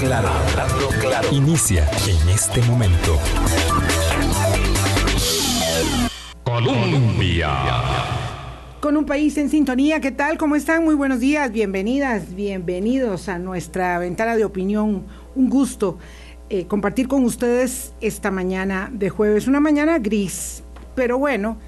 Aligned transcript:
claro, 0.00 0.28
hablando 0.28 0.88
claro. 1.00 1.28
Inicia 1.30 1.86
en 2.08 2.28
este 2.30 2.62
momento. 2.62 3.18
Colombia. 6.44 7.50
Con 8.80 8.96
un 8.96 9.04
país 9.04 9.36
en 9.36 9.50
sintonía, 9.50 10.00
¿qué 10.00 10.10
tal? 10.10 10.38
¿Cómo 10.38 10.56
están? 10.56 10.84
Muy 10.84 10.94
buenos 10.94 11.20
días, 11.20 11.52
bienvenidas, 11.52 12.34
bienvenidos 12.34 13.28
a 13.28 13.38
nuestra 13.38 13.98
ventana 13.98 14.36
de 14.36 14.44
opinión. 14.44 15.04
Un 15.34 15.50
gusto 15.50 15.98
eh, 16.48 16.66
compartir 16.66 17.06
con 17.06 17.24
ustedes 17.24 17.92
esta 18.00 18.30
mañana 18.30 18.90
de 18.92 19.10
jueves, 19.10 19.48
una 19.48 19.60
mañana 19.60 19.98
gris, 19.98 20.62
pero 20.94 21.18
bueno, 21.18 21.58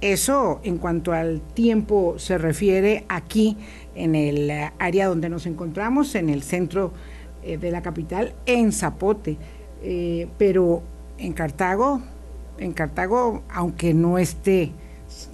eso 0.00 0.60
en 0.64 0.78
cuanto 0.78 1.12
al 1.12 1.40
tiempo 1.54 2.18
se 2.18 2.36
refiere 2.36 3.04
aquí 3.08 3.56
en 3.94 4.16
el 4.16 4.50
área 4.78 5.06
donde 5.06 5.28
nos 5.28 5.46
encontramos, 5.46 6.16
en 6.16 6.30
el 6.30 6.42
centro 6.42 6.92
eh, 7.46 7.58
de 7.58 7.70
la 7.70 7.80
capital, 7.80 8.34
en 8.44 8.72
Zapote, 8.72 9.36
eh, 9.80 10.26
pero 10.36 10.82
en 11.16 11.32
Cartago, 11.32 12.02
en 12.58 12.72
Cartago, 12.72 13.44
aunque 13.48 13.94
no 13.94 14.18
esté 14.18 14.72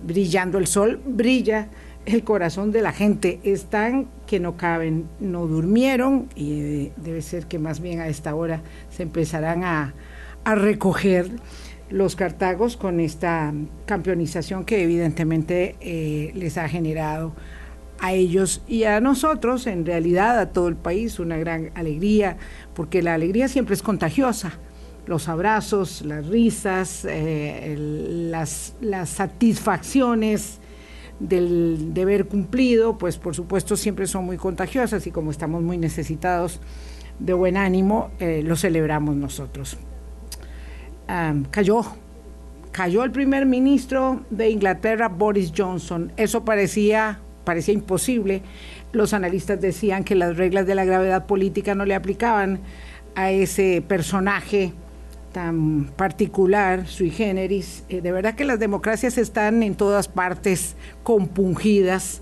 brillando 0.05 0.59
el 0.59 0.67
sol, 0.67 1.01
brilla 1.07 1.69
el 2.05 2.23
corazón 2.23 2.71
de 2.71 2.83
la 2.83 2.93
gente. 2.93 3.41
Están 3.45 4.09
que 4.27 4.41
no 4.41 4.59
caben, 4.59 5.09
no 5.21 5.47
durmieron 5.47 6.29
y 6.35 6.61
eh, 6.61 6.93
debe 6.97 7.23
ser 7.23 7.47
que 7.47 7.59
más 7.59 7.81
bien 7.81 8.01
a 8.01 8.09
esta 8.09 8.35
hora 8.35 8.61
se 8.91 9.05
empezarán 9.05 9.65
a, 9.65 9.95
recoger 10.45 11.31
los 11.89 12.17
cartagos 12.17 12.77
con 12.77 12.99
esta 12.99 13.55
campeonización 13.87 14.65
que 14.65 14.83
evidentemente 14.83 15.77
les 16.35 16.59
ha 16.59 16.69
generado 16.69 17.33
a 18.03 18.13
ellos 18.13 18.61
y 18.69 18.85
a 18.85 19.01
nosotros, 19.01 19.67
en 19.67 19.87
realidad 19.87 20.39
a 20.39 20.53
todo 20.53 20.69
el 20.69 20.77
país, 20.77 21.19
una 21.19 21.39
gran 21.39 21.71
alegría, 21.75 22.37
porque 22.75 23.01
la 23.01 23.15
alegría 23.15 23.49
siempre 23.49 23.75
es 23.75 23.83
contagiosa 23.83 24.59
los 25.07 25.29
abrazos, 25.29 26.03
las 26.03 26.27
risas, 26.27 27.05
eh, 27.09 27.77
las, 28.31 28.75
satisfacciones 29.07 30.61
del 31.19 31.93
deber 31.95 32.27
cumplido, 32.27 32.99
pues 32.99 33.19
por 33.19 33.35
supuesto 33.35 33.77
siempre 33.77 34.07
son 34.07 34.25
muy 34.25 34.37
contagiosas 34.37 35.07
y 35.07 35.11
como 35.11 35.31
estamos 35.31 35.63
muy 35.63 35.79
necesitados 35.79 36.61
de 37.19 37.33
buen 37.33 37.57
ánimo, 37.57 38.11
eh, 38.19 38.43
lo 38.45 38.57
celebramos 38.57 39.17
nosotros. 39.17 39.77
cayó, 41.51 41.85
cayó 42.71 43.05
el 43.05 43.11
primer 43.11 43.45
ministro 43.47 44.23
de 44.31 44.51
Inglaterra, 44.51 45.09
Boris 45.09 45.53
Johnson. 45.57 46.13
Eso 46.17 46.45
parecía, 46.45 47.21
parecía 47.45 47.75
imposible. 47.75 48.43
Los 48.93 49.13
analistas 49.13 49.61
decían 49.61 50.05
que 50.05 50.15
las 50.15 50.37
reglas 50.37 50.67
de 50.67 50.75
la 50.75 50.85
gravedad 50.85 51.27
política 51.27 51.75
no 51.75 51.85
le 51.85 51.95
aplicaban 51.95 52.61
a 53.15 53.31
ese 53.31 53.83
personaje 53.87 54.73
tan 55.33 55.87
particular, 55.97 56.87
sui 56.87 57.11
generis. 57.11 57.85
Eh, 57.89 58.01
de 58.01 58.13
verdad 58.13 58.35
que 58.35 58.45
las 58.45 58.61
democracias 58.61 59.19
están 59.19 59.63
en 59.63 59.75
todas 59.75 60.09
partes 60.09 60.77
compungidas 61.03 62.21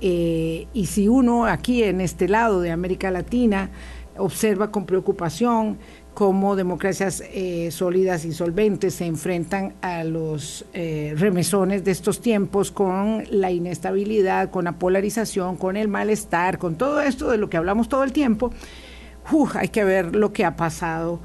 eh, 0.00 0.66
y 0.74 0.86
si 0.86 1.08
uno 1.08 1.46
aquí 1.46 1.82
en 1.84 2.00
este 2.00 2.28
lado 2.28 2.60
de 2.60 2.70
América 2.70 3.10
Latina 3.10 3.70
observa 4.18 4.70
con 4.70 4.84
preocupación 4.84 5.78
cómo 6.14 6.56
democracias 6.56 7.22
eh, 7.32 7.70
sólidas 7.70 8.24
y 8.24 8.32
solventes 8.32 8.94
se 8.94 9.06
enfrentan 9.06 9.74
a 9.80 10.04
los 10.04 10.64
remesones 10.72 11.84
de 11.84 11.90
estos 11.90 12.20
tiempos 12.20 12.70
con 12.70 13.24
la 13.30 13.50
inestabilidad, 13.50 14.50
con 14.50 14.64
la 14.64 14.72
polarización, 14.72 15.56
con 15.56 15.76
el 15.76 15.88
malestar, 15.88 16.58
con 16.58 16.76
todo 16.76 17.00
esto 17.00 17.30
de 17.30 17.38
lo 17.38 17.48
que 17.48 17.56
hablamos 17.56 17.88
todo 17.88 18.04
el 18.04 18.12
tiempo, 18.12 18.52
hay 19.54 19.68
que 19.68 19.84
ver 19.84 20.14
lo 20.14 20.32
que 20.32 20.44
ha 20.44 20.56
pasado 20.56 21.20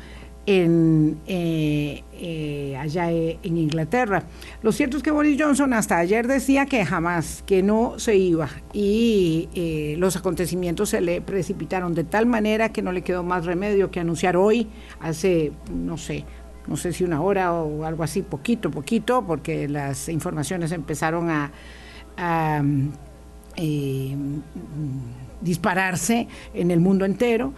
en, 0.48 1.20
eh, 1.28 2.04
eh, 2.14 2.78
allá 2.80 3.12
eh, 3.12 3.38
en 3.44 3.58
Inglaterra. 3.58 4.24
Lo 4.64 4.72
cierto 4.72 4.98
es 4.98 5.04
que 5.04 5.12
Boris 5.12 5.40
Johnson 5.40 5.74
hasta 5.74 5.98
ayer 5.98 6.26
decía 6.26 6.66
que 6.66 6.86
jamás, 6.86 7.44
que 7.46 7.62
no 7.62 8.00
se 8.00 8.16
iba 8.16 8.50
y 8.74 9.96
los 10.00 10.16
acontecimientos 10.16 10.90
se 10.90 11.02
le 11.02 11.22
precipitaron 11.22 11.94
de 11.94 12.06
tal 12.06 12.26
manera 12.26 12.70
que 12.70 12.82
no 12.82 12.94
le 12.94 13.02
quedó 13.02 13.24
más 13.24 13.46
remedio 13.46 13.92
que 13.92 14.00
anunciar 14.00 14.38
hoy, 14.38 14.68
hace, 15.02 15.52
no 15.74 15.98
sé, 15.98 16.24
no 16.66 16.78
sé 16.78 16.94
si 16.94 17.04
una 17.04 17.22
hora 17.22 17.52
o 17.54 17.84
algo 17.84 18.04
así, 18.04 18.22
poquito, 18.22 18.72
poquito, 18.72 19.26
porque 19.28 19.68
las 19.68 20.08
informaciones 20.08 20.72
empezaron 20.72 21.30
a, 21.30 21.52
a 22.16 22.64
dispararse 25.42 26.28
en 26.54 26.72
el 26.72 26.80
mundo 26.80 27.04
entero. 27.04 27.54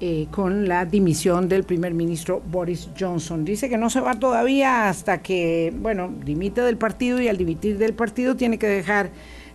Eh, 0.00 0.26
con 0.32 0.66
la 0.66 0.84
dimisión 0.84 1.48
del 1.48 1.62
primer 1.62 1.94
ministro 1.94 2.42
Boris 2.50 2.90
Johnson. 2.98 3.44
Dice 3.44 3.68
que 3.68 3.78
no 3.78 3.88
se 3.88 4.00
va 4.00 4.18
todavía 4.18 4.88
hasta 4.88 5.22
que, 5.22 5.72
bueno, 5.78 6.12
dimite 6.24 6.62
del 6.62 6.76
partido 6.76 7.20
y 7.22 7.28
al 7.28 7.36
dimitir 7.36 7.78
del 7.78 7.94
partido 7.94 8.34
tiene 8.34 8.58
que 8.58 8.66
dejar, 8.66 9.10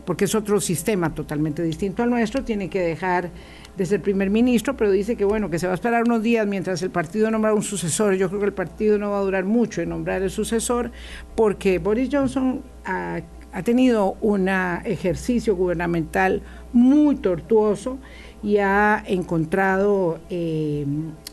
porque 0.06 0.26
es 0.26 0.36
otro 0.36 0.62
sistema 0.62 1.14
totalmente 1.14 1.62
distinto 1.62 2.04
al 2.04 2.10
nuestro, 2.10 2.46
tiene 2.46 2.70
que 2.70 2.80
dejar 2.80 3.32
de 3.76 3.86
ser 3.86 4.02
primer 4.02 4.30
ministro, 4.30 4.78
pero 4.78 4.92
dice 4.92 5.18
que 5.18 5.26
bueno, 5.26 5.50
que 5.50 5.60
se 5.60 5.68
va 5.68 5.74
a 5.74 5.76
esperar 5.76 6.04
unos 6.04 6.24
días 6.24 6.48
mientras 6.48 6.82
el 6.84 6.90
partido 6.90 7.30
nombra 7.30 7.54
un 7.54 7.62
sucesor. 7.62 8.16
Yo 8.16 8.30
creo 8.30 8.40
que 8.40 8.48
el 8.48 8.54
partido 8.54 8.98
no 8.98 9.12
va 9.12 9.20
a 9.20 9.24
durar 9.24 9.44
mucho 9.44 9.82
en 9.82 9.90
nombrar 9.90 10.22
el 10.22 10.30
sucesor, 10.30 10.90
porque 11.36 11.80
Boris 11.80 12.08
Johnson 12.10 12.64
ha, 12.86 13.20
ha 13.52 13.64
tenido 13.64 14.16
un 14.22 14.48
ejercicio 14.48 15.58
gubernamental 15.58 16.42
muy 16.72 17.18
tortuoso 17.18 18.00
y 18.42 18.58
ha 18.58 19.04
encontrado 19.06 20.20
eh, 20.30 20.86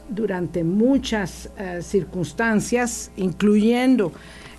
durante 0.09 0.65
muchas 0.65 1.51
eh, 1.57 1.81
circunstancias, 1.83 3.11
incluyendo 3.17 4.13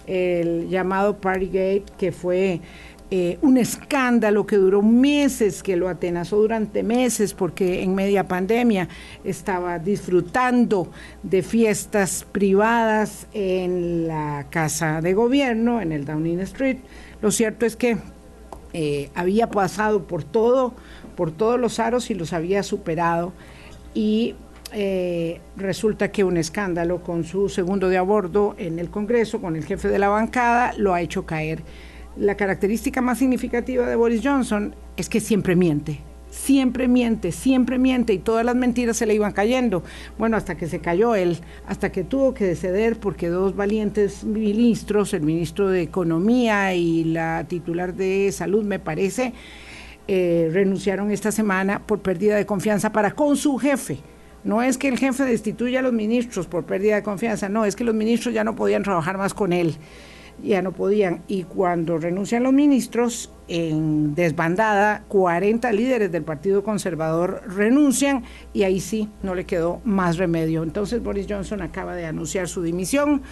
el 0.06 0.69
llamado 0.69 1.18
Partygate, 1.18 1.84
que 1.97 2.13
fue 2.13 2.62
eh, 3.09 3.38
un 3.41 3.58
escándalo 3.58 4.46
que 4.46 4.56
duró 4.56 4.81
meses, 4.81 5.62
que 5.62 5.75
lo 5.75 5.90
atenazó 5.90 6.38
durante 6.38 6.84
meses, 6.84 7.34
porque 7.34 7.84
en 7.84 7.94
media 7.96 8.28
pandemia 8.28 8.88
estaba 9.25 9.79
disfrutando 9.79 10.90
de 11.24 11.41
fiestas 11.41 12.25
privadas 12.31 13.28
en 13.34 14.08
la 14.08 14.46
casa 14.50 15.02
de 15.02 15.14
gobierno, 15.14 15.81
en 15.81 15.91
el 15.91 16.06
Downing 16.06 16.40
Street. 16.41 16.78
Lo 17.22 17.31
cierto 17.31 17.66
es 17.66 17.75
que 17.75 17.97
había 19.16 19.50
pasado 19.50 20.03
por 20.03 20.24
todo 20.24 20.75
por 21.17 21.31
todos 21.31 21.59
los 21.59 21.79
aros 21.79 22.09
y 22.09 22.13
los 22.13 22.31
había 22.31 22.63
superado 22.63 23.33
y 23.94 24.35
eh, 24.73 25.39
resulta 25.55 26.11
que 26.11 26.23
un 26.23 26.38
escándalo 26.38 27.01
con 27.01 27.23
su 27.23 27.50
segundo 27.50 27.89
de 27.89 27.97
abordo 27.97 28.55
en 28.57 28.79
el 28.79 28.89
Congreso, 28.89 29.41
con 29.41 29.55
el 29.55 29.66
jefe 29.66 29.88
de 29.88 29.97
la 29.97 30.09
bancada, 30.09 30.73
lo 30.78 30.94
ha 30.94 31.01
hecho 31.01 31.25
caer. 31.25 31.63
La 32.17 32.35
característica 32.35 33.01
más 33.01 33.17
significativa 33.17 33.88
de 33.88 33.95
Boris 33.95 34.22
Johnson 34.23 34.75
es 34.95 35.07
que 35.09 35.19
siempre 35.19 35.55
miente, 35.55 36.01
siempre 36.29 36.88
miente, 36.88 37.31
siempre 37.31 37.78
miente 37.78 38.13
y 38.13 38.17
todas 38.17 38.45
las 38.45 38.55
mentiras 38.55 38.97
se 38.97 39.05
le 39.05 39.13
iban 39.13 39.31
cayendo. 39.31 39.84
Bueno, 40.17 40.35
hasta 40.35 40.57
que 40.57 40.67
se 40.67 40.79
cayó 40.79 41.16
él, 41.16 41.38
hasta 41.66 41.91
que 41.91 42.03
tuvo 42.03 42.34
que 42.34 42.55
ceder 42.55 42.99
porque 42.99 43.29
dos 43.29 43.55
valientes 43.55 44.23
ministros, 44.23 45.13
el 45.13 45.22
ministro 45.22 45.69
de 45.69 45.81
Economía 45.81 46.73
y 46.73 47.05
la 47.05 47.45
titular 47.47 47.94
de 47.94 48.31
Salud, 48.31 48.63
me 48.63 48.79
parece, 48.79 49.34
eh, 50.07 50.50
renunciaron 50.51 51.12
esta 51.12 51.31
semana 51.31 51.85
por 51.85 52.00
pérdida 52.00 52.35
de 52.35 52.45
confianza 52.45 52.91
para 52.91 53.12
con 53.12 53.35
su 53.35 53.57
jefe. 53.57 54.00
No 54.44 54.62
es 54.62 54.78
que 54.78 54.88
el 54.88 54.97
jefe 54.97 55.23
destituya 55.23 55.79
a 55.79 55.81
los 55.81 55.94
ministros 55.94 56.47
por 56.47 56.63
pérdida 56.66 56.95
de 56.95 57.03
confianza, 57.03 57.50
no, 57.50 57.66
es 57.66 57.75
que 57.75 57.84
los 57.84 57.95
ministros 57.95 58.34
ya 58.34 58.44
no 58.44 58.56
podían 58.56 58.84
trabajar 58.84 59.17
más 59.17 59.34
con 59.34 59.51
él, 59.51 59.75
ya 60.41 60.62
no 60.62 60.72
podían. 60.72 61.23
Y 61.28 61.44
cuando 61.44 61.97
renuncian 61.97 62.44
los 62.44 62.53
ministros, 62.53 63.31
en 63.50 64.16
desbandada, 64.16 65.03
40 65.07 65.72
líderes 65.72 66.12
del 66.12 66.23
Partido 66.23 66.63
Conservador 66.63 67.44
renuncian 67.47 68.23
y 68.53 68.63
ahí 68.63 68.79
sí 68.79 69.09
no 69.23 69.35
le 69.35 69.46
quedó 69.46 69.81
más 69.84 70.17
remedio. 70.17 70.64
Entonces 70.64 71.02
Boris 71.02 71.28
Johnson 71.29 71.61
acaba 71.61 71.96
de 71.96 72.05
anunciar 72.05 72.47
su 72.47 72.61
dimisión 72.61 73.23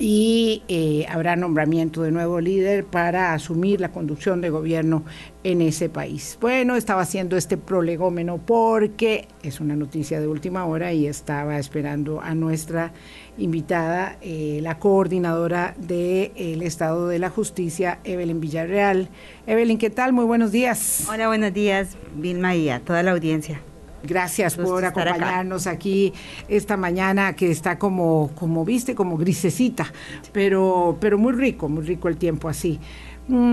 y 0.00 0.62
eh, 0.68 1.04
habrá 1.10 1.36
nombramiento 1.36 2.02
de 2.02 2.10
nuevo 2.10 2.40
líder 2.40 2.86
para 2.86 3.34
asumir 3.34 3.82
la 3.82 3.92
conducción 3.92 4.40
de 4.40 4.48
gobierno 4.48 5.04
en 5.44 5.60
ese 5.60 5.90
país. 5.90 6.38
Bueno, 6.40 6.74
estaba 6.74 7.02
haciendo 7.02 7.36
este 7.36 7.58
prolegómeno 7.58 8.38
porque 8.38 9.28
es 9.42 9.60
una 9.60 9.76
noticia 9.76 10.18
de 10.18 10.26
última 10.26 10.64
hora 10.64 10.94
y 10.94 11.06
estaba 11.06 11.58
esperando 11.58 12.22
a 12.22 12.34
nuestra 12.34 12.92
invitada, 13.36 14.16
eh, 14.22 14.60
la 14.62 14.78
coordinadora 14.78 15.74
del 15.78 16.62
Estado 16.62 17.06
de 17.06 17.18
la 17.18 17.28
Justicia, 17.28 18.00
Evelyn 18.04 18.40
Villarreal. 18.40 19.10
Evelyn, 19.46 19.76
¿qué 19.76 19.90
tal? 19.90 20.14
Muy 20.14 20.24
buenos 20.24 20.50
días. 20.50 21.06
Hola, 21.10 21.26
buenos 21.28 21.52
días, 21.52 21.98
Vilma 22.16 22.56
y 22.56 22.70
a 22.70 22.80
toda 22.80 23.02
la 23.02 23.10
audiencia. 23.10 23.60
Gracias 24.02 24.56
por 24.56 24.84
acompañarnos 24.84 25.66
aquí 25.66 26.12
esta 26.48 26.76
mañana 26.76 27.34
que 27.34 27.50
está 27.50 27.78
como, 27.78 28.30
como 28.34 28.64
viste, 28.64 28.94
como 28.94 29.16
grisecita, 29.16 29.92
pero, 30.32 30.96
pero 31.00 31.18
muy 31.18 31.32
rico, 31.32 31.68
muy 31.68 31.84
rico 31.84 32.08
el 32.08 32.16
tiempo 32.16 32.48
así. 32.48 32.80
Mm, 33.28 33.52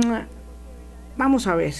vamos 1.17 1.47
a 1.47 1.55
ver. 1.55 1.73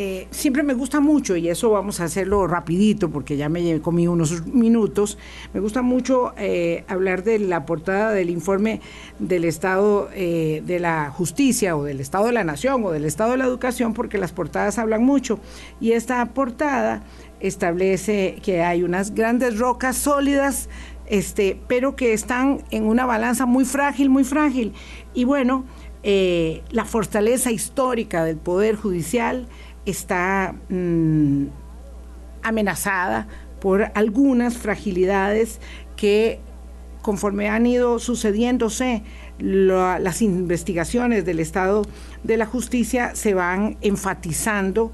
Eh, 0.00 0.28
siempre 0.30 0.62
me 0.62 0.74
gusta 0.74 1.00
mucho, 1.00 1.34
y 1.34 1.48
eso 1.48 1.70
vamos 1.70 1.98
a 1.98 2.04
hacerlo 2.04 2.46
rapidito 2.46 3.10
porque 3.10 3.36
ya 3.36 3.48
me 3.48 3.80
comí 3.80 4.06
unos 4.06 4.46
minutos, 4.46 5.18
me 5.52 5.58
gusta 5.58 5.82
mucho 5.82 6.34
eh, 6.36 6.84
hablar 6.86 7.24
de 7.24 7.40
la 7.40 7.66
portada 7.66 8.12
del 8.12 8.30
informe 8.30 8.80
del 9.18 9.44
Estado 9.44 10.08
eh, 10.14 10.62
de 10.64 10.78
la 10.78 11.10
Justicia 11.10 11.76
o 11.76 11.82
del 11.82 11.98
Estado 11.98 12.26
de 12.26 12.32
la 12.32 12.44
Nación 12.44 12.84
o 12.84 12.92
del 12.92 13.06
Estado 13.06 13.32
de 13.32 13.38
la 13.38 13.46
Educación 13.46 13.92
porque 13.92 14.18
las 14.18 14.30
portadas 14.30 14.78
hablan 14.78 15.02
mucho. 15.02 15.40
Y 15.80 15.90
esta 15.90 16.24
portada 16.26 17.02
establece 17.40 18.36
que 18.44 18.62
hay 18.62 18.84
unas 18.84 19.16
grandes 19.16 19.58
rocas 19.58 19.96
sólidas, 19.96 20.68
este, 21.06 21.58
pero 21.66 21.96
que 21.96 22.12
están 22.12 22.62
en 22.70 22.84
una 22.84 23.04
balanza 23.04 23.46
muy 23.46 23.64
frágil, 23.64 24.10
muy 24.10 24.22
frágil. 24.22 24.74
Y 25.12 25.24
bueno, 25.24 25.64
la 26.04 26.84
fortaleza 26.86 27.50
histórica 27.50 28.24
del 28.24 28.38
Poder 28.38 28.76
Judicial, 28.76 29.48
está 29.90 30.54
mm, 30.68 31.46
amenazada 32.42 33.26
por 33.60 33.90
algunas 33.94 34.56
fragilidades 34.56 35.60
que 35.96 36.40
conforme 37.02 37.48
han 37.48 37.66
ido 37.66 37.98
sucediéndose 37.98 39.02
las 39.38 40.20
investigaciones 40.20 41.24
del 41.24 41.40
Estado 41.40 41.86
de 42.24 42.36
la 42.36 42.46
Justicia 42.46 43.14
se 43.14 43.34
van 43.34 43.76
enfatizando 43.80 44.92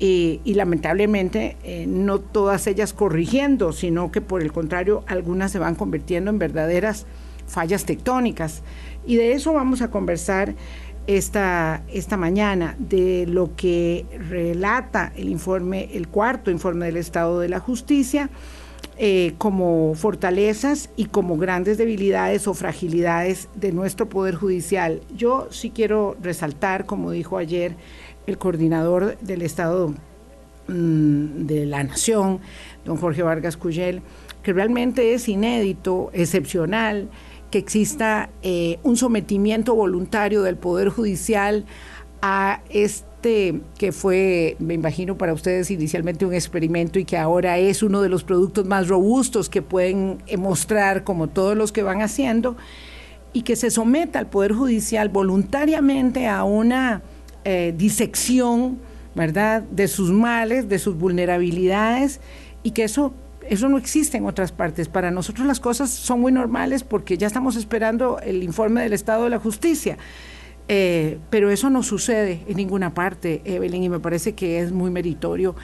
eh, 0.00 0.40
y 0.44 0.54
lamentablemente 0.54 1.56
eh, 1.62 1.86
no 1.86 2.18
todas 2.18 2.66
ellas 2.66 2.92
corrigiendo, 2.92 3.72
sino 3.72 4.10
que 4.10 4.20
por 4.20 4.42
el 4.42 4.52
contrario 4.52 5.04
algunas 5.06 5.52
se 5.52 5.60
van 5.60 5.76
convirtiendo 5.76 6.30
en 6.30 6.38
verdaderas 6.38 7.06
fallas 7.46 7.84
tectónicas. 7.84 8.62
Y 9.06 9.16
de 9.16 9.32
eso 9.32 9.52
vamos 9.52 9.82
a 9.82 9.90
conversar 9.90 10.54
esta, 11.06 11.82
esta 11.92 12.16
mañana 12.16 12.76
de 12.78 13.26
lo 13.26 13.54
que 13.56 14.06
relata 14.28 15.12
el 15.16 15.28
informe, 15.28 15.90
el 15.92 16.08
cuarto 16.08 16.50
informe 16.50 16.86
del 16.86 16.96
Estado 16.96 17.40
de 17.40 17.48
la 17.48 17.60
Justicia, 17.60 18.30
eh, 18.96 19.34
como 19.38 19.94
fortalezas 19.96 20.88
y 20.96 21.06
como 21.06 21.36
grandes 21.36 21.78
debilidades 21.78 22.46
o 22.46 22.54
fragilidades 22.54 23.48
de 23.54 23.72
nuestro 23.72 24.08
Poder 24.08 24.36
Judicial. 24.36 25.00
Yo 25.16 25.48
sí 25.50 25.70
quiero 25.70 26.16
resaltar, 26.22 26.86
como 26.86 27.10
dijo 27.10 27.36
ayer 27.36 27.76
el 28.26 28.38
coordinador 28.38 29.18
del 29.18 29.42
Estado 29.42 29.94
mm, 30.68 31.46
de 31.46 31.66
la 31.66 31.82
Nación, 31.82 32.40
don 32.84 32.96
Jorge 32.96 33.22
Vargas 33.22 33.56
Cuyel, 33.56 34.00
que 34.44 34.52
realmente 34.52 35.14
es 35.14 35.28
inédito, 35.28 36.10
excepcional, 36.12 37.08
que 37.54 37.58
exista 37.58 38.30
eh, 38.42 38.80
un 38.82 38.96
sometimiento 38.96 39.76
voluntario 39.76 40.42
del 40.42 40.56
Poder 40.56 40.88
Judicial 40.88 41.66
a 42.20 42.62
este 42.68 43.60
que 43.78 43.92
fue, 43.92 44.56
me 44.58 44.74
imagino 44.74 45.16
para 45.16 45.32
ustedes 45.32 45.70
inicialmente 45.70 46.26
un 46.26 46.34
experimento 46.34 46.98
y 46.98 47.04
que 47.04 47.16
ahora 47.16 47.56
es 47.58 47.84
uno 47.84 48.02
de 48.02 48.08
los 48.08 48.24
productos 48.24 48.66
más 48.66 48.88
robustos 48.88 49.48
que 49.48 49.62
pueden 49.62 50.18
eh, 50.26 50.36
mostrar 50.36 51.04
como 51.04 51.28
todos 51.28 51.56
los 51.56 51.70
que 51.70 51.84
van 51.84 52.02
haciendo, 52.02 52.56
y 53.32 53.42
que 53.42 53.54
se 53.54 53.70
someta 53.70 54.18
al 54.18 54.26
Poder 54.26 54.52
Judicial 54.52 55.08
voluntariamente 55.08 56.26
a 56.26 56.42
una 56.42 57.02
eh, 57.44 57.72
disección, 57.78 58.80
¿verdad?, 59.14 59.62
de 59.62 59.86
sus 59.86 60.10
males, 60.10 60.68
de 60.68 60.80
sus 60.80 60.98
vulnerabilidades, 60.98 62.18
y 62.64 62.72
que 62.72 62.82
eso 62.82 63.14
eso 63.48 63.68
no 63.68 63.78
existe 63.78 64.16
en 64.16 64.26
otras 64.26 64.52
partes. 64.52 64.88
Para 64.88 65.10
nosotros 65.10 65.46
las 65.46 65.60
cosas 65.60 65.90
son 65.90 66.20
muy 66.20 66.32
normales 66.32 66.84
porque 66.84 67.18
ya 67.18 67.26
estamos 67.26 67.56
esperando 67.56 68.18
el 68.20 68.42
informe 68.42 68.82
del 68.82 68.92
Estado 68.92 69.24
de 69.24 69.30
la 69.30 69.38
Justicia. 69.38 69.98
Eh, 70.66 71.18
pero 71.28 71.50
eso 71.50 71.68
no 71.68 71.82
sucede 71.82 72.40
en 72.48 72.56
ninguna 72.56 72.94
parte, 72.94 73.42
Evelyn, 73.44 73.82
y 73.82 73.88
me 73.88 74.00
parece 74.00 74.34
que 74.34 74.60
es 74.60 74.72
muy 74.72 74.90
meritorio. 74.90 75.54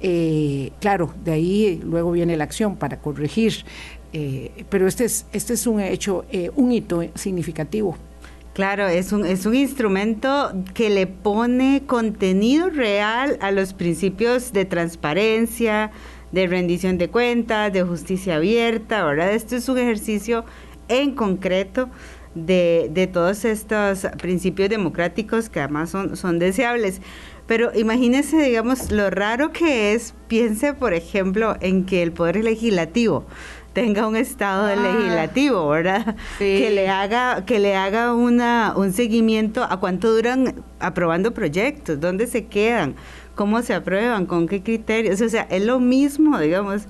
Eh, 0.00 0.70
claro, 0.80 1.12
de 1.24 1.32
ahí 1.32 1.80
luego 1.82 2.12
viene 2.12 2.36
la 2.36 2.44
acción 2.44 2.76
para 2.76 3.00
corregir, 3.00 3.64
eh, 4.12 4.64
pero 4.68 4.86
este 4.86 5.06
es, 5.06 5.26
este 5.32 5.54
es 5.54 5.66
un 5.66 5.80
hecho, 5.80 6.24
un 6.54 6.70
hito 6.70 7.02
significativo. 7.14 7.96
Claro, 8.52 8.86
es 8.86 9.10
un, 9.10 9.26
es 9.26 9.46
un 9.46 9.56
instrumento 9.56 10.52
que 10.74 10.88
le 10.88 11.08
pone 11.08 11.82
contenido 11.86 12.70
real 12.70 13.36
a 13.40 13.50
los 13.50 13.74
principios 13.74 14.52
de 14.52 14.64
transparencia, 14.64 15.90
de 16.34 16.48
rendición 16.48 16.98
de 16.98 17.08
cuentas, 17.08 17.72
de 17.72 17.82
justicia 17.84 18.36
abierta, 18.36 19.04
¿verdad? 19.04 19.32
Esto 19.32 19.54
es 19.56 19.68
un 19.68 19.78
ejercicio 19.78 20.44
en 20.88 21.14
concreto 21.14 21.88
de, 22.34 22.88
de 22.90 23.06
todos 23.06 23.44
estos 23.44 24.06
principios 24.20 24.68
democráticos 24.68 25.48
que 25.48 25.60
además 25.60 25.90
son, 25.90 26.16
son 26.16 26.40
deseables. 26.40 27.00
Pero 27.46 27.70
imagínese, 27.74 28.42
digamos, 28.42 28.90
lo 28.90 29.10
raro 29.10 29.52
que 29.52 29.92
es, 29.92 30.14
piense, 30.28 30.74
por 30.74 30.92
ejemplo, 30.92 31.56
en 31.60 31.86
que 31.86 32.02
el 32.02 32.12
Poder 32.12 32.42
Legislativo 32.42 33.26
tenga 33.74 34.06
un 34.06 34.16
estado 34.16 34.66
ah. 34.66 34.76
legislativo, 34.76 35.68
¿verdad? 35.68 36.16
Que 36.38 36.70
le 36.70 36.88
haga, 36.88 37.44
que 37.44 37.58
le 37.58 37.76
haga 37.76 38.14
una, 38.14 38.72
un 38.76 38.92
seguimiento 38.92 39.62
a 39.62 39.78
cuánto 39.78 40.14
duran 40.14 40.64
aprobando 40.80 41.34
proyectos, 41.34 42.00
dónde 42.00 42.26
se 42.26 42.46
quedan, 42.46 42.94
cómo 43.34 43.62
se 43.62 43.74
aprueban, 43.74 44.26
con 44.26 44.48
qué 44.48 44.62
criterios, 44.62 45.20
o 45.20 45.28
sea, 45.28 45.42
es 45.50 45.64
lo 45.64 45.80
mismo, 45.80 46.38
digamos, 46.38 46.82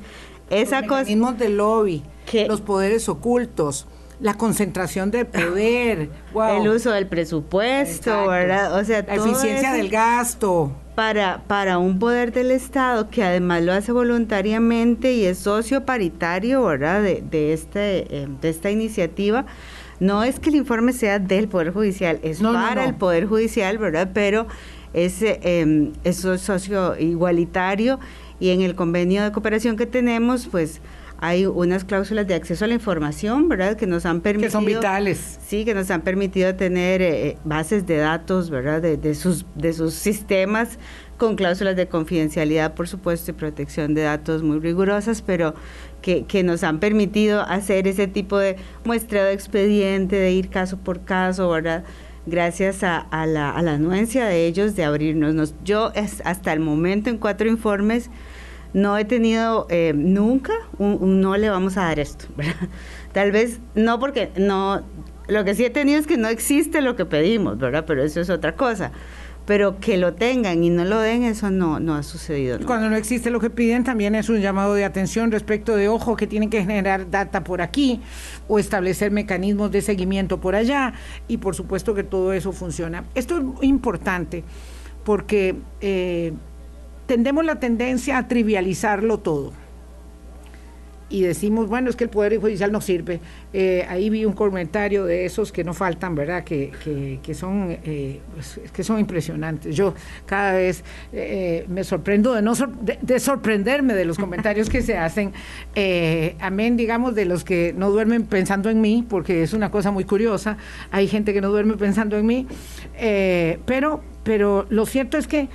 esa 0.50 0.81
los 0.81 0.91
mecanismos 0.91 1.38
de 1.38 1.49
lobby, 1.49 2.02
los 2.49 2.61
poderes 2.61 3.08
ocultos, 3.08 3.87
la 4.20 4.35
concentración 4.35 5.11
de 5.11 5.25
poder, 5.25 6.11
el 6.50 6.69
uso 6.69 6.91
del 6.91 7.06
presupuesto, 7.06 8.29
¿verdad? 8.29 8.79
O 8.79 8.85
sea, 8.85 9.05
la 9.06 9.14
eficiencia 9.14 9.73
del 9.73 9.88
gasto. 9.88 10.73
Para, 10.94 11.43
para 11.49 11.79
un 11.79 11.99
poder 11.99 12.32
del 12.32 12.52
Estado 12.52 13.11
que 13.11 13.25
además 13.25 13.64
lo 13.64 13.73
hace 13.73 13.90
voluntariamente 13.90 15.12
y 15.12 15.25
es 15.25 15.38
socio 15.38 15.85
paritario, 15.85 16.62
¿verdad? 16.62 17.02
De, 17.02 17.25
de, 17.29 17.52
este, 17.52 18.17
eh, 18.17 18.29
de 18.40 18.49
esta 18.49 18.70
iniciativa. 18.70 19.44
No 19.99 20.23
es 20.23 20.38
que 20.38 20.50
el 20.50 20.56
informe 20.56 20.93
sea 20.93 21.19
del 21.19 21.49
Poder 21.49 21.73
Judicial, 21.73 22.20
es 22.23 22.40
para 22.40 22.85
el 22.85 22.94
Poder 22.94 23.26
Judicial, 23.26 23.79
¿verdad? 23.79 24.11
Pero 24.12 24.47
es, 24.94 25.20
eh, 25.23 25.93
es 26.05 26.17
socio 26.17 26.99
igualitario 26.99 28.00
y 28.41 28.50
en 28.50 28.62
el 28.62 28.75
convenio 28.75 29.23
de 29.23 29.32
cooperación 29.32 29.76
que 29.76 29.87
tenemos, 29.87 30.46
pues 30.46 30.81
hay 31.19 31.46
unas 31.46 31.85
cláusulas 31.85 32.26
de 32.26 32.35
acceso 32.35 32.64
a 32.64 32.69
la 32.69 32.75
información, 32.75 33.49
¿verdad? 33.49 33.76
Que 33.76 33.87
nos 33.87 34.05
han 34.05 34.20
permitido... 34.20 34.49
Que 34.49 34.52
son 34.52 34.67
vitales. 34.67 35.38
Sí, 35.46 35.64
que 35.64 35.75
nos 35.75 35.91
han 35.91 36.02
permitido 36.02 36.55
tener 36.55 37.00
eh, 37.00 37.29
eh, 37.29 37.38
bases 37.44 37.87
de 37.87 37.96
datos, 37.96 38.50
¿verdad? 38.50 38.82
De, 38.82 38.96
de, 38.96 39.14
sus, 39.14 39.46
de 39.55 39.73
sus 39.73 39.94
sistemas 39.94 40.79
con 41.17 41.37
cláusulas 41.37 41.76
de 41.76 41.87
confidencialidad, 41.87 42.75
por 42.75 42.88
supuesto, 42.88 43.31
y 43.31 43.35
protección 43.35 43.94
de 43.94 44.02
datos 44.02 44.43
muy 44.43 44.58
rigurosas, 44.58 45.23
pero 45.23 45.55
que, 46.02 46.25
que 46.25 46.43
nos 46.43 46.64
han 46.64 46.81
permitido 46.81 47.40
hacer 47.40 47.87
ese 47.87 48.09
tipo 48.09 48.37
de 48.37 48.57
muestreo 48.85 49.25
de 49.25 49.33
expediente, 49.33 50.16
de 50.16 50.33
ir 50.33 50.50
caso 50.50 50.76
por 50.76 51.04
caso, 51.04 51.49
¿verdad? 51.49 51.85
Gracias 52.26 52.83
a, 52.83 53.07
la, 53.26 53.50
anuencia 53.50 54.26
de 54.26 54.47
ellos 54.47 54.76
de 54.76 54.85
abrirnos. 54.85 55.54
yo 55.64 55.93
hasta 56.25 56.52
el 56.52 56.61
momento 56.61 57.11
en 57.11 57.19
cuatro 57.19 57.49
informes 57.49 58.11
no 58.73 58.99
he 58.99 59.04
tenido 59.04 59.66
eh, 59.71 59.93
nunca 59.95 60.52
un, 60.78 61.21
no 61.21 61.37
le 61.37 61.49
vamos 61.49 61.76
a 61.76 61.83
dar 61.85 62.00
esto. 62.00 62.26
Tal 63.12 63.31
vez 63.31 63.61
no 63.75 64.00
porque 64.00 64.31
no, 64.37 64.83
lo 65.28 65.45
que 65.45 65.54
sí 65.54 65.64
he 65.64 65.71
tenido 65.71 66.00
es 66.00 66.07
que 66.07 66.16
no 66.16 66.28
existe 66.28 66.81
lo 66.81 66.97
que 66.97 67.04
pedimos, 67.04 67.59
¿verdad? 67.59 67.85
Pero 67.87 68.02
eso 68.02 68.21
es 68.21 68.31
otra 68.31 68.57
cosa 68.57 68.93
pero 69.47 69.79
que 69.79 69.97
lo 69.99 70.15
tengan 70.15 70.65
y 70.65 70.71
no 70.71 70.85
lo 70.85 71.01
den, 71.01 71.25
eso 71.25 71.51
no, 71.51 71.79
no 71.81 71.95
ha 71.95 72.03
sucedido. 72.03 72.59
Cuando 72.65 72.89
no 72.89 72.97
existe 72.97 73.31
lo 73.31 73.41
que 73.41 73.51
piden, 73.51 73.85
también 73.85 74.15
es 74.15 74.29
un 74.29 74.41
llamado 74.41 74.75
de 74.75 74.85
atención 74.85 75.31
respecto 75.31 75.77
de, 75.77 75.89
ojo, 75.89 76.17
que 76.17 76.27
tienen 76.27 76.51
que 76.51 76.61
generar 76.61 77.11
data 77.11 77.45
por 77.45 77.61
aquí 77.61 78.01
o 78.49 78.59
establecer 78.59 79.11
mecanismos 79.11 79.71
de 79.71 79.83
seguimiento 79.83 80.41
por 80.41 80.55
allá 80.55 80.95
y 81.29 81.37
por 81.39 81.55
supuesto 81.55 81.95
que 81.95 82.05
todo 82.05 82.33
eso 82.33 82.53
funciona. 82.53 83.05
Esto 83.15 83.39
es 83.61 83.69
importante 83.69 84.45
porque 85.05 85.57
eh, 85.81 86.33
tendemos 87.07 87.45
la 87.45 87.61
tendencia 87.61 88.17
a 88.17 88.29
trivializarlo 88.29 89.19
todo 89.19 89.63
y 91.08 91.23
decimos, 91.23 91.68
bueno, 91.68 91.90
es 91.90 91.96
que 91.96 92.04
el 92.04 92.11
Poder 92.11 92.38
Judicial 92.38 92.73
no 92.73 92.80
sirve. 92.80 93.20
Eh, 93.52 93.87
ahí 93.88 94.08
vi 94.11 94.25
un 94.25 94.32
comentario 94.32 95.04
de 95.04 95.26
esos 95.26 95.52
que 95.52 95.62
no 95.62 95.75
faltan, 95.75 96.14
¿verdad? 96.14 96.44
Que, 96.44 96.73
que, 97.23 97.34
son, 97.34 97.76
eh, 97.84 98.20
que 98.73 98.82
son 98.82 98.99
impresionantes. 98.99 99.76
Yo 99.76 99.94
cada 100.26 100.52
vez 100.54 100.82
eh, 101.12 101.66
me 101.68 101.84
sorprendo 101.84 102.32
de, 102.32 102.42
no 102.42 102.54
de, 102.54 103.20
sorprenderme 103.20 103.94
de 103.94 104.04
los 104.04 104.18
comentarios 104.18 104.70
que 104.70 104.82
se 104.82 104.96
hacen. 104.96 105.32
amén, 106.40 106.76
digamos, 106.76 107.14
de 107.14 107.26
los 107.26 107.44
que 107.44 107.75
no 107.76 107.90
duermen 107.90 108.25
pensando 108.25 108.70
en 108.70 108.80
mí, 108.80 109.04
porque 109.08 109.42
es 109.42 109.52
una 109.52 109.70
cosa 109.70 109.90
muy 109.90 110.04
curiosa. 110.04 110.56
Hay 110.90 111.06
gente 111.06 111.32
que 111.32 111.40
no 111.40 111.50
duerme 111.50 111.76
pensando 111.76 112.16
en 112.16 112.26
mí. 112.26 112.46
pero, 113.66 114.02
pero 114.23 114.66
lo 114.70 114.87
cierto 114.87 115.18
es 115.18 115.26
que 115.26 115.49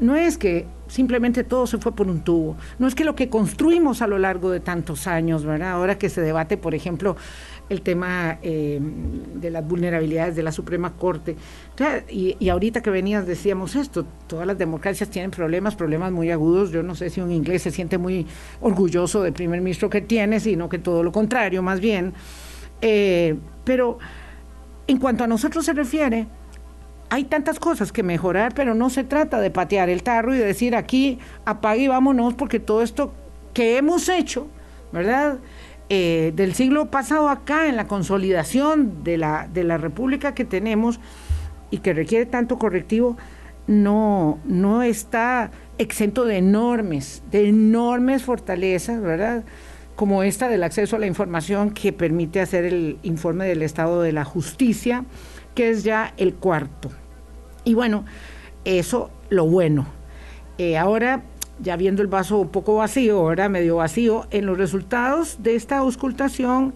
no 0.00 0.16
es 0.16 0.38
que 0.38 0.66
simplemente 0.88 1.44
todo 1.44 1.66
se 1.66 1.78
fue 1.78 1.94
por 1.94 2.08
un 2.08 2.20
tubo, 2.22 2.56
no 2.78 2.86
es 2.86 2.94
que 2.94 3.04
lo 3.04 3.14
que 3.14 3.28
construimos 3.28 4.02
a 4.02 4.06
lo 4.06 4.18
largo 4.18 4.50
de 4.50 4.60
tantos 4.60 5.06
años, 5.06 5.44
¿verdad? 5.44 5.72
Ahora 5.72 5.98
que 5.98 6.08
se 6.08 6.20
debate, 6.20 6.56
por 6.56 6.74
ejemplo, 6.74 7.16
el 7.68 7.82
tema 7.82 8.38
eh, 8.42 8.80
de 8.80 9.50
las 9.50 9.66
vulnerabilidades 9.66 10.34
de 10.34 10.42
la 10.42 10.52
Suprema 10.52 10.94
Corte. 10.94 11.36
Y, 12.08 12.36
y, 12.38 12.48
ahorita 12.48 12.82
que 12.82 12.90
venías 12.90 13.26
decíamos 13.26 13.76
esto, 13.76 14.06
todas 14.26 14.46
las 14.46 14.58
democracias 14.58 15.10
tienen 15.10 15.30
problemas, 15.30 15.76
problemas 15.76 16.10
muy 16.10 16.30
agudos. 16.30 16.70
Yo 16.70 16.82
no 16.82 16.94
sé 16.94 17.10
si 17.10 17.20
un 17.20 17.30
inglés 17.30 17.62
se 17.62 17.70
siente 17.70 17.98
muy 17.98 18.26
orgulloso 18.60 19.22
del 19.22 19.32
primer 19.32 19.60
ministro 19.60 19.90
que 19.90 20.00
tiene, 20.00 20.40
sino 20.40 20.68
que 20.68 20.78
todo 20.78 21.02
lo 21.02 21.12
contrario, 21.12 21.62
más 21.62 21.80
bien. 21.80 22.14
Eh, 22.80 23.36
pero 23.64 23.98
en 24.86 24.98
cuanto 24.98 25.24
a 25.24 25.26
nosotros 25.26 25.64
se 25.64 25.72
refiere, 25.72 26.26
hay 27.10 27.24
tantas 27.24 27.58
cosas 27.58 27.92
que 27.92 28.02
mejorar, 28.02 28.54
pero 28.54 28.74
no 28.74 28.90
se 28.90 29.04
trata 29.04 29.40
de 29.40 29.50
patear 29.50 29.88
el 29.88 30.02
tarro 30.02 30.34
y 30.34 30.38
de 30.38 30.44
decir 30.44 30.76
aquí 30.76 31.18
apague 31.44 31.82
y 31.82 31.88
vámonos, 31.88 32.34
porque 32.34 32.60
todo 32.60 32.82
esto 32.82 33.12
que 33.54 33.78
hemos 33.78 34.08
hecho, 34.08 34.46
¿verdad? 34.92 35.38
Eh, 35.88 36.32
del 36.36 36.54
siglo 36.54 36.90
pasado 36.90 37.30
acá, 37.30 37.66
en 37.66 37.76
la 37.76 37.86
consolidación 37.86 39.02
de 39.04 39.16
la, 39.16 39.48
de 39.52 39.64
la 39.64 39.78
república 39.78 40.34
que 40.34 40.44
tenemos 40.44 41.00
y 41.70 41.78
que 41.78 41.94
requiere 41.94 42.26
tanto 42.26 42.58
correctivo, 42.58 43.16
no, 43.66 44.38
no 44.44 44.82
está 44.82 45.50
exento 45.78 46.24
de 46.24 46.38
enormes, 46.38 47.22
de 47.30 47.48
enormes 47.48 48.22
fortalezas, 48.22 49.00
¿verdad? 49.00 49.44
Como 49.96 50.22
esta 50.22 50.48
del 50.48 50.62
acceso 50.62 50.96
a 50.96 50.98
la 50.98 51.06
información 51.06 51.70
que 51.70 51.92
permite 51.92 52.40
hacer 52.40 52.64
el 52.64 52.98
informe 53.02 53.46
del 53.46 53.62
estado 53.62 54.02
de 54.02 54.12
la 54.12 54.24
justicia, 54.24 55.04
que 55.58 55.70
es 55.70 55.82
ya 55.82 56.14
el 56.18 56.34
cuarto. 56.34 56.88
Y 57.64 57.74
bueno, 57.74 58.04
eso 58.64 59.10
lo 59.28 59.44
bueno. 59.44 59.88
Eh, 60.56 60.78
ahora, 60.78 61.24
ya 61.60 61.74
viendo 61.74 62.00
el 62.00 62.06
vaso 62.06 62.38
un 62.38 62.50
poco 62.50 62.76
vacío, 62.76 63.18
ahora 63.18 63.48
medio 63.48 63.74
vacío, 63.74 64.28
en 64.30 64.46
los 64.46 64.56
resultados 64.56 65.42
de 65.42 65.56
esta 65.56 65.78
auscultación 65.78 66.74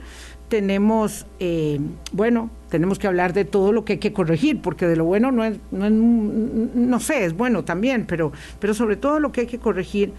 tenemos, 0.48 1.26
eh, 1.38 1.78
bueno, 2.10 2.50
tenemos 2.70 2.98
que 2.98 3.06
hablar 3.06 3.34
de 3.34 3.44
todo 3.44 3.70
lo 3.70 3.84
que 3.84 3.92
hay 3.92 3.98
que 4.00 4.12
corregir, 4.12 4.60
porque 4.60 4.88
de 4.88 4.96
lo 4.96 5.04
bueno 5.04 5.30
no 5.30 5.44
es, 5.44 5.58
no, 5.70 5.88
no 5.88 6.98
sé, 6.98 7.24
es 7.24 7.36
bueno 7.36 7.62
también, 7.62 8.04
pero, 8.04 8.32
pero 8.58 8.74
sobre 8.74 8.96
todo 8.96 9.20
lo 9.20 9.30
que 9.30 9.42
hay 9.42 9.46
que 9.46 9.60
corregir 9.60 10.12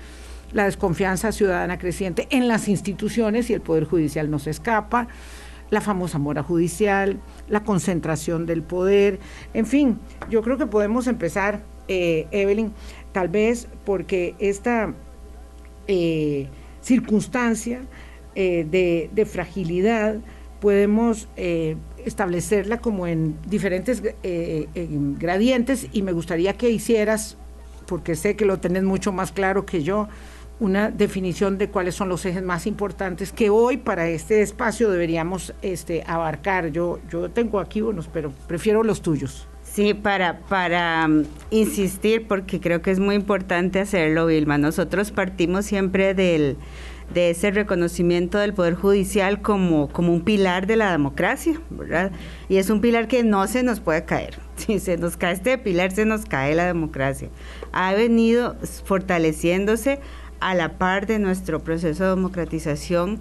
la 0.54 0.64
desconfianza 0.64 1.34
ciudadana 1.34 1.78
creciente 1.78 2.28
en 2.30 2.48
las 2.48 2.70
instituciones 2.70 3.50
y 3.50 3.54
el 3.56 3.62
Poder 3.62 3.84
Judicial 3.84 4.32
no 4.32 4.40
se 4.40 4.52
escapa, 4.52 5.10
la 5.74 5.82
famosa 5.82 6.20
mora 6.20 6.44
judicial, 6.44 7.20
la 7.50 7.64
concentración 7.64 8.46
del 8.46 8.62
poder, 8.62 9.20
en 9.54 9.66
fin, 9.66 10.00
yo 10.30 10.42
creo 10.44 10.58
que 10.58 10.68
podemos 10.68 11.08
empezar, 11.08 11.62
eh, 11.88 12.28
Evelyn, 12.32 12.72
tal 13.12 13.28
vez 13.28 13.68
porque 13.84 14.36
esta 14.40 14.94
eh, 15.88 16.48
circunstancia 16.82 17.82
eh, 18.36 18.66
de, 19.14 19.26
fragilidad 19.26 20.18
podemos 20.62 21.28
establecerla 22.06 22.78
como 22.78 23.06
en 23.06 23.36
diferentes 23.48 24.02
gradientes 25.20 25.88
y 25.92 26.04
me 26.04 26.14
gustaría 26.14 26.54
que 26.54 26.70
hicieras, 26.70 27.36
porque 27.86 28.16
sé 28.16 28.38
que 28.38 28.46
lo 28.46 28.60
tenés 28.60 28.84
mucho 28.84 29.12
más 29.12 29.34
claro 29.34 29.66
que 29.66 29.84
yo, 29.84 30.08
una 30.64 30.90
definición 30.90 31.58
de 31.58 31.70
cuáles 31.70 31.94
son 31.94 32.08
los 32.08 32.26
ejes 32.26 32.42
más 32.42 32.66
importantes 32.68 33.34
que 33.34 33.50
hoy 33.50 33.76
para 33.76 34.08
este 34.08 34.42
espacio 34.42 34.90
deberíamos 34.90 35.54
este, 35.62 36.04
abarcar. 36.08 36.72
Yo, 36.72 37.00
yo 37.12 37.30
tengo 37.30 37.60
aquí 37.60 37.82
unos, 37.82 38.08
pero 38.08 38.32
prefiero 38.48 38.82
los 38.82 39.02
tuyos. 39.02 39.46
Sí, 39.62 39.94
para, 39.94 40.40
para 40.40 41.06
um, 41.06 41.26
insistir, 41.50 42.28
porque 42.28 42.62
creo 42.62 42.82
que 42.82 42.92
es 42.92 43.00
muy 43.00 43.16
importante 43.16 43.82
hacerlo, 43.82 44.28
Vilma. 44.28 44.58
Nosotros 44.58 45.12
partimos 45.12 45.66
siempre 45.66 46.14
del, 46.14 46.56
de 47.14 47.32
ese 47.32 47.52
reconocimiento 47.52 48.38
del 48.38 48.54
Poder 48.54 48.76
Judicial 48.76 49.42
como, 49.42 49.90
como 49.90 50.14
un 50.14 50.22
pilar 50.22 50.66
de 50.66 50.78
la 50.78 50.92
democracia, 50.92 51.60
¿verdad? 51.70 52.12
Y 52.48 52.58
es 52.58 52.70
un 52.70 52.80
pilar 52.80 53.10
que 53.10 53.24
no 53.24 53.46
se 53.48 53.64
nos 53.64 53.82
puede 53.82 54.06
caer. 54.06 54.40
Si 54.56 54.80
se 54.80 54.98
nos 54.98 55.18
cae 55.18 55.34
este 55.34 55.58
pilar, 55.58 55.92
se 55.92 56.06
nos 56.06 56.26
cae 56.26 56.54
la 56.54 56.68
democracia. 56.68 57.30
Ha 57.72 57.94
venido 57.94 58.56
fortaleciéndose 58.86 60.00
a 60.40 60.54
la 60.56 60.78
par 60.78 61.08
de 61.08 61.20
nuestro 61.20 61.64
proceso 61.64 62.04
de 62.04 62.10
democratización 62.12 63.20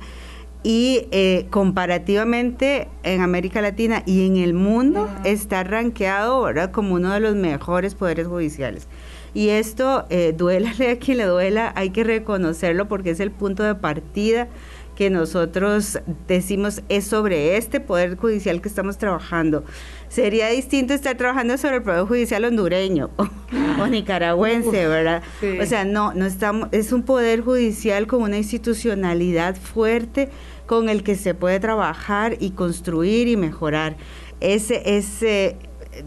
y 0.63 1.09
eh, 1.11 1.47
comparativamente 1.51 2.89
en 3.03 3.21
América 3.21 3.61
Latina 3.61 4.03
y 4.07 4.27
en 4.27 4.37
el 4.37 4.55
mundo 4.55 5.09
está 5.25 5.65
rankeado 5.65 6.47
como 6.71 6.95
uno 6.95 7.13
de 7.13 7.21
los 7.21 7.35
mejores 7.35 7.95
poderes 7.95 8.27
judiciales. 8.27 8.87
Y 9.35 9.49
esto, 9.49 10.05
eh, 10.11 10.35
duélale 10.37 10.91
a 10.91 10.99
quien 10.99 11.19
le 11.19 11.25
duela, 11.25 11.73
hay 11.75 11.91
que 11.91 12.05
reconocerlo 12.05 12.87
porque 12.87 13.11
es 13.11 13.21
el 13.21 13.31
punto 13.31 13.63
de 13.63 13.75
partida 13.75 14.49
que 14.95 15.09
nosotros 15.09 15.99
decimos 16.29 16.83
es 16.89 17.07
sobre 17.07 17.57
este 17.57 17.81
poder 17.81 18.17
judicial 18.17 18.61
que 18.61 18.69
estamos 18.69 18.99
trabajando. 18.99 19.65
Sería 20.13 20.51
distinto 20.51 20.93
estar 20.93 21.17
trabajando 21.17 21.57
sobre 21.57 21.77
el 21.77 21.83
poder 21.83 22.05
judicial 22.05 22.45
hondureño 22.45 23.09
o, 23.81 23.87
nicaragüense, 23.87 24.87
¿verdad? 24.87 25.23
O 25.59 25.65
sea, 25.65 25.87
no, 25.87 26.13
no 26.13 26.27
estamos, 26.27 26.69
es 26.71 26.93
un 26.93 27.03
poder 27.03 27.41
judicial 27.41 28.07
con 28.07 28.21
una 28.21 28.37
institucionalidad 28.37 29.57
fuerte 29.57 30.29
con 30.67 30.91
el 30.91 31.03
que 31.03 31.17
se 31.17 31.33
puede 31.33 31.61
trabajar 31.61 32.37
y 32.41 32.51
construir 32.51 33.27
y 33.27 33.39
mejorar. 33.39 33.97
Ese, 34.41 34.83
ese, 34.99 35.57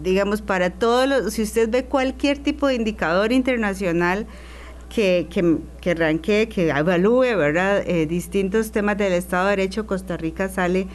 digamos, 0.03 0.43
para 0.43 0.69
todos 0.69 1.09
los, 1.09 1.33
si 1.33 1.41
usted 1.41 1.67
ve 1.71 1.85
cualquier 1.85 2.37
tipo 2.37 2.67
de 2.67 2.75
indicador 2.75 3.31
internacional, 3.31 4.27
que, 4.87 5.25
que, 5.31 5.57
que 5.81 6.47
que 6.47 6.69
evalúe, 6.69 7.35
¿verdad? 7.35 7.83
Eh, 7.87 8.05
distintos 8.05 8.71
temas 8.71 8.99
del 8.99 9.13
Estado 9.13 9.45
de 9.45 9.55
Derecho, 9.55 9.87
Costa 9.87 10.15
Rica 10.15 10.47
sale 10.47 10.85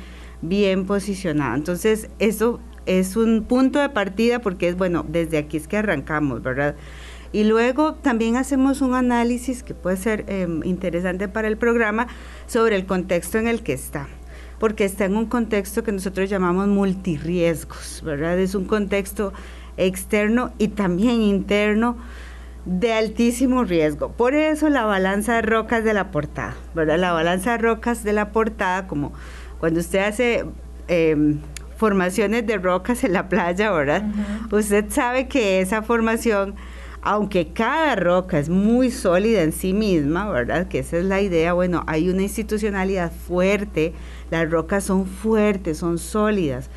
bien 0.42 0.86
posicionado. 0.86 1.56
Entonces, 1.56 2.08
eso 2.20 2.60
es 2.98 3.14
un 3.14 3.44
punto 3.44 3.78
de 3.78 3.88
partida 3.88 4.40
porque 4.40 4.68
es, 4.68 4.76
bueno, 4.76 5.06
desde 5.06 5.38
aquí 5.38 5.56
es 5.56 5.68
que 5.68 5.76
arrancamos, 5.76 6.42
¿verdad? 6.42 6.74
Y 7.32 7.44
luego 7.44 7.94
también 7.94 8.36
hacemos 8.36 8.80
un 8.80 8.94
análisis 8.94 9.62
que 9.62 9.74
puede 9.74 9.96
ser 9.96 10.24
em, 10.26 10.64
interesante 10.64 11.28
para 11.28 11.46
el 11.46 11.56
programa 11.56 12.08
sobre 12.48 12.74
el 12.74 12.86
contexto 12.86 13.38
en 13.38 13.46
el 13.46 13.62
que 13.62 13.74
está, 13.74 14.08
porque 14.58 14.84
está 14.84 15.04
en 15.04 15.16
un 15.16 15.26
contexto 15.26 15.84
que 15.84 15.92
nosotros 15.92 16.28
llamamos 16.28 16.66
multirriesgos, 16.66 18.02
¿verdad? 18.04 18.36
Es 18.40 18.56
un 18.56 18.64
contexto 18.64 19.32
externo 19.76 20.52
y 20.58 20.68
también 20.68 21.22
interno 21.22 21.96
de 22.64 22.92
altísimo 22.92 23.62
riesgo. 23.62 24.10
Por 24.10 24.34
eso 24.34 24.68
la 24.68 24.84
balanza 24.84 25.34
de 25.34 25.42
rocas 25.42 25.84
de 25.84 25.94
la 25.94 26.10
portada, 26.10 26.56
¿verdad? 26.74 26.98
La 26.98 27.12
balanza 27.12 27.52
de 27.52 27.58
rocas 27.58 28.02
de 28.02 28.14
la 28.14 28.32
portada, 28.32 28.88
como 28.88 29.12
cuando 29.60 29.78
usted 29.78 30.00
hace 30.00 30.44
em, 30.88 31.38
formaciones 31.80 32.46
de 32.46 32.58
rocas 32.58 33.04
en 33.04 33.14
la 33.14 33.30
playa, 33.30 33.72
¿verdad? 33.72 34.04
Usted 34.52 34.84
sabe 34.90 35.28
que 35.28 35.62
esa 35.62 35.80
formación, 35.80 36.54
aunque 37.00 37.54
cada 37.54 37.96
roca 37.96 38.38
es 38.38 38.50
muy 38.50 38.90
sólida 38.90 39.40
en 39.40 39.52
sí 39.52 39.72
misma, 39.72 40.28
¿verdad? 40.28 40.68
Que 40.68 40.80
esa 40.80 40.98
es 40.98 41.06
la 41.06 41.22
idea, 41.22 41.54
bueno, 41.54 41.82
hay 41.86 42.10
una 42.10 42.20
institucionalidad 42.20 43.10
fuerte, 43.10 43.94
las 44.30 44.50
rocas 44.50 44.84
son 44.84 45.06
fuertes, 45.06 45.78
son 45.78 45.98
sólidas 45.98 46.68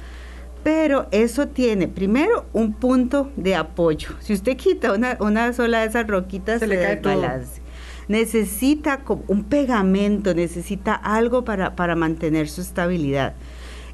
pero 0.63 1.07
eso 1.11 1.49
tiene 1.49 1.89
primero 1.89 2.45
un 2.53 2.71
punto 2.71 3.29
de 3.35 3.53
apoyo. 3.53 4.11
Si 4.21 4.31
usted 4.31 4.55
quita 4.55 4.93
una, 4.93 5.17
una 5.19 5.51
sola 5.51 5.81
de 5.81 5.87
esas 5.87 6.07
roquitas, 6.07 6.61
se, 6.61 6.67
le 6.67 6.79
cae 6.79 6.93
el 6.93 6.99
balance. 7.01 7.61
Necesita 8.07 9.01
un 9.27 9.43
pegamento, 9.43 10.33
necesita 10.33 10.93
algo 10.95 11.43
para, 11.43 11.75
para 11.75 11.97
mantener 11.97 12.47
su 12.47 12.61
estabilidad. 12.61 13.33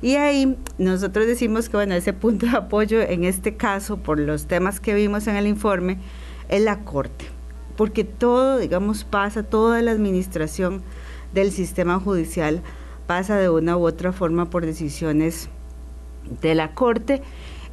Y 0.02 0.16
ahí 0.16 0.58
nosotros 0.78 1.28
decimos 1.28 1.68
que, 1.68 1.78
bueno, 1.78 1.94
ese 1.94 2.14
punto 2.14 2.46
de 2.46 2.58
apoyo 2.58 3.02
en 3.02 3.24
este 3.26 3.56
caso, 3.56 3.98
por 3.98 4.20
los 4.20 4.48
temas 4.48 4.80
que 4.80 4.94
vimos 4.94 5.28
en 5.28 5.36
el 5.36 5.48
informe, 5.48 5.98
es 6.48 6.62
la 6.62 6.80
Corte. 6.80 7.26
Porque 7.76 8.04
todo, 8.04 8.58
digamos, 8.58 9.04
pasa, 9.04 9.44
toda 9.44 9.82
la 9.82 9.92
administración 9.92 10.82
del 11.34 11.52
sistema 11.52 12.00
judicial 12.00 12.62
pasa 13.08 13.38
de 13.38 13.50
una 13.50 13.78
u 13.78 13.86
otra 13.86 14.12
forma 14.12 14.50
por 14.50 14.66
decisiones 14.66 15.50
de 16.42 16.56
la 16.56 16.74
Corte. 16.74 17.22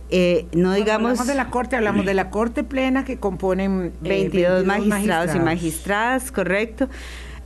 Eh, 0.08 0.46
no 0.52 0.72
digamos 0.72 1.10
hablamos 1.10 1.26
de 1.26 1.34
la 1.34 1.50
corte 1.50 1.74
hablamos 1.74 2.06
de 2.06 2.14
la 2.14 2.30
corte 2.30 2.62
plena 2.62 3.04
que 3.04 3.18
componen 3.18 3.92
22, 4.02 4.62
eh, 4.62 4.64
magistrados, 4.64 5.34
y 5.34 5.40
magistradas 5.40 6.30
correcto 6.30 6.88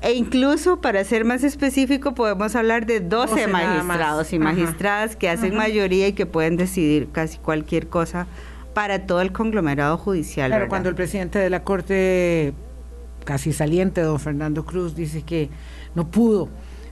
e 0.02 0.12
incluso 0.12 0.80
para 0.80 1.04
ser 1.04 1.24
más 1.24 1.44
específico 1.44 2.14
podemos 2.14 2.56
hablar 2.56 2.86
de 2.86 3.00
12, 3.00 3.46
magistrados 3.48 4.32
y 4.32 4.38
magistradas 4.38 5.16
que 5.16 5.28
hacen 5.28 5.54
mayoría 5.54 6.08
y 6.08 6.12
que 6.12 6.26
pueden 6.26 6.56
decidir 6.56 7.08
casi 7.12 7.38
cualquier 7.38 7.88
cosa 7.88 8.26
para 8.74 9.06
todo 9.06 9.20
el 9.20 9.32
conglomerado 9.32 9.98
judicial 9.98 10.50
pero 10.50 10.68
cuando 10.68 10.88
el 10.88 10.94
presidente 10.94 11.38
de 11.38 11.50
la 11.50 11.64
corte 11.64 12.54
casi 13.24 13.52
saliente 13.52 14.00
don 14.00 14.18
Fernando 14.18 14.64
Cruz 14.64 14.94
dice 14.94 15.22
que 15.22 15.50
no 15.94 16.10
pudo 16.10 16.48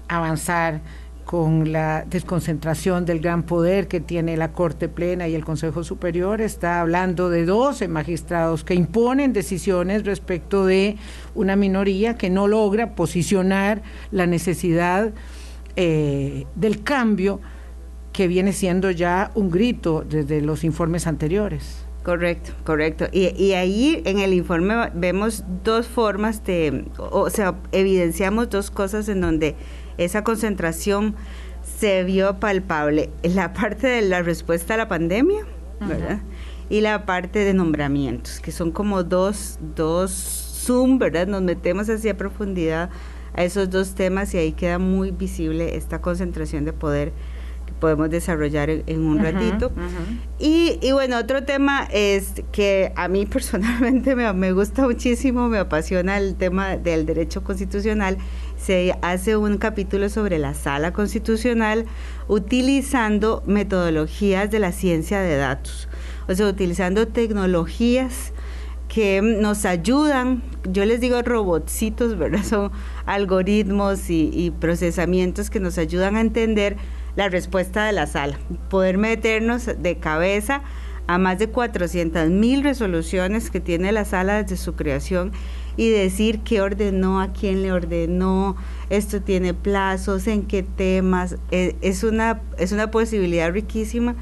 avanzar 0.08 0.80
con 1.28 1.72
la 1.72 2.06
desconcentración 2.08 3.04
del 3.04 3.20
gran 3.20 3.42
poder 3.42 3.86
que 3.86 4.00
tiene 4.00 4.38
la 4.38 4.52
Corte 4.52 4.88
Plena 4.88 5.28
y 5.28 5.34
el 5.34 5.44
Consejo 5.44 5.84
Superior, 5.84 6.40
está 6.40 6.80
hablando 6.80 7.28
de 7.28 7.44
12 7.44 7.86
magistrados 7.86 8.64
que 8.64 8.72
imponen 8.72 9.34
decisiones 9.34 10.06
respecto 10.06 10.64
de 10.64 10.96
una 11.34 11.54
minoría 11.54 12.16
que 12.16 12.30
no 12.30 12.48
logra 12.48 12.94
posicionar 12.94 13.82
la 14.10 14.24
necesidad 14.24 15.12
eh, 15.76 16.46
del 16.54 16.82
cambio 16.82 17.42
que 18.14 18.26
viene 18.26 18.54
siendo 18.54 18.90
ya 18.90 19.30
un 19.34 19.50
grito 19.50 20.06
desde 20.08 20.40
los 20.40 20.64
informes 20.64 21.06
anteriores. 21.06 21.87
Correcto, 22.08 22.52
correcto. 22.64 23.06
Y, 23.12 23.52
ahí 23.52 24.00
en 24.06 24.18
el 24.18 24.32
informe 24.32 24.74
vemos 24.94 25.44
dos 25.62 25.86
formas 25.86 26.42
de, 26.42 26.86
o 26.96 27.28
sea, 27.28 27.56
evidenciamos 27.70 28.48
dos 28.48 28.70
cosas 28.70 29.10
en 29.10 29.20
donde 29.20 29.56
esa 29.98 30.24
concentración 30.24 31.16
se 31.78 32.04
vio 32.04 32.40
palpable. 32.40 33.10
La 33.22 33.52
parte 33.52 33.88
de 33.88 34.00
la 34.00 34.22
respuesta 34.22 34.72
a 34.72 34.76
la 34.78 34.88
pandemia, 34.88 35.44
¿verdad? 35.80 36.20
Y 36.70 36.80
la 36.80 37.04
parte 37.04 37.40
de 37.40 37.52
nombramientos, 37.52 38.40
que 38.40 38.52
son 38.52 38.70
como 38.70 39.02
dos, 39.02 39.58
dos 39.76 40.10
zoom, 40.64 40.98
¿verdad? 40.98 41.26
Nos 41.26 41.42
metemos 41.42 41.90
hacia 41.90 42.16
profundidad 42.16 42.88
a 43.34 43.44
esos 43.44 43.68
dos 43.68 43.94
temas 43.94 44.32
y 44.32 44.38
ahí 44.38 44.52
queda 44.52 44.78
muy 44.78 45.10
visible 45.10 45.76
esta 45.76 46.00
concentración 46.00 46.64
de 46.64 46.72
poder 46.72 47.12
podemos 47.80 48.10
desarrollar 48.10 48.70
en, 48.70 49.00
un 49.00 49.18
ratito. 49.22 49.72
Y, 50.38 50.78
y, 50.82 50.92
bueno, 50.92 51.18
otro 51.18 51.44
tema 51.44 51.88
es 51.92 52.42
que 52.52 52.92
a 52.96 53.08
mí 53.08 53.26
personalmente 53.32 54.14
me, 54.14 54.32
me, 54.32 54.52
gusta 54.52 54.82
muchísimo, 54.84 55.48
me 55.48 55.58
apasiona 55.58 56.18
el 56.18 56.34
tema 56.34 56.76
del 56.76 57.06
derecho 57.06 57.42
constitucional. 57.42 58.18
Se 58.56 58.94
hace 59.02 59.36
un 59.36 59.58
capítulo 59.58 60.08
sobre 60.08 60.38
la 60.38 60.54
sala 60.54 60.92
constitucional 60.92 61.86
utilizando 62.26 63.42
metodologías 63.46 64.50
de 64.50 64.58
la 64.58 64.72
ciencia 64.72 65.20
de 65.20 65.36
datos, 65.36 65.88
o 66.28 66.34
sea, 66.34 66.46
utilizando 66.46 67.08
tecnologías 67.08 68.32
que 68.88 69.20
nos 69.22 69.64
ayudan, 69.66 70.42
yo 70.64 70.84
les 70.84 71.00
digo 71.00 71.20
robotcitos, 71.22 72.16
¿verdad? 72.18 72.42
Son 72.44 72.72
algoritmos 73.06 74.10
y, 74.10 74.52
procesamientos 74.58 75.50
que 75.50 75.60
nos 75.60 75.78
ayudan 75.78 76.16
a 76.16 76.20
entender 76.20 76.76
la 77.18 77.28
respuesta 77.28 77.84
de 77.84 77.90
la 77.90 78.06
sala, 78.06 78.38
poder 78.70 78.96
meternos 78.96 79.66
de 79.66 79.96
cabeza 79.98 80.62
a 81.08 81.18
más 81.18 81.40
de 81.40 81.48
400 81.48 82.28
mil 82.30 82.62
resoluciones 82.62 83.50
que 83.50 83.58
tiene 83.58 83.90
la 83.90 84.04
sala 84.04 84.40
desde 84.40 84.56
su 84.56 84.76
creación 84.76 85.32
y 85.76 85.90
decir 85.90 86.42
qué 86.44 86.60
ordenó, 86.60 87.20
a 87.20 87.32
quién 87.32 87.62
le 87.62 87.72
ordenó, 87.72 88.56
esto 88.88 89.20
tiene 89.20 89.52
plazos, 89.52 90.28
en 90.28 90.46
qué 90.46 90.62
temas, 90.62 91.34
e, 91.50 91.74
es, 91.80 92.04
una, 92.04 92.40
es 92.56 92.70
una 92.70 92.92
posibilidad 92.92 93.50
riquísima, 93.50 94.14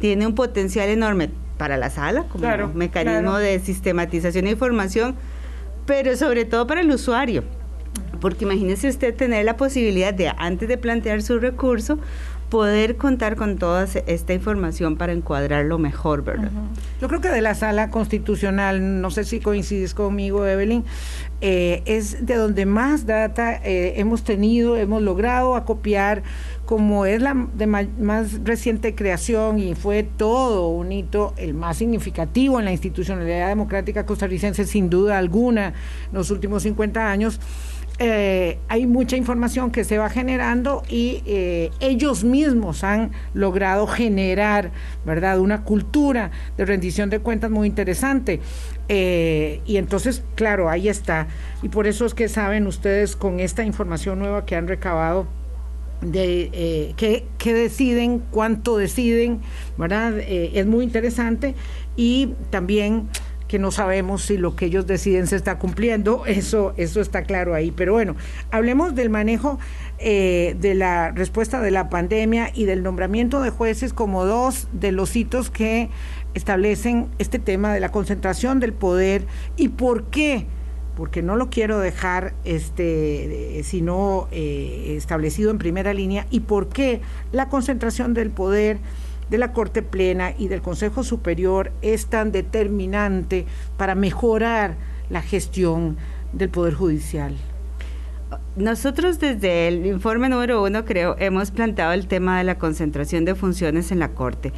tiene 0.00 0.26
un 0.26 0.34
potencial 0.34 0.88
enorme 0.88 1.30
para 1.56 1.76
la 1.76 1.88
sala 1.88 2.24
como 2.24 2.48
mecanismo 2.74 3.36
de 3.36 3.60
sistematización 3.60 4.46
de 4.46 4.50
información, 4.50 5.14
pero 5.86 6.16
sobre 6.16 6.46
todo 6.46 6.66
para 6.66 6.80
el 6.80 6.90
usuario. 6.90 7.44
Porque 8.20 8.44
imagínese 8.44 8.88
usted 8.88 9.14
tener 9.14 9.44
la 9.44 9.56
posibilidad 9.56 10.12
de, 10.12 10.32
antes 10.36 10.68
de 10.68 10.76
plantear 10.76 11.22
su 11.22 11.38
recurso, 11.38 11.98
poder 12.50 12.96
contar 12.96 13.36
con 13.36 13.56
toda 13.56 13.84
esta 13.84 14.34
información 14.34 14.96
para 14.96 15.12
encuadrarlo 15.12 15.78
mejor, 15.78 16.24
¿verdad? 16.24 16.50
Yo 17.00 17.08
creo 17.08 17.20
que 17.20 17.28
de 17.28 17.40
la 17.40 17.54
sala 17.54 17.90
constitucional, 17.90 19.00
no 19.00 19.10
sé 19.10 19.24
si 19.24 19.40
coincides 19.40 19.94
conmigo, 19.94 20.44
Evelyn, 20.44 20.84
eh, 21.40 21.82
es 21.86 22.26
de 22.26 22.34
donde 22.34 22.66
más 22.66 23.06
data 23.06 23.54
eh, 23.64 23.94
hemos 23.96 24.24
tenido, 24.24 24.76
hemos 24.76 25.00
logrado 25.00 25.54
acopiar, 25.54 26.22
como 26.66 27.06
es 27.06 27.22
la 27.22 27.48
de 27.54 27.66
más 27.66 28.44
reciente 28.44 28.94
creación 28.94 29.58
y 29.58 29.74
fue 29.74 30.02
todo 30.02 30.68
un 30.68 30.92
hito, 30.92 31.34
el 31.36 31.54
más 31.54 31.78
significativo 31.78 32.58
en 32.58 32.64
la 32.64 32.72
institucionalidad 32.72 33.48
democrática 33.48 34.04
costarricense, 34.06 34.66
sin 34.66 34.90
duda 34.90 35.18
alguna, 35.18 35.68
en 35.68 35.74
los 36.12 36.30
últimos 36.30 36.64
50 36.64 37.10
años 37.10 37.40
eh, 38.02 38.58
hay 38.68 38.86
mucha 38.86 39.18
información 39.18 39.70
que 39.70 39.84
se 39.84 39.98
va 39.98 40.08
generando 40.08 40.82
y 40.88 41.22
eh, 41.26 41.70
ellos 41.80 42.24
mismos 42.24 42.82
han 42.82 43.10
logrado 43.34 43.86
generar, 43.86 44.72
¿verdad?, 45.04 45.38
una 45.38 45.64
cultura 45.64 46.30
de 46.56 46.64
rendición 46.64 47.10
de 47.10 47.18
cuentas 47.18 47.50
muy 47.50 47.68
interesante. 47.68 48.40
Eh, 48.88 49.60
y 49.66 49.76
entonces, 49.76 50.24
claro, 50.34 50.70
ahí 50.70 50.88
está. 50.88 51.28
Y 51.62 51.68
por 51.68 51.86
eso 51.86 52.06
es 52.06 52.14
que 52.14 52.30
saben 52.30 52.66
ustedes 52.66 53.16
con 53.16 53.38
esta 53.38 53.64
información 53.64 54.18
nueva 54.18 54.46
que 54.46 54.56
han 54.56 54.66
recabado, 54.66 55.26
de 56.00 56.94
qué, 56.96 57.52
deciden, 57.52 58.22
cuánto 58.30 58.78
deciden, 58.78 59.42
¿verdad? 59.76 60.18
es 60.18 60.64
muy 60.64 60.84
interesante 60.84 61.54
y 61.94 62.32
también 62.48 63.10
que 63.50 63.58
no 63.58 63.72
sabemos 63.72 64.22
si 64.22 64.36
lo 64.36 64.54
que 64.54 64.66
ellos 64.66 64.86
deciden 64.86 65.26
se 65.26 65.34
está 65.34 65.58
cumpliendo, 65.58 66.24
eso, 66.24 66.72
eso 66.76 67.00
está 67.00 67.24
claro 67.24 67.52
ahí. 67.52 67.72
Pero 67.72 67.92
bueno, 67.92 68.14
hablemos 68.52 68.94
del 68.94 69.10
manejo 69.10 69.58
eh, 69.98 70.54
de 70.60 70.76
la 70.76 71.10
respuesta 71.10 71.60
de 71.60 71.72
la 71.72 71.88
pandemia 71.88 72.52
y 72.54 72.66
del 72.66 72.84
nombramiento 72.84 73.40
de 73.40 73.50
jueces 73.50 73.92
como 73.92 74.24
dos 74.24 74.68
de 74.72 74.92
los 74.92 75.16
hitos 75.16 75.50
que 75.50 75.90
establecen 76.32 77.08
este 77.18 77.40
tema 77.40 77.74
de 77.74 77.80
la 77.80 77.90
concentración 77.90 78.60
del 78.60 78.72
poder 78.72 79.26
y 79.56 79.70
por 79.70 80.04
qué 80.04 80.46
porque 80.94 81.22
no 81.22 81.34
lo 81.34 81.50
quiero 81.50 81.80
dejar 81.80 82.34
este 82.44 83.62
sino 83.64 84.28
eh, 84.30 84.94
establecido 84.96 85.50
en 85.50 85.58
primera 85.58 85.92
línea 85.92 86.26
y 86.30 86.40
por 86.40 86.68
qué 86.68 87.00
la 87.32 87.48
concentración 87.48 88.14
del 88.14 88.30
poder 88.30 88.78
de 89.30 89.38
la 89.38 89.52
Corte 89.52 89.82
Plena 89.82 90.34
y 90.36 90.48
del 90.48 90.60
Consejo 90.60 91.04
Superior 91.04 91.72
es 91.82 92.06
tan 92.06 92.32
determinante 92.32 93.46
para 93.76 93.94
mejorar 93.94 94.76
la 95.08 95.22
gestión 95.22 95.96
del 96.32 96.50
Poder 96.50 96.74
Judicial? 96.74 97.34
Nosotros 98.56 99.18
desde 99.18 99.68
el 99.68 99.86
informe 99.86 100.28
número 100.28 100.62
uno, 100.62 100.84
creo, 100.84 101.16
hemos 101.18 101.50
planteado 101.50 101.92
el 101.92 102.06
tema 102.06 102.38
de 102.38 102.44
la 102.44 102.58
concentración 102.58 103.24
de 103.24 103.34
funciones 103.34 103.90
en 103.90 103.98
la 103.98 104.10
Corte. 104.10 104.52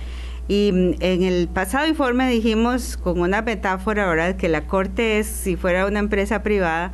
Y 0.48 0.70
mm, 0.72 0.94
en 1.00 1.22
el 1.22 1.48
pasado 1.48 1.86
informe 1.86 2.28
dijimos 2.28 2.96
con 2.96 3.20
una 3.20 3.42
metáfora, 3.42 4.06
¿verdad?, 4.06 4.36
que 4.36 4.48
la 4.48 4.66
Corte 4.66 5.18
es, 5.18 5.26
si 5.26 5.56
fuera 5.56 5.86
una 5.86 6.00
empresa 6.00 6.42
privada, 6.42 6.92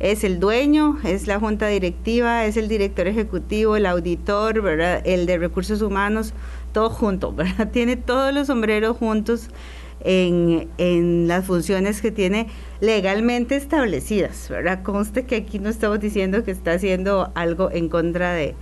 es 0.00 0.24
el 0.24 0.40
dueño, 0.40 0.98
es 1.04 1.26
la 1.26 1.38
junta 1.38 1.66
directiva, 1.68 2.44
es 2.44 2.56
el 2.56 2.68
director 2.68 3.06
ejecutivo, 3.06 3.76
el 3.76 3.86
auditor, 3.86 4.58
el 5.04 5.26
de 5.26 5.38
recursos 5.38 5.82
humanos, 5.82 6.34
todo 6.74 6.90
junto, 6.90 7.32
¿verdad? 7.32 7.70
Tiene 7.72 7.96
todos 7.96 8.34
los 8.34 8.48
sombreros 8.48 8.98
juntos 8.98 9.48
en, 10.00 10.68
en, 10.76 11.28
las 11.28 11.46
funciones 11.46 12.02
que 12.02 12.10
tiene 12.10 12.48
legalmente 12.80 13.56
establecidas, 13.56 14.50
¿verdad? 14.50 14.82
Conste 14.82 15.24
que 15.24 15.36
aquí 15.36 15.58
no 15.58 15.70
estamos 15.70 15.98
diciendo 16.00 16.44
que 16.44 16.50
está 16.50 16.72
haciendo 16.72 17.32
algo 17.34 17.70
en 17.70 17.88
contra 17.88 18.34
de, 18.34 18.54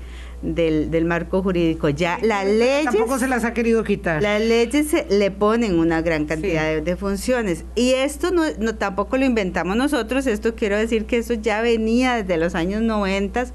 del, 0.42 1.04
marco 1.04 1.42
jurídico. 1.42 1.88
Ya 1.88 2.18
la 2.22 2.44
ley 2.44 2.84
tampoco 2.84 3.18
se 3.18 3.28
las 3.28 3.44
ha 3.44 3.54
querido 3.54 3.84
quitar. 3.84 4.22
Las 4.22 4.40
leyes 4.40 4.88
se, 4.88 5.06
le 5.10 5.30
ponen 5.30 5.78
una 5.78 6.02
gran 6.02 6.26
cantidad 6.26 6.80
de, 6.80 6.96
funciones 6.96 7.64
y 7.74 7.92
esto 7.92 8.30
no, 8.30 8.42
no 8.58 8.74
tampoco 8.74 9.16
lo 9.16 9.24
inventamos 9.24 9.76
nosotros. 9.76 10.26
Esto 10.26 10.54
quiero 10.54 10.76
decir 10.76 11.06
que 11.06 11.18
eso 11.18 11.34
ya 11.34 11.62
venía 11.62 12.16
desde 12.16 12.36
los 12.36 12.54
años 12.54 12.82
90 12.82 13.46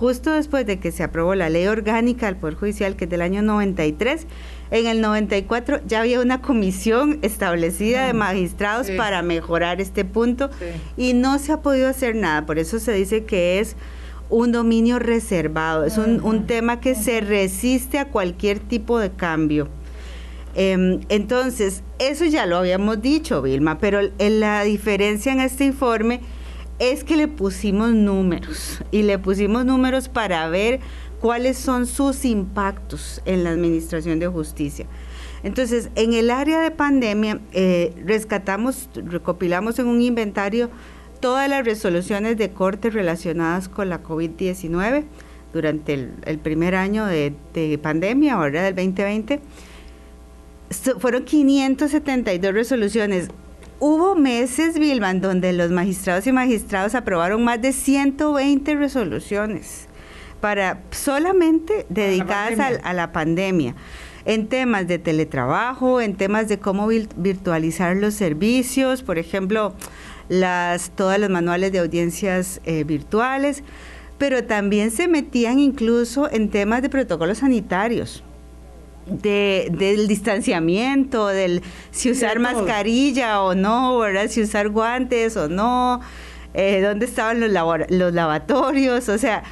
justo 0.00 0.32
después 0.32 0.64
de 0.64 0.78
que 0.78 0.92
se 0.92 1.02
aprobó 1.02 1.34
la 1.34 1.50
ley 1.50 1.66
orgánica 1.66 2.24
del 2.24 2.36
Poder 2.36 2.54
Judicial, 2.54 2.96
que 2.96 3.04
es 3.04 3.10
del 3.10 3.20
año 3.20 3.42
93, 3.42 4.26
en 4.70 4.86
el 4.86 5.02
94 5.02 5.80
ya 5.86 6.00
había 6.00 6.20
una 6.20 6.40
comisión 6.40 7.18
establecida 7.20 8.06
de 8.06 8.14
magistrados 8.14 8.90
para 8.92 9.20
mejorar 9.20 9.78
este 9.78 10.06
punto 10.06 10.48
y 10.96 11.12
no 11.12 11.38
se 11.38 11.52
ha 11.52 11.60
podido 11.60 11.86
hacer 11.86 12.16
nada. 12.16 12.46
Por 12.46 12.58
eso 12.58 12.78
se 12.78 12.92
dice 12.92 13.24
que 13.24 13.60
es 13.60 13.76
un 14.30 14.52
dominio 14.52 14.98
reservado, 14.98 15.84
es 15.84 15.98
un, 15.98 16.46
tema 16.46 16.80
que 16.80 16.94
se 16.94 17.20
resiste 17.20 17.98
a 17.98 18.06
cualquier 18.06 18.58
tipo 18.58 18.98
de 18.98 19.10
cambio. 19.10 19.68
Em, 20.54 21.00
entonces, 21.10 21.82
eso 21.98 22.24
ya 22.24 22.46
lo 22.46 22.56
habíamos 22.56 23.02
dicho, 23.02 23.42
Vilma, 23.42 23.78
pero 23.78 24.00
la 24.18 24.62
diferencia 24.64 25.30
en 25.30 25.40
este 25.40 25.66
informe 25.66 26.20
es 26.80 27.04
que 27.04 27.14
le 27.14 27.28
pusimos 27.28 27.92
números 27.92 28.80
y 28.90 29.02
le 29.02 29.18
pusimos 29.18 29.64
números 29.66 30.08
para 30.08 30.48
ver 30.48 30.80
cuáles 31.20 31.58
son 31.58 31.86
sus 31.86 32.24
impactos 32.24 33.20
en 33.26 33.44
la 33.44 33.50
administración 33.50 34.18
de 34.18 34.26
justicia. 34.26 34.86
Entonces, 35.42 35.90
en 35.94 36.14
el 36.14 36.30
área 36.30 36.60
de 36.60 36.70
pandemia, 36.70 37.40
eh, 37.52 37.94
rescatamos, 38.04 38.88
recopilamos 38.94 39.78
en 39.78 39.86
un 39.86 40.00
inventario 40.00 40.70
todas 41.20 41.48
las 41.50 41.66
resoluciones 41.66 42.38
de 42.38 42.50
corte 42.50 42.88
relacionadas 42.88 43.68
con 43.68 43.90
la 43.90 44.02
COVID-19 44.02 45.04
durante 45.52 46.08
el, 46.24 46.38
primer 46.38 46.74
año 46.74 47.04
de, 47.04 47.34
de 47.52 47.76
pandemia, 47.76 48.34
ahora 48.34 48.62
del 48.62 48.74
2020. 48.74 49.40
Fueron 50.98 51.24
572 51.24 52.54
resoluciones 52.54 53.28
Hubo 53.82 54.14
meses, 54.14 54.78
Vilma, 54.78 55.14
donde 55.14 55.54
los 55.54 55.70
magistrados 55.70 56.26
y 56.26 56.32
magistrados 56.32 56.94
aprobaron 56.94 57.42
más 57.42 57.62
de 57.62 57.72
120 57.72 58.74
resoluciones. 58.74 59.88
para 60.40 60.80
solamente 60.90 61.84
dedicadas 61.90 62.80
a 62.82 62.92
la 62.94 63.12
pandemia 63.12 63.74
en 64.24 64.48
temas 64.48 64.86
de 64.86 64.98
teletrabajo, 64.98 66.00
en 66.00 66.14
temas 66.14 66.48
de 66.48 66.58
cómo 66.58 66.88
virtualizar 66.88 67.96
los 67.96 68.14
servicios, 68.14 69.02
por 69.02 69.18
ejemplo, 69.18 69.74
las, 70.28 70.90
todos 70.90 71.18
los 71.18 71.28
manuales 71.28 71.72
de 71.72 71.78
audiencias 71.80 72.60
eh, 72.64 72.84
virtuales, 72.84 73.62
pero 74.18 74.44
también 74.44 74.90
se 74.90 75.08
metían 75.08 75.58
incluso 75.58 76.30
en 76.30 76.50
temas 76.50 76.82
de 76.82 76.88
protocolos 76.88 77.38
sanitarios. 77.38 78.22
Del 79.06 80.08
distanciamiento, 80.08 81.26
del 81.26 81.62
si 81.90 82.10
usar 82.10 82.38
mascarilla 82.38 83.42
o 83.42 83.54
no, 83.54 83.98
¿verdad? 83.98 84.28
Si 84.28 84.42
usar 84.42 84.68
guantes 84.68 85.36
o 85.36 85.48
no, 85.48 86.00
eh, 86.54 86.80
dónde 86.80 87.06
estaban 87.06 87.40
los, 87.40 87.50
los 87.88 88.12
lavatorios, 88.12 89.08
o 89.08 89.18
sea, 89.18 89.42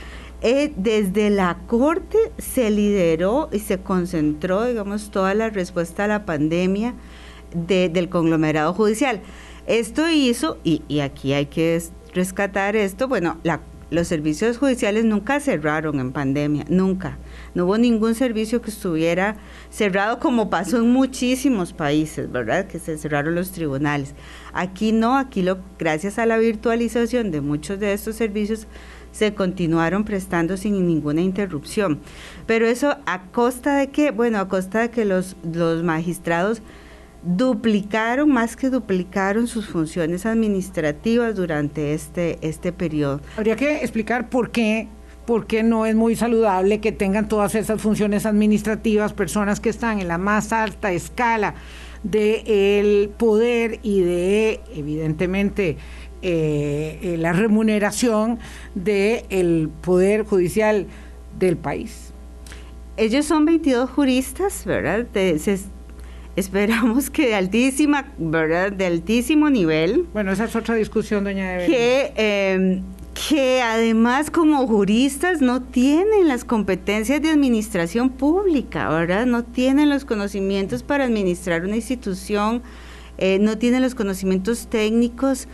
eh, 0.40 0.72
desde 0.76 1.30
la 1.30 1.58
Corte 1.66 2.18
se 2.38 2.70
lideró 2.70 3.48
y 3.52 3.58
se 3.58 3.78
concentró, 3.78 4.66
digamos, 4.66 5.10
toda 5.10 5.34
la 5.34 5.50
respuesta 5.50 6.04
a 6.04 6.08
la 6.08 6.24
pandemia 6.24 6.94
del 7.52 8.08
conglomerado 8.08 8.72
judicial. 8.72 9.20
Esto 9.66 10.08
hizo, 10.08 10.58
y, 10.62 11.00
aquí 11.00 11.32
hay 11.32 11.46
que 11.46 11.82
rescatar 12.14 12.76
esto, 12.76 13.08
bueno, 13.08 13.38
los 13.90 14.06
servicios 14.06 14.58
judiciales 14.58 15.04
nunca 15.04 15.40
cerraron 15.40 15.98
en 16.00 16.12
pandemia, 16.12 16.64
nunca. 16.68 17.18
No 17.54 17.64
hubo 17.64 17.78
ningún 17.78 18.14
servicio 18.14 18.60
que 18.60 18.70
estuviera 18.70 19.36
cerrado 19.70 20.18
como 20.18 20.50
pasó 20.50 20.78
en 20.78 20.90
muchísimos 20.90 21.72
países, 21.72 22.30
¿verdad? 22.30 22.66
Que 22.66 22.78
se 22.78 22.98
cerraron 22.98 23.34
los 23.34 23.52
tribunales. 23.52 24.14
Aquí 24.52 24.92
no, 24.92 25.16
aquí 25.16 25.42
lo, 25.42 25.58
gracias 25.78 26.18
a 26.18 26.26
la 26.26 26.36
virtualización 26.36 27.30
de 27.30 27.40
muchos 27.40 27.80
de 27.80 27.92
estos 27.92 28.16
servicios 28.16 28.66
se 29.10 29.34
continuaron 29.34 30.04
prestando 30.04 30.56
sin 30.56 30.86
ninguna 30.86 31.22
interrupción. 31.22 32.00
Pero 32.46 32.66
eso 32.66 32.98
a 33.06 33.22
costa 33.32 33.76
de 33.76 33.88
qué? 33.88 34.10
Bueno, 34.10 34.38
a 34.38 34.48
costa 34.48 34.80
de 34.80 34.90
que 34.90 35.04
los, 35.04 35.36
los 35.42 35.82
magistrados 35.82 36.62
duplicaron, 37.22 38.30
más 38.30 38.56
que 38.56 38.70
duplicaron 38.70 39.46
sus 39.46 39.66
funciones 39.66 40.26
administrativas 40.26 41.34
durante 41.34 41.94
este, 41.94 42.38
este 42.42 42.72
periodo. 42.72 43.20
Habría 43.36 43.56
que 43.56 43.78
explicar 43.78 44.28
por 44.28 44.50
qué, 44.50 44.88
por 45.26 45.46
qué 45.46 45.62
no 45.62 45.86
es 45.86 45.94
muy 45.94 46.16
saludable 46.16 46.80
que 46.80 46.92
tengan 46.92 47.28
todas 47.28 47.54
esas 47.54 47.80
funciones 47.80 48.26
administrativas 48.26 49.12
personas 49.12 49.60
que 49.60 49.68
están 49.68 50.00
en 50.00 50.08
la 50.08 50.18
más 50.18 50.52
alta 50.52 50.92
escala 50.92 51.54
del 52.02 53.10
poder 53.10 53.80
y 53.82 54.00
de, 54.02 54.60
evidentemente, 54.74 55.76
eh, 56.22 56.98
eh, 57.02 57.16
la 57.18 57.32
remuneración 57.32 58.38
del 58.74 59.70
Poder 59.82 60.24
Judicial 60.24 60.86
del 61.38 61.56
país. 61.56 62.12
Ellos 62.96 63.26
son 63.26 63.44
22 63.44 63.88
juristas, 63.90 64.64
¿verdad? 64.64 65.06
Esperamos 66.38 67.10
que 67.10 67.28
de 67.28 67.34
altísima, 67.34 68.12
¿verdad? 68.18 68.72
De 68.72 68.86
altísimo 68.86 69.50
nivel. 69.50 70.06
Bueno, 70.12 70.32
esa 70.32 70.44
es 70.44 70.56
otra 70.56 70.74
discusión, 70.74 71.24
doña 71.24 71.54
Evelyn. 71.54 71.70
Que, 71.70 72.12
em, 72.16 72.82
que 73.28 73.62
además 73.62 74.30
como 74.30 74.66
juristas 74.66 75.40
no 75.40 75.62
tienen 75.62 76.28
las 76.28 76.44
competencias 76.44 77.20
de 77.20 77.30
administración 77.30 78.10
pública, 78.10 78.88
¿verdad? 78.88 79.26
No 79.26 79.44
tienen 79.44 79.88
los 79.88 80.04
conocimientos 80.04 80.82
para 80.82 81.04
administrar 81.04 81.64
una 81.64 81.76
institución, 81.76 82.62
eh, 83.18 83.38
no 83.40 83.58
tienen 83.58 83.82
los 83.82 83.94
conocimientos 83.94 84.68
técnicos 84.68 85.48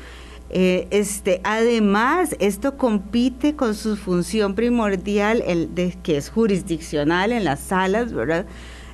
eh, 0.56 0.86
este, 0.90 1.40
además, 1.42 2.36
esto 2.38 2.76
compite 2.76 3.56
con 3.56 3.74
su 3.74 3.96
función 3.96 4.54
primordial, 4.54 5.42
el 5.46 5.74
de, 5.74 5.96
que 6.00 6.16
es 6.16 6.30
jurisdiccional 6.30 7.32
en 7.32 7.44
las 7.44 7.58
salas, 7.58 8.12
¿verdad? 8.12 8.46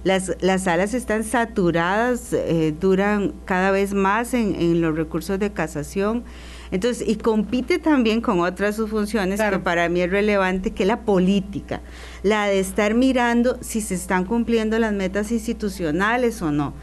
Las, 0.03 0.33
las 0.41 0.63
salas 0.63 0.95
están 0.95 1.25
saturadas, 1.25 2.33
eh, 2.33 2.75
duran 2.79 3.35
cada 3.45 3.71
vez 3.71 3.93
más 3.93 4.33
en, 4.33 4.81
los 4.81 4.97
recursos 4.97 5.39
de 5.39 5.53
casación. 5.53 6.25
Entonces, 6.71 7.07
y 7.07 7.17
compite 7.17 7.79
también 7.79 8.21
con 8.21 8.41
otras 8.41 8.77
sus 8.77 8.89
funciones 8.89 9.41
que 9.41 9.59
para 9.59 9.89
mí 9.89 10.01
es 10.01 10.11
relevante, 10.11 10.71
que 10.71 10.85
es 10.85 10.87
la 10.87 11.01
política, 11.01 11.81
la 12.23 12.47
de 12.47 12.61
estar 12.61 12.95
mirando 12.95 13.59
si 13.61 13.81
se 13.81 13.95
están 13.95 14.25
cumpliendo 14.25 14.79
las 14.79 14.93
metas 14.93 15.33
institucionales 15.33 16.41
o 16.43 16.53
no. 16.53 16.75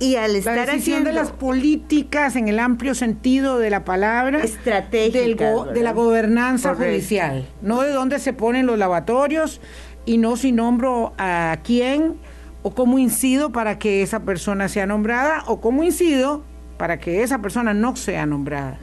Y 0.00 0.16
al 0.16 0.34
estar 0.34 0.66
la 0.66 0.72
haciendo 0.72 1.10
de 1.10 1.14
las 1.14 1.30
políticas 1.30 2.34
en 2.34 2.48
el 2.48 2.58
amplio 2.58 2.94
sentido 2.94 3.58
de 3.58 3.70
la 3.70 3.84
palabra 3.84 4.42
estratégica 4.42 5.64
de 5.64 5.82
la 5.82 5.92
gobernanza 5.92 6.74
judicial. 6.74 7.46
No 7.60 7.82
de 7.82 7.92
dónde 7.92 8.18
se 8.18 8.32
ponen 8.32 8.66
los 8.66 8.78
lavatorios 8.78 9.60
y 10.06 10.16
no 10.16 10.36
si 10.36 10.52
nombro 10.52 11.12
a 11.18 11.58
quién 11.62 12.16
o 12.62 12.74
cómo 12.74 12.98
incido 12.98 13.50
para 13.50 13.78
que 13.78 14.02
esa 14.02 14.20
persona 14.20 14.68
sea 14.68 14.86
nombrada 14.86 15.44
o 15.46 15.60
cómo 15.60 15.82
incido 15.82 16.44
para 16.76 16.98
que 16.98 17.22
esa 17.22 17.40
persona 17.40 17.74
no 17.74 17.96
sea 17.96 18.26
nombrada 18.26 18.78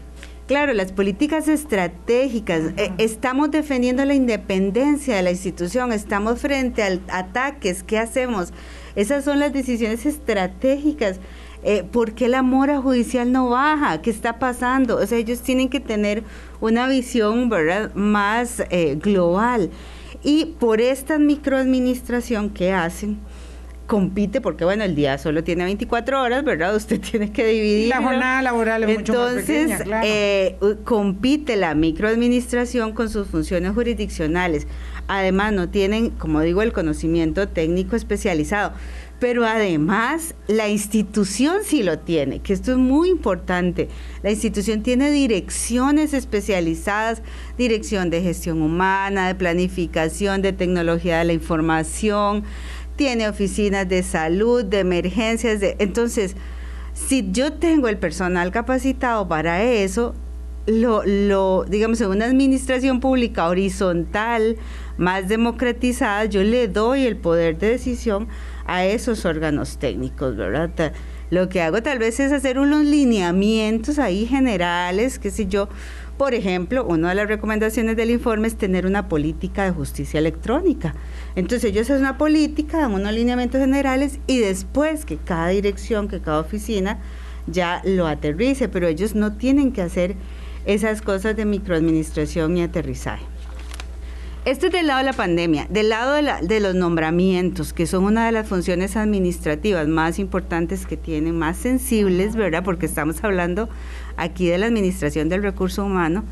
Claro, 0.48 0.74
las 0.74 0.94
políticas 0.94 1.50
estratégicas, 1.50 2.72
eh, 2.78 2.94
estamos 3.00 3.52
defendiendo 3.52 4.06
la 4.06 4.14
independencia 4.14 5.18
de 5.18 5.22
la 5.22 5.32
institución, 5.32 5.92
estamos 5.92 6.40
frente 6.40 6.84
a 6.84 7.20
ataques, 7.20 7.84
¿qué 7.84 8.00
hacemos? 8.00 8.54
Esas 8.96 9.26
son 9.26 9.40
las 9.40 9.52
decisiones 9.52 10.06
estratégicas. 10.06 11.20
Eh, 11.64 11.84
¿Por 11.84 12.14
qué 12.14 12.30
la 12.30 12.44
mora 12.44 12.80
judicial 12.80 13.30
no 13.30 13.50
baja? 13.50 14.02
¿Qué 14.02 14.10
está 14.10 14.40
pasando? 14.40 14.96
O 14.96 15.06
sea, 15.06 15.18
ellos 15.18 15.42
tienen 15.42 15.68
que 15.68 15.82
tener 15.82 16.24
una 16.62 16.88
visión 16.88 17.50
¿verdad? 17.50 17.94
más 17.94 18.64
eh, 18.70 18.96
global. 18.96 19.70
Y 20.24 20.56
por 20.62 20.80
esta 20.80 21.20
microadministración 21.20 22.52
que 22.52 22.72
hacen, 22.72 23.20
compite, 23.88 24.42
porque 24.42 24.66
bueno, 24.66 24.84
el 24.84 24.96
día 24.96 25.18
solo 25.18 25.44
tiene 25.44 25.64
24 25.64 26.22
horas, 26.22 26.44
¿verdad? 26.44 26.76
Usted 26.76 27.00
tiene 27.00 27.32
que 27.32 27.46
dividir. 27.46 27.88
La 27.90 28.02
jornada 28.02 28.42
laboral 28.42 28.84
es 28.84 29.00
mucho 29.00 29.14
más 29.14 29.34
pequeña, 29.34 29.80
claro. 29.80 30.06
eh, 30.08 30.58
compite 30.84 31.56
la 31.56 31.74
microadministración 31.74 32.94
con 32.94 33.10
sus 33.10 33.28
funciones 33.28 33.74
jurisdiccionales. 33.74 34.68
Además, 35.08 35.54
no 35.54 35.70
tienen, 35.70 36.10
como 36.12 36.42
digo, 36.42 36.62
el 36.62 36.74
conocimiento 36.74 37.48
técnico 37.48 37.96
especializado. 37.96 38.74
Pero 39.20 39.48
además, 39.48 40.36
la 40.48 40.70
institución 40.70 41.62
sí 41.64 41.82
lo 41.82 41.98
tiene, 41.98 42.40
que 42.40 42.54
esto 42.54 42.72
es 42.74 42.78
muy 42.78 43.10
importante. 43.10 43.88
La 44.22 44.30
institución 44.30 44.84
tiene 44.84 45.10
direcciones 45.10 46.14
especializadas, 46.14 47.24
dirección 47.58 48.12
de 48.12 48.22
gestión 48.22 48.62
humana, 48.62 49.28
de 49.28 49.34
planificación, 49.34 50.44
de 50.44 50.54
tecnología 50.54 51.18
de 51.18 51.24
la 51.26 51.34
información, 51.34 52.44
tiene 52.98 53.30
oficinas 53.30 53.88
de 53.88 54.04
salud, 54.04 54.66
de 54.66 54.80
emergencias. 54.80 55.62
De, 55.62 55.78
entonces, 55.80 56.36
si 56.94 57.32
yo 57.32 57.54
tengo 57.54 57.88
el 57.88 57.98
personal 57.98 58.52
capacitado 58.52 59.28
para 59.28 59.64
eso, 59.64 60.14
lo, 60.66 61.04
lo, 61.06 61.64
digamos, 61.64 62.02
en 62.02 62.10
una 62.10 62.26
administración 62.26 63.00
pública 63.00 63.48
horizontal, 63.48 64.58
más 64.98 65.28
democratizada, 65.30 66.26
yo 66.26 66.44
le 66.44 66.68
doy 66.68 67.06
el 67.06 67.16
poder 67.16 67.58
de 67.58 67.70
decisión 67.70 68.28
a 68.66 68.86
esos 68.86 69.26
órganos 69.26 69.78
técnicos, 69.78 70.36
¿verdad? 70.36 70.92
Lo 71.30 71.50
que 71.50 71.62
hago 71.62 71.82
tal 71.84 72.00
vez 72.00 72.20
es 72.20 72.32
hacer 72.32 72.58
unos 72.58 72.86
lineamientos 72.86 74.00
ahí 74.00 74.26
generales, 74.26 75.20
qué 75.20 75.30
sé 75.30 75.46
yo, 75.46 75.70
por 76.18 76.34
ejemplo, 76.34 76.84
una 76.84 77.10
de 77.10 77.16
las 77.16 77.28
recomendaciones 77.28 77.96
del 77.96 78.10
informe 78.10 78.48
es 78.48 78.58
tener 78.58 78.86
una 78.86 79.08
política 79.08 79.66
de 79.66 79.72
justicia 79.72 80.20
electrónica. 80.20 80.96
Entonces 81.36 81.72
ellos 81.72 81.90
hacen 81.90 82.00
una 82.00 82.18
política, 82.18 82.80
dan 82.80 82.94
unos 82.94 83.14
lineamientos 83.14 83.62
generales 83.62 84.20
y 84.26 84.40
después 84.40 85.06
que 85.06 85.18
cada 85.18 85.50
dirección, 85.50 86.08
que 86.08 86.20
cada 86.20 86.40
oficina 86.40 87.00
ya 87.46 87.82
lo 87.86 88.08
aterrice, 88.08 88.68
pero 88.68 88.88
ellos 88.88 89.14
no 89.14 89.38
tienen 89.38 89.72
que 89.72 89.84
hacer 89.84 90.16
esas 90.66 91.02
cosas 91.02 91.36
de 91.36 91.46
microadministración 91.46 92.58
y 92.58 92.64
aterrizaje. 92.64 93.24
Esto 94.44 94.68
es 94.68 94.72
del 94.72 94.88
lado 94.88 95.00
de 95.00 95.06
la 95.06 95.14
pandemia, 95.14 95.68
del 95.70 95.90
lado 95.90 96.14
de, 96.14 96.48
de, 96.48 96.60
los 96.62 96.74
nombramientos, 96.74 97.74
que 97.74 97.86
son 97.86 98.06
una 98.06 98.26
de 98.26 98.32
las 98.32 98.48
funciones 98.48 98.96
administrativas 98.96 99.90
más 99.90 100.20
importantes 100.20 100.86
que 100.86 100.96
tienen, 100.96 101.38
más 101.38 101.58
sensibles, 101.58 102.38
¿verdad? 102.38 102.64
Porque 102.64 102.86
estamos 102.86 103.22
hablando 103.26 103.68
aquí 104.18 104.48
de 104.48 104.58
la 104.58 104.66
Administración 104.66 105.30
del 105.30 105.44
Recurso 105.44 105.86
Humano. 105.86 106.24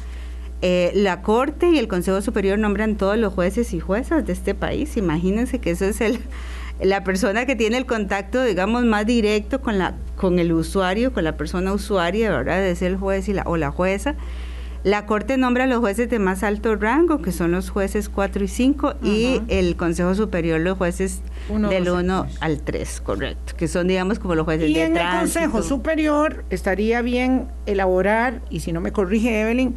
Eh, 0.62 0.92
la 0.96 1.22
Corte 1.22 1.70
y 1.70 1.78
el 1.78 1.88
Consejo 1.88 2.22
Superior 2.22 2.58
nombran 2.58 2.96
todos 2.96 3.18
los 3.18 3.34
jueces 3.34 3.74
y 3.74 3.80
juezas 3.80 4.26
de 4.26 4.34
este 4.34 4.56
país. 4.56 4.98
Imagínense 4.98 5.60
que 5.60 5.72
eso 5.72 5.86
es 5.86 6.02
el, 6.02 6.20
la 6.82 7.04
persona 7.04 7.46
que 7.46 7.56
tiene 7.56 7.78
el 7.78 7.86
contacto, 7.86 8.44
digamos, 8.44 8.84
más 8.86 9.06
directo 9.06 9.62
con, 9.62 9.78
la, 9.78 9.96
con 10.18 10.40
el 10.40 10.52
usuario, 10.52 11.14
con 11.14 11.24
la 11.24 11.38
persona 11.38 11.72
usuaria, 11.74 12.32
¿verdad? 12.32 12.66
Es 12.66 12.82
el 12.82 12.98
juez 12.98 13.30
y 13.30 13.34
la, 13.34 13.44
o 13.44 13.58
la 13.58 13.72
jueza. 13.72 14.16
La 14.86 15.08
Corte 15.08 15.36
nombra 15.36 15.64
a 15.64 15.68
los 15.68 15.80
jueces 15.80 16.12
de 16.12 16.20
más 16.20 16.44
alto 16.44 16.76
rango, 16.76 17.20
que 17.20 17.32
son 17.32 17.52
los 17.52 17.72
jueces 17.72 18.08
4 18.08 18.44
y 18.44 18.48
5, 18.48 18.94
y 19.02 19.42
el 19.48 19.76
Consejo 19.78 20.14
Superior 20.14 20.62
los 20.62 20.78
jueces 20.78 21.24
del 21.50 21.90
1 21.90 22.28
al 22.40 22.62
3, 22.62 23.02
correcto, 23.02 23.54
que 23.58 23.68
son, 23.68 23.88
digamos, 23.88 24.20
como 24.20 24.36
los 24.36 24.46
jueces 24.46 24.70
y 24.70 24.76
de 24.76 24.84
en 24.84 24.96
el 24.96 25.10
Consejo 25.10 25.64
Superior 25.64 26.46
estaría 26.52 27.02
bien 27.02 27.48
elaborar, 27.66 28.42
y 28.52 28.60
si 28.60 28.74
no 28.74 28.80
me 28.80 28.92
corrige 28.92 29.42
Evelyn, 29.42 29.76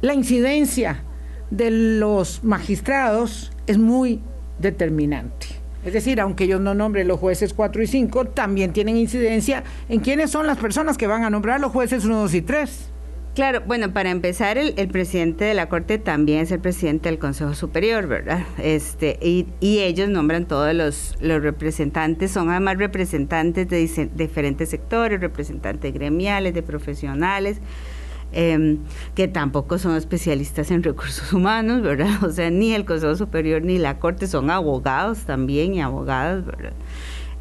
la 0.00 0.14
incidencia 0.14 1.02
de 1.50 1.72
los 1.72 2.44
magistrados 2.44 3.50
es 3.66 3.78
muy 3.78 4.20
determinante. 4.60 5.48
Es 5.84 5.92
decir, 5.92 6.20
aunque 6.20 6.44
ellos 6.44 6.60
no 6.60 6.72
nombren 6.72 7.08
los 7.08 7.18
jueces 7.18 7.52
4 7.52 7.82
y 7.82 7.88
5, 7.88 8.26
también 8.26 8.72
tienen 8.72 8.96
incidencia 8.96 9.64
en 9.88 9.98
quiénes 9.98 10.30
son 10.30 10.46
las 10.46 10.58
personas 10.58 10.96
que 10.96 11.08
van 11.08 11.24
a 11.24 11.30
nombrar 11.30 11.58
los 11.58 11.72
jueces 11.72 12.04
1, 12.04 12.16
2 12.16 12.34
y 12.34 12.42
3. 12.42 12.90
Claro, 13.34 13.62
bueno, 13.66 13.92
para 13.92 14.10
empezar, 14.10 14.58
el, 14.58 14.88
presidente 14.88 15.44
de 15.44 15.54
la 15.54 15.68
Corte 15.68 15.98
también 15.98 16.38
es 16.38 16.52
el 16.52 16.60
presidente 16.60 17.08
del 17.08 17.18
Consejo 17.18 17.54
Superior, 17.54 18.06
¿verdad? 18.06 18.44
Este, 18.58 19.18
y, 19.20 19.46
ellos 19.60 20.08
nombran 20.08 20.46
todos 20.46 20.72
los, 20.72 21.16
los 21.20 21.42
representantes, 21.42 22.30
son 22.30 22.48
además 22.48 22.78
representantes 22.78 23.68
de 23.68 24.08
diferentes 24.14 24.68
sectores, 24.68 25.20
representantes 25.20 25.92
gremiales, 25.92 26.54
de 26.54 26.62
profesionales, 26.62 27.60
Em, 28.36 28.78
que 29.14 29.28
tampoco 29.28 29.78
son 29.78 29.94
especialistas 29.94 30.72
en 30.72 30.82
recursos 30.82 31.32
humanos, 31.32 31.82
¿verdad? 31.82 32.08
O 32.24 32.30
sea, 32.30 32.50
ni 32.50 32.72
el 32.74 32.84
Consejo 32.84 33.14
Superior 33.14 33.62
ni 33.62 33.78
la 33.78 34.00
Corte 34.00 34.26
son 34.26 34.50
abogados 34.50 35.20
también 35.20 35.74
y 35.74 35.80
abogadas, 35.80 36.44
¿verdad? 36.44 36.72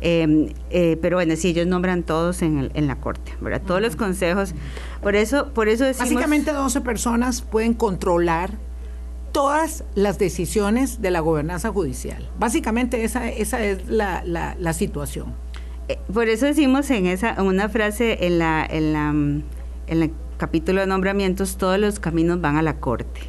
Em, 0.05 0.49
eh, 0.69 0.97
pero 1.01 1.15
bueno, 1.15 1.33
sí, 1.37 1.49
ellos 1.49 1.65
nombran 1.65 2.03
todos 2.03 2.41
en, 2.41 2.69
en 2.73 2.87
la 2.87 2.97
Corte, 2.97 3.31
¿verdad? 3.39 3.61
Todos 3.65 3.81
los 3.81 3.95
consejos. 3.95 4.53
Por 5.01 5.15
eso, 5.15 5.53
por 5.53 5.69
eso 5.69 5.85
decimos... 5.85 6.13
Básicamente 6.13 6.51
12 6.51 6.81
personas 6.81 7.41
pueden 7.41 7.73
controlar 7.73 8.51
todas 9.31 9.85
las 9.95 10.19
decisiones 10.19 11.01
de 11.01 11.09
la 11.09 11.21
gobernanza 11.21 11.71
judicial. 11.71 12.29
Básicamente 12.37 13.05
esa, 13.05 13.29
esa 13.29 13.63
es 13.63 13.87
la, 13.87 14.23
la, 14.25 14.57
la 14.59 14.73
situación. 14.73 15.33
Eh, 15.87 15.97
por 16.13 16.27
eso 16.27 16.45
decimos 16.45 16.89
en 16.89 17.07
esa 17.07 17.41
una 17.41 17.69
frase 17.69 18.25
en 18.27 18.39
la, 18.39 18.65
en 18.69 18.93
la, 18.93 19.09
en 19.87 19.99
la 19.99 20.09
capítulo 20.37 20.81
de 20.81 20.87
nombramientos, 20.87 21.55
todos 21.55 21.79
los 21.79 22.01
caminos 22.01 22.41
van 22.41 22.57
a 22.57 22.61
la 22.61 22.81
corte. 22.81 23.21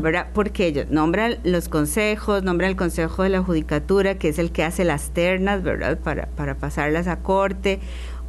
¿Verdad? 0.00 0.28
Porque 0.32 0.66
ellos 0.66 0.86
nombran 0.90 1.38
los 1.44 1.68
consejos, 1.68 2.42
nombran 2.42 2.70
el 2.70 2.76
consejo 2.76 3.22
de 3.22 3.28
la 3.30 3.42
judicatura, 3.42 4.16
que 4.16 4.28
es 4.28 4.38
el 4.38 4.52
que 4.52 4.64
hace 4.64 4.84
las 4.84 5.10
ternas, 5.10 5.62
¿verdad? 5.62 5.98
Para, 5.98 6.26
para 6.28 6.56
pasarlas 6.56 7.06
a 7.08 7.20
corte 7.20 7.80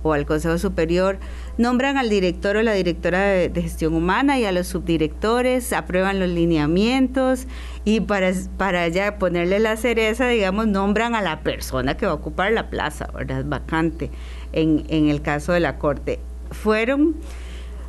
o 0.03 0.13
al 0.13 0.25
consejo 0.25 0.57
superior, 0.57 1.17
nombran 1.57 1.97
al 1.97 2.09
director 2.09 2.55
o 2.55 2.61
la 2.63 2.73
directora 2.73 3.21
de, 3.21 3.61
gestión 3.61 3.93
humana 3.93 4.39
y 4.39 4.45
a 4.45 4.51
los 4.51 4.67
subdirectores, 4.67 5.73
aprueban 5.73 6.19
los 6.19 6.29
lineamientos 6.29 7.47
y 7.83 7.99
para, 8.01 8.31
para 8.57 8.87
ya 8.87 9.17
ponerle 9.17 9.59
la 9.59 9.75
cereza, 9.75 10.27
digamos, 10.27 10.67
nombran 10.67 11.15
a 11.15 11.21
la 11.21 11.41
persona 11.41 11.97
que 11.97 12.05
va 12.05 12.13
a 12.13 12.15
ocupar 12.15 12.51
la 12.53 12.69
plaza, 12.69 13.07
¿verdad? 13.13 13.43
Vacante 13.45 14.09
en, 14.53 14.85
en 14.89 15.09
el 15.09 15.21
caso 15.21 15.51
de 15.51 15.59
la 15.59 15.77
corte. 15.77 16.19
Fueron 16.51 17.15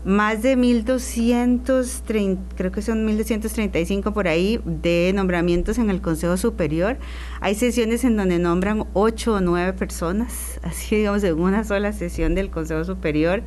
más 0.05 0.43
de 0.43 0.57
1.230, 0.57 2.39
creo 2.57 2.73
que 2.73 2.81
son 2.81 3.07
1.235 3.07 4.13
por 4.13 4.29
ahí, 4.29 4.61
de 4.65 5.13
nombramientos 5.15 5.79
en 5.79 5.91
el 5.91 6.01
Consejo 6.01 6.37
Superior. 6.37 6.97
Hay 7.41 7.55
sesiones 7.55 8.05
en 8.05 8.17
donde 8.17 8.39
nombran 8.39 8.85
8 8.95 9.35
o 9.35 9.41
9 9.41 9.75
personas, 9.75 10.59
así 10.63 10.97
digamos, 10.97 11.23
en 11.25 11.39
una 11.39 11.65
sola 11.65 11.93
sesión 11.93 12.35
del 12.35 12.51
Consejo 12.51 12.85
Superior. 12.85 13.43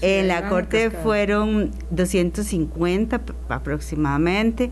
en 0.00 0.28
la 0.28 0.48
Corte 0.48 0.90
fueron 0.90 1.70
250 1.90 3.20
aproximadamente. 3.48 4.70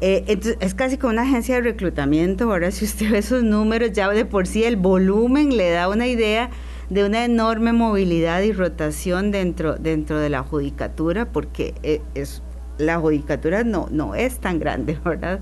Eh, 0.00 0.24
entonces, 0.28 0.56
es 0.60 0.74
casi 0.74 0.96
como 0.96 1.12
una 1.12 1.22
agencia 1.22 1.56
de 1.56 1.62
reclutamiento. 1.62 2.44
Ahora, 2.44 2.70
si 2.72 2.84
usted 2.84 3.10
ve 3.10 3.18
esos 3.18 3.42
números, 3.42 3.92
ya 3.92 4.08
de 4.08 4.24
por 4.24 4.46
sí 4.46 4.64
el 4.64 4.76
volumen 4.76 5.56
le 5.56 5.70
da 5.70 5.88
una 5.88 6.06
idea 6.06 6.50
de 6.90 7.04
una 7.04 7.24
enorme 7.24 7.72
movilidad 7.72 8.40
y 8.42 8.52
rotación 8.52 9.30
dentro, 9.30 9.76
dentro 9.76 10.18
de 10.18 10.30
la 10.30 10.42
judicatura, 10.42 11.26
porque 11.26 11.74
e, 11.82 12.00
es, 12.14 12.42
la 12.78 12.98
judicatura 12.98 13.64
no, 13.64 13.88
no 13.90 14.14
es 14.14 14.38
tan 14.38 14.58
grande, 14.58 14.98
¿verdad? 15.04 15.40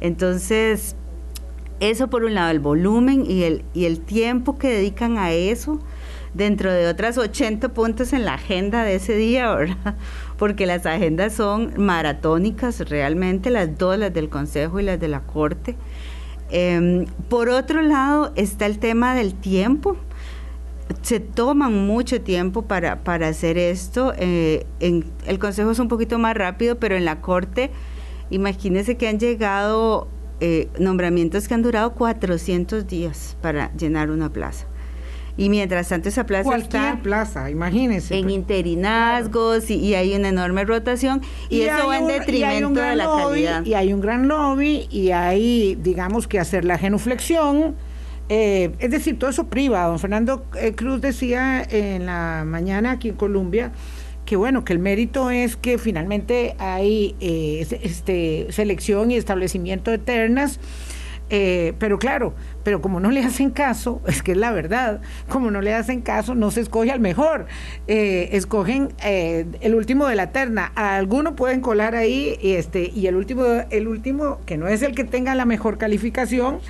Entonces, 0.00 0.96
eso 1.80 2.08
por 2.08 2.24
un 2.24 2.34
lado, 2.34 2.50
el 2.50 2.60
volumen 2.60 3.24
y 3.28 3.42
el, 3.42 3.64
y 3.74 3.86
el 3.86 4.00
tiempo 4.00 4.56
que 4.58 4.68
dedican 4.68 5.18
a 5.18 5.32
eso, 5.32 5.80
dentro 6.32 6.72
de 6.72 6.88
otras 6.88 7.16
80 7.16 7.70
puntos 7.70 8.12
en 8.12 8.24
la 8.24 8.34
agenda 8.34 8.84
de 8.84 8.96
ese 8.96 9.16
día, 9.16 9.52
¿verdad? 9.54 9.96
Porque 10.36 10.66
las 10.66 10.86
agendas 10.86 11.32
son 11.32 11.72
maratónicas 11.76 12.88
realmente, 12.88 13.50
las 13.50 13.76
dos, 13.78 13.98
las 13.98 14.12
del 14.12 14.28
Consejo 14.28 14.78
y 14.80 14.84
las 14.84 15.00
de 15.00 15.08
la 15.08 15.20
Corte. 15.20 15.76
Em, 16.50 17.06
por 17.28 17.48
otro 17.48 17.82
lado 17.82 18.32
está 18.36 18.66
el 18.66 18.78
tema 18.78 19.14
del 19.14 19.34
tiempo 19.34 19.96
se 21.02 21.20
toman 21.20 21.86
mucho 21.86 22.20
tiempo 22.20 22.62
para, 22.62 23.02
para 23.02 23.28
hacer 23.28 23.58
esto. 23.58 24.12
Eh, 24.16 24.66
en 24.80 25.04
el 25.26 25.38
Consejo 25.38 25.70
es 25.70 25.78
un 25.78 25.88
poquito 25.88 26.18
más 26.18 26.36
rápido, 26.36 26.78
pero 26.78 26.96
en 26.96 27.04
la 27.04 27.20
Corte, 27.20 27.70
imagínense 28.30 28.96
que 28.96 29.08
han 29.08 29.18
llegado 29.18 30.08
eh, 30.40 30.68
nombramientos 30.78 31.48
que 31.48 31.54
han 31.54 31.62
durado 31.62 31.94
400 31.94 32.86
días 32.86 33.36
para 33.40 33.72
llenar 33.76 34.10
una 34.10 34.32
plaza. 34.32 34.66
Y 35.36 35.48
mientras 35.48 35.88
tanto 35.88 36.08
esa 36.08 36.26
plaza 36.26 36.44
Cualquier 36.44 37.02
plaza, 37.02 37.50
imagínense. 37.50 38.14
En 38.14 38.24
pues. 38.24 38.34
interinazgos 38.34 39.68
y, 39.68 39.94
hay 39.94 40.14
una 40.14 40.28
enorme 40.28 40.64
rotación 40.64 41.22
y, 41.48 41.62
eso 41.62 41.88
va 41.88 41.98
en 41.98 42.06
detrimento 42.06 42.80
de 42.80 42.94
la 42.94 43.06
calidad. 43.06 43.64
Y 43.64 43.74
hay 43.74 43.92
un 43.92 44.00
gran 44.00 44.28
lobby 44.28 44.86
y 44.90 45.10
hay, 45.10 45.74
digamos, 45.74 46.28
que 46.28 46.38
hacer 46.38 46.64
la 46.64 46.78
genuflexión 46.78 47.74
eh, 48.28 48.72
es 48.78 48.90
decir, 48.90 49.18
todo 49.18 49.30
eso 49.30 49.48
priva. 49.48 49.86
Don 49.86 49.98
Fernando 49.98 50.46
eh, 50.58 50.72
Cruz 50.74 51.00
decía 51.00 51.62
en 51.62 52.06
la 52.06 52.44
mañana 52.46 52.92
aquí 52.92 53.10
en 53.10 53.16
Colombia 53.16 53.72
que 54.24 54.36
bueno, 54.36 54.64
que 54.64 54.72
el 54.72 54.78
mérito 54.78 55.30
es 55.30 55.56
que 55.56 55.76
finalmente 55.76 56.56
hay 56.58 57.14
eh, 57.20 57.66
este, 57.82 58.46
selección 58.50 59.10
y 59.10 59.16
establecimiento 59.16 59.90
de 59.90 59.98
ternas. 59.98 60.58
pero 61.28 61.98
claro, 61.98 62.32
pero 62.62 62.80
como 62.80 63.00
no 63.00 63.10
le 63.10 63.20
hacen 63.20 63.50
caso, 63.50 64.00
es 64.06 64.22
que 64.22 64.32
es 64.32 64.38
la 64.38 64.50
verdad, 64.50 65.02
como 65.28 65.50
no 65.50 65.60
le 65.60 65.74
hacen 65.74 66.00
caso, 66.00 66.34
no 66.34 66.50
se 66.50 66.62
escoge 66.62 66.90
al 66.90 67.00
mejor, 67.00 67.46
escogen 67.86 68.94
el 69.02 69.74
último 69.74 70.06
de 70.06 70.14
la 70.14 70.30
terna, 70.30 70.72
a 70.74 70.96
alguno 70.96 71.36
pueden 71.36 71.60
colar 71.60 71.94
ahí 71.94 72.38
este 72.40 72.90
y 72.94 73.08
el 73.08 73.16
último 73.16 73.44
el 73.68 73.88
último 73.88 74.38
que 74.46 74.56
no 74.56 74.68
es 74.68 74.80
el 74.80 74.94
que 74.94 75.04
tenga 75.04 75.34
la 75.34 75.44
mejor 75.44 75.76
calificación, 75.76 76.60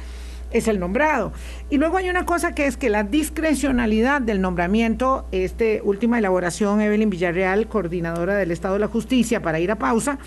es 0.55 0.69
el 0.69 0.81
nombrado. 0.81 1.33
Y 1.69 1.77
luego 1.77 1.99
hay 1.99 2.09
una 2.09 2.25
cosa 2.25 2.55
que 2.55 2.67
es 2.67 2.79
que 2.79 2.89
la 2.89 3.03
discrecionalidad 3.03 4.23
del 4.23 4.41
nombramiento, 4.41 5.27
este 5.33 5.83
última 5.85 6.19
elaboración, 6.19 6.81
Evelyn 6.81 7.11
Villarreal, 7.11 7.69
coordinadora 7.69 8.37
del 8.37 8.53
Estado 8.53 8.75
de 8.75 8.81
la 8.81 8.89
Justicia, 8.89 9.43
para 9.43 9.61
ir 9.61 9.71
a 9.71 9.77
pausa, 9.77 10.19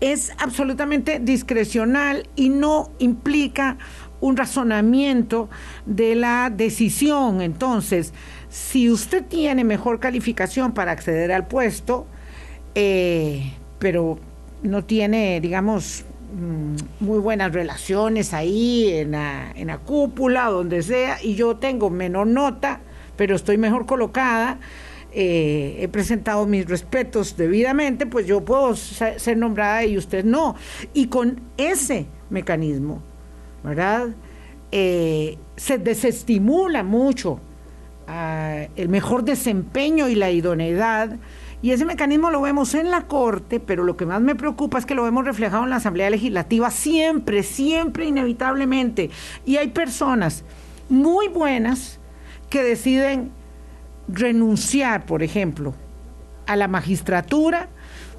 es 0.00 0.32
absolutamente 0.38 1.20
discrecional 1.20 2.28
y 2.34 2.48
no 2.48 2.90
implica 2.98 3.76
un 4.20 4.36
razonamiento 4.36 5.50
de 5.84 6.14
la 6.14 6.50
decisión. 6.50 7.42
Entonces, 7.42 8.14
si 8.48 8.90
usted 8.90 9.24
tiene 9.24 9.64
mejor 9.64 10.00
calificación 10.00 10.72
para 10.72 10.92
acceder 10.92 11.30
al 11.30 11.46
puesto, 11.46 12.06
eh, 12.74 13.52
pero 13.78 14.18
no 14.62 14.84
tiene, 14.84 15.40
digamos, 15.40 16.04
muy 17.00 17.18
buenas 17.18 17.52
relaciones 17.52 18.34
ahí 18.34 18.90
en 18.90 19.12
la, 19.12 19.50
en 19.54 19.68
la 19.68 19.78
cúpula, 19.78 20.46
donde 20.46 20.82
sea, 20.82 21.18
y 21.22 21.34
yo 21.34 21.56
tengo 21.56 21.90
menor 21.90 22.26
nota, 22.26 22.80
pero 23.16 23.36
estoy 23.36 23.56
mejor 23.58 23.86
colocada, 23.86 24.58
eh, 25.10 25.78
he 25.80 25.88
presentado 25.88 26.46
mis 26.46 26.66
respetos 26.66 27.36
debidamente, 27.36 28.06
pues 28.06 28.26
yo 28.26 28.44
puedo 28.44 28.76
ser 28.76 29.36
nombrada 29.36 29.84
y 29.84 29.96
usted 29.96 30.24
no. 30.24 30.54
Y 30.92 31.06
con 31.06 31.40
ese 31.56 32.06
mecanismo, 32.30 33.02
¿verdad? 33.64 34.08
Eh, 34.70 35.38
se 35.56 35.78
desestimula 35.78 36.82
mucho 36.82 37.40
ah, 38.06 38.66
el 38.76 38.88
mejor 38.90 39.24
desempeño 39.24 40.08
y 40.08 40.14
la 40.14 40.30
idoneidad 40.30 41.16
y 41.60 41.72
ese 41.72 41.84
mecanismo 41.84 42.30
lo 42.30 42.40
vemos 42.40 42.74
en 42.74 42.90
la 42.90 43.06
Corte, 43.06 43.58
pero 43.58 43.82
lo 43.82 43.96
que 43.96 44.06
más 44.06 44.20
me 44.20 44.36
preocupa 44.36 44.78
es 44.78 44.86
que 44.86 44.94
lo 44.94 45.02
vemos 45.02 45.24
reflejado 45.24 45.64
en 45.64 45.70
la 45.70 45.76
Asamblea 45.76 46.08
Legislativa 46.08 46.70
siempre, 46.70 47.42
siempre, 47.42 48.06
inevitablemente. 48.06 49.10
Y 49.44 49.56
hay 49.56 49.68
personas 49.68 50.44
muy 50.88 51.26
buenas 51.28 51.98
que 52.48 52.62
deciden 52.62 53.32
renunciar, 54.06 55.04
por 55.04 55.22
ejemplo, 55.22 55.74
a 56.46 56.54
la 56.54 56.68
magistratura 56.68 57.68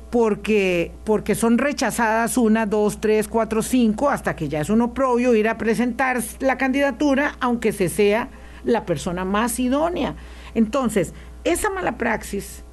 porque, 0.09 0.91
porque 1.05 1.35
son 1.35 1.57
rechazadas 1.57 2.37
una, 2.37 2.65
dos, 2.65 2.99
tres, 2.99 3.27
cuatro, 3.27 3.61
cinco, 3.61 4.09
hasta 4.09 4.35
que 4.35 4.49
ya 4.49 4.59
es 4.59 4.69
un 4.69 4.81
oprobio 4.81 5.33
ir 5.35 5.47
a 5.47 5.57
presentar 5.57 6.21
la 6.39 6.57
candidatura, 6.57 7.35
aunque 7.39 7.71
se 7.71 7.89
sea 7.89 8.29
la 8.63 8.85
persona 8.85 9.23
más 9.23 9.59
idónea. 9.59 10.15
Entonces, 10.55 11.13
esa 11.43 11.69
mala 11.69 11.97
praxis 11.97 12.63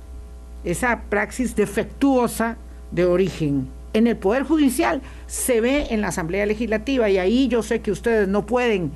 esa 0.66 1.02
praxis 1.08 1.56
defectuosa 1.56 2.56
de 2.90 3.06
origen 3.06 3.68
en 3.96 4.06
el 4.06 4.16
Poder 4.16 4.42
Judicial 4.42 5.00
se 5.26 5.62
ve 5.62 5.86
en 5.90 6.02
la 6.02 6.08
Asamblea 6.08 6.44
Legislativa 6.44 7.08
y 7.08 7.16
ahí 7.16 7.48
yo 7.48 7.62
sé 7.62 7.80
que 7.80 7.90
ustedes 7.90 8.28
no 8.28 8.44
pueden 8.44 8.92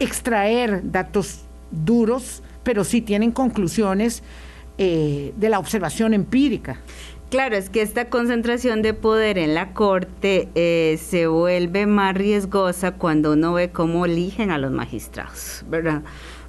extraer 0.00 0.90
datos 0.90 1.42
duros, 1.70 2.42
pero 2.64 2.82
sí 2.82 3.00
tienen 3.00 3.30
conclusiones 3.30 4.24
eh, 4.76 5.32
de 5.36 5.48
la 5.48 5.60
observación 5.60 6.14
empírica. 6.14 6.80
Claro, 7.30 7.56
es 7.56 7.70
que 7.70 7.82
esta 7.82 8.10
concentración 8.10 8.82
de 8.82 8.92
poder 8.92 9.38
en 9.38 9.54
la 9.54 9.72
Corte 9.72 10.48
eh, 10.54 10.98
se 11.00 11.26
vuelve 11.26 11.86
más 11.86 12.14
riesgosa 12.14 12.92
cuando 12.92 13.32
uno 13.32 13.54
ve 13.54 13.70
cómo 13.70 14.04
eligen 14.04 14.50
a 14.50 14.58
los 14.58 14.72
magistrados, 14.72 15.64
¿verdad? 15.68 16.02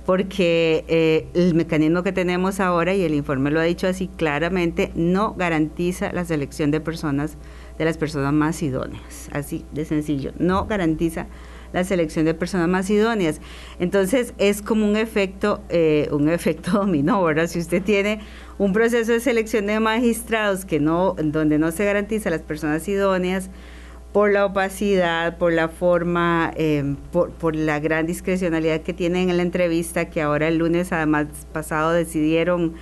Porque 0.05 0.85
eh, 0.87 1.27
el 1.33 1.55
mecanismo 1.55 2.03
que 2.03 2.11
tenemos 2.11 2.59
ahora, 2.59 2.93
y 2.93 3.03
el 3.03 3.13
informe 3.13 3.51
lo 3.51 3.59
ha 3.59 3.63
dicho 3.63 3.87
así 3.87 4.07
claramente, 4.07 4.91
no 4.95 5.33
garantiza 5.33 6.11
la 6.13 6.25
selección 6.25 6.71
de 6.71 6.79
personas, 6.79 7.37
de 7.77 7.85
las 7.85 7.97
personas 7.97 8.31
más 8.33 8.61
idóneas, 8.61 9.29
así 9.31 9.65
de 9.71 9.85
sencillo, 9.85 10.31
no 10.37 10.65
garantiza 10.65 11.27
la 11.73 11.83
selección 11.83 12.23
de 12.23 12.33
personas 12.33 12.69
más 12.69 12.89
idóneas. 12.89 13.41
Entonces 13.79 14.33
es 14.37 14.61
como 14.61 14.87
un 14.87 14.95
efecto, 14.95 15.61
eh, 15.69 16.07
un 16.11 16.29
efecto 16.29 16.71
dominó, 16.79 17.21
¿verdad? 17.23 17.47
Si 17.47 17.59
usted 17.59 17.83
tiene 17.83 18.21
un 18.57 18.71
proceso 18.71 19.11
de 19.11 19.19
selección 19.19 19.65
de 19.65 19.79
magistrados 19.81 20.63
que 20.63 20.79
no, 20.79 21.15
donde 21.21 21.59
no 21.59 21.71
se 21.71 21.83
garantiza 21.83 22.29
las 22.29 22.41
personas 22.41 22.87
idóneas 22.87 23.49
por 24.15 24.31
la 24.31 24.45
opacidad, 24.45 25.37
por 25.37 25.51
la 25.51 25.67
forma, 25.67 26.49
em, 26.55 26.95
por, 26.95 27.31
por, 27.31 27.53
la 27.53 27.81
gran 27.81 28.05
discrecionalidad 28.07 28.79
que 28.79 28.93
tienen 28.93 29.29
en 29.29 29.35
la 29.35 29.43
entrevista, 29.43 30.09
que 30.09 30.21
ahora 30.21 30.47
el 30.47 30.57
lunes 30.57 30.93
además 30.93 31.27
pasado 31.51 31.91
decidieron 31.91 32.75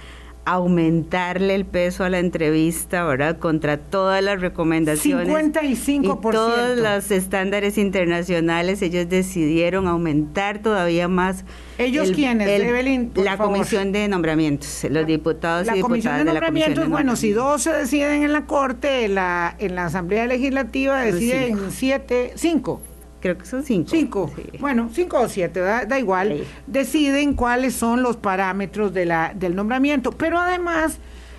aumentarle 0.46 1.56
el 1.56 1.66
peso 1.66 2.04
a 2.04 2.10
la 2.10 2.20
entrevista, 2.20 3.04
¿verdad? 3.06 3.38
Contra 3.38 3.78
todas 3.78 4.24
las 4.24 4.42
recomendaciones. 4.42 5.28
55%. 5.28 6.04
Y 6.04 6.32
todos 6.32 6.78
los 6.78 7.12
estándares 7.12 7.78
internacionales, 7.78 8.82
ellos 8.82 9.08
decidieron 9.10 9.88
aumentar 9.88 10.60
todavía 10.60 11.08
más. 11.08 11.46
¿Ellos 11.78 12.12
quiénes? 12.12 12.48
Evelyn, 12.48 13.12
la 13.16 13.38
comisión 13.38 13.92
de 13.92 14.08
nombramientos, 14.08 14.86
los 14.90 15.06
diputados 15.06 15.68
la 15.68 15.78
y 15.78 15.82
comisión 15.82 16.18
diputadas 16.18 16.26
de 16.26 16.26
nombramientos, 16.26 16.90
bueno, 16.90 17.16
si 17.16 17.32
dos 17.32 17.64
se 17.64 17.72
deciden 17.72 18.24
en 18.24 18.34
la 18.34 18.46
Corte, 18.46 19.08
la, 19.08 19.56
en 19.60 19.76
la 19.76 19.86
Asamblea 19.86 20.28
Legislativa 20.28 21.02
deciden 21.02 21.72
siete, 21.72 22.34
cinco 22.36 22.82
creo 23.24 23.38
que 23.38 23.46
son 23.46 23.64
cinco. 23.64 23.90
Cinco. 23.90 24.34
Bueno, 24.60 24.90
cinco 24.92 25.22
o 25.22 25.30
siete, 25.30 25.62
da, 25.62 25.98
igual. 25.98 26.44
Deciden 26.68 27.36
cuáles 27.36 27.74
son 27.74 28.04
los 28.04 28.18
parámetros 28.18 28.94
de 28.94 29.06
la, 29.06 29.34
del 29.34 29.56
nombramiento. 29.56 30.12
Pero 30.12 30.38
además, 30.38 30.98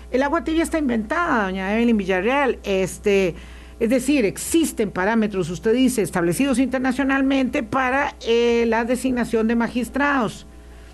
el 0.09 0.23
agua 0.23 0.43
tibia 0.43 0.63
está 0.63 0.79
inventada, 0.79 1.43
doña 1.43 1.75
Evelyn 1.75 1.95
Villarreal. 1.95 2.57
Este, 2.63 3.35
es 3.79 3.89
decir, 3.91 4.25
existen 4.25 4.89
parámetros, 4.89 5.51
usted 5.51 5.73
dice, 5.73 6.01
establecidos 6.01 6.57
internacionalmente 6.57 7.61
para 7.61 8.15
eh, 8.25 8.65
la 8.67 8.83
designación 8.83 9.47
de 9.47 9.55
magistrados, 9.55 10.47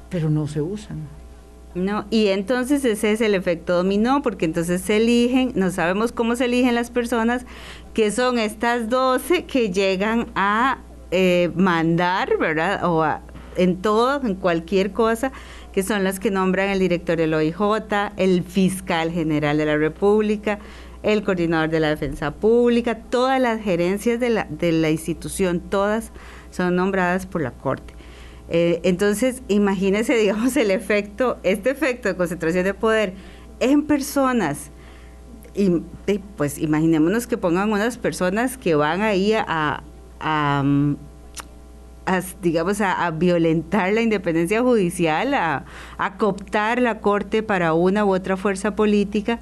pero 0.10 0.30
no 0.30 0.45
se 0.45 0.60
usan. 0.60 1.08
No, 1.73 2.06
y 2.10 2.27
entonces 2.27 2.84
ese 2.84 3.13
es 3.13 3.21
el 3.21 3.34
efecto 3.34 3.77
dominó, 3.77 4.21
porque 4.21 4.43
entonces 4.43 4.82
se 4.82 4.97
eligen, 4.97 5.54
no 5.56 5.71
sabemos 5.71 6.12
cómo 6.12 6.36
se 6.36 6.45
eligen 6.45 6.75
las 6.75 6.91
personas, 6.91 7.45
que 7.93 8.12
son 8.12 8.39
estas 8.39 8.89
12 8.89 9.45
que 9.45 9.71
llegan 9.71 10.27
a 10.36 10.80
eh, 11.12 11.51
mandar, 11.56 12.38
¿verdad? 12.38 12.84
O 12.86 13.06
en 13.58 13.82
todo, 13.82 14.21
en 14.25 14.36
cualquier 14.36 14.91
cosa, 14.91 15.32
que 15.73 15.84
son 15.84 16.04
las 16.04 16.19
que 16.19 16.32
nombran 16.32 16.69
el 16.69 16.80
director 16.80 17.17
del 17.17 17.34
OIJ, 17.34 17.56
el 18.17 18.43
fiscal 18.43 19.12
general 19.12 19.58
de 19.58 19.65
la 19.65 19.77
República, 19.77 20.60
el 21.04 21.23
coordinador 21.23 21.69
de 21.69 21.80
la 21.80 21.89
defensa 21.89 22.32
pública, 22.32 22.95
todas 22.95 23.41
las 23.41 23.62
gerencias 23.62 24.19
de 24.19 24.30
la, 24.30 24.47
de 24.49 24.71
la 24.71 24.89
institución, 24.89 25.60
todas 25.60 26.12
son 26.51 26.75
nombradas 26.75 27.25
por 27.25 27.41
la 27.41 27.51
Corte. 27.51 27.93
Eh, 28.49 28.82
entonces, 28.84 29.41
imagínese, 29.47 30.15
digamos, 30.17 30.56
el 30.58 30.71
efecto, 30.71 31.39
este 31.43 31.71
efecto 31.71 32.10
de 32.10 32.15
concentración 32.15 32.63
de 32.63 32.73
poder 32.73 33.13
en 33.60 33.84
personas. 33.84 34.71
Y, 35.54 35.82
pues 36.38 36.58
imaginémonos 36.58 37.28
que 37.28 37.38
pongan 37.38 37.72
unas 37.72 37.98
personas 37.98 38.58
que 38.58 38.76
van 38.76 39.02
ahí 39.02 39.34
a, 39.34 39.84
digamos, 42.42 42.82
a, 42.82 43.12
violentar 43.12 43.92
la 43.94 44.02
independencia 44.02 44.62
judicial, 44.62 45.34
a, 45.34 45.66
a 45.98 46.18
cooptar 46.18 46.82
la 46.82 47.00
corte 47.00 47.44
para 47.44 47.74
una 47.74 48.06
u 48.06 48.14
otra 48.14 48.38
fuerza 48.38 48.76
política 48.76 49.40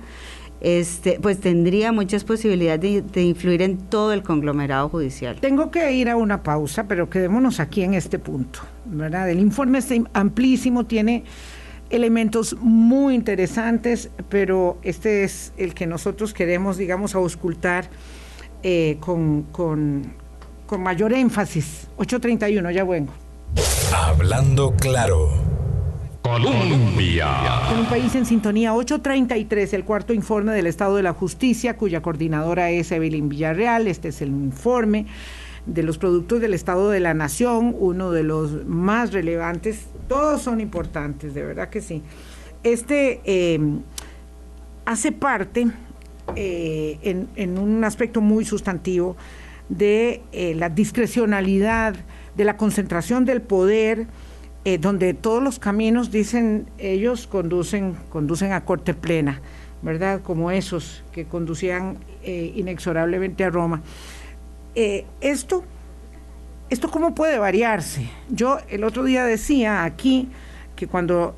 este, 0.62 1.20
pues 1.22 1.40
tendría 1.40 1.92
muchas 1.92 2.24
posibilidades 2.24 3.12
de, 3.12 3.24
influir 3.24 3.62
en 3.62 3.78
todo 3.78 4.12
el 4.12 4.24
conglomerado 4.24 4.90
judicial. 4.90 5.38
Tengo 5.40 5.72
que 5.72 5.94
ir 5.94 6.10
a 6.10 6.18
una 6.18 6.44
pausa, 6.44 6.86
pero 6.88 7.10
quedémonos 7.10 7.60
aquí 7.60 7.84
en 7.84 7.94
este 7.94 8.20
punto, 8.20 8.60
¿verdad? 8.86 9.30
El 9.30 9.40
informe 9.40 9.78
es 9.78 9.88
amplísimo, 10.14 10.86
tiene 10.86 11.24
elementos 11.90 12.56
muy 12.60 13.16
interesantes, 13.16 14.10
pero 14.30 14.78
este 14.84 15.24
es 15.24 15.54
el 15.58 15.74
que 15.74 15.88
nosotros 15.88 16.34
queremos, 16.34 16.78
digamos, 16.78 17.16
auscultar 17.16 17.90
eh, 18.64 18.98
con, 19.00 19.44
con, 19.44 20.14
con 20.66 20.82
mayor 20.82 21.14
énfasis. 21.14 21.88
8.31, 21.98 22.72
ya 22.72 22.84
vengo. 22.84 23.14
Hablando 23.94 24.74
claro. 24.76 25.30
Colombia. 26.22 27.28
En 27.72 27.80
un 27.80 27.86
país 27.88 28.14
en 28.14 28.26
sintonía 28.26 28.76
833, 28.76 29.74
el 29.74 29.84
cuarto 29.84 30.14
informe 30.14 30.52
del 30.52 30.68
Estado 30.68 30.96
de 30.96 31.04
la 31.04 31.14
Justicia, 31.14 31.76
cuya 31.76 32.02
coordinadora 32.02 32.70
es 32.70 32.92
Evelyn 32.92 33.30
Villarreal. 33.30 33.88
Este 33.88 34.10
es 34.10 34.22
el 34.22 34.30
informe 34.30 35.08
de 35.74 35.84
los 35.84 35.98
productos 35.98 36.42
del 36.42 36.54
Estado 36.54 36.90
de 36.90 37.00
la 37.00 37.14
Nación, 37.14 37.76
uno 37.78 38.12
de 38.12 38.24
los 38.24 38.66
más 38.66 39.14
relevantes. 39.14 39.86
Todos 40.08 40.42
son 40.42 40.62
importantes, 40.62 41.34
de 41.34 41.44
verdad 41.44 41.70
que 41.70 41.82
sí. 41.82 42.02
Este 42.64 43.22
em, 43.26 43.82
hace 44.86 45.12
parte 45.12 45.68
eh, 46.36 47.26
en, 47.36 47.58
un 47.58 47.84
aspecto 47.84 48.22
muy 48.22 48.46
sustantivo 48.46 49.16
de 49.70 50.22
eh, 50.32 50.56
la 50.56 50.70
discrecionalidad, 50.70 51.96
de 52.36 52.44
la 52.44 52.58
concentración 52.58 53.26
del 53.26 53.42
poder 53.42 54.08
eh, 54.66 54.78
donde 54.78 55.14
todos 55.14 55.42
los 55.42 55.60
caminos, 55.60 56.12
dicen 56.12 56.68
ellos, 56.80 57.28
conducen, 57.28 57.96
conducen 58.10 58.52
a 58.52 58.66
corte 58.66 58.94
plena, 58.94 59.42
¿verdad? 59.82 60.22
Como 60.22 60.52
esos 60.52 61.04
que 61.12 61.26
conducían 61.26 61.98
inexorablemente 62.26 63.46
a 63.46 63.50
Roma. 63.50 63.82
Eh, 64.76 65.06
esto, 65.22 65.64
¿Esto 66.70 66.92
cómo 66.92 67.16
puede 67.16 67.40
variarse? 67.40 68.10
Yo 68.30 68.60
el 68.70 68.84
otro 68.84 69.04
día 69.04 69.26
decía 69.26 69.84
aquí 69.84 70.30
que 70.76 70.88
cuando 70.88 71.36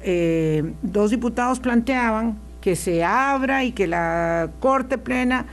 dos 0.82 1.10
diputados 1.10 1.60
planteaban 1.62 2.38
que 2.60 2.76
se 2.76 3.04
abra 3.04 3.64
y 3.64 3.72
que 3.72 3.88
la 3.88 4.52
corte 4.60 4.98
plena 4.98 5.46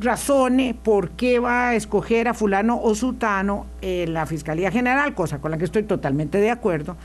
razone 0.00 0.74
por 0.74 1.10
qué 1.10 1.40
va 1.40 1.70
a 1.70 1.74
escoger 1.74 2.28
a 2.28 2.34
fulano 2.34 2.80
o 2.80 2.94
sutano 2.94 3.66
en 3.82 4.14
la 4.14 4.26
Fiscalía 4.26 4.70
General, 4.70 5.14
cosa 5.14 5.40
con 5.40 5.50
la 5.50 5.58
que 5.58 5.64
estoy 5.64 5.82
totalmente 5.82 6.38
de 6.38 6.50
acuerdo, 6.50 6.96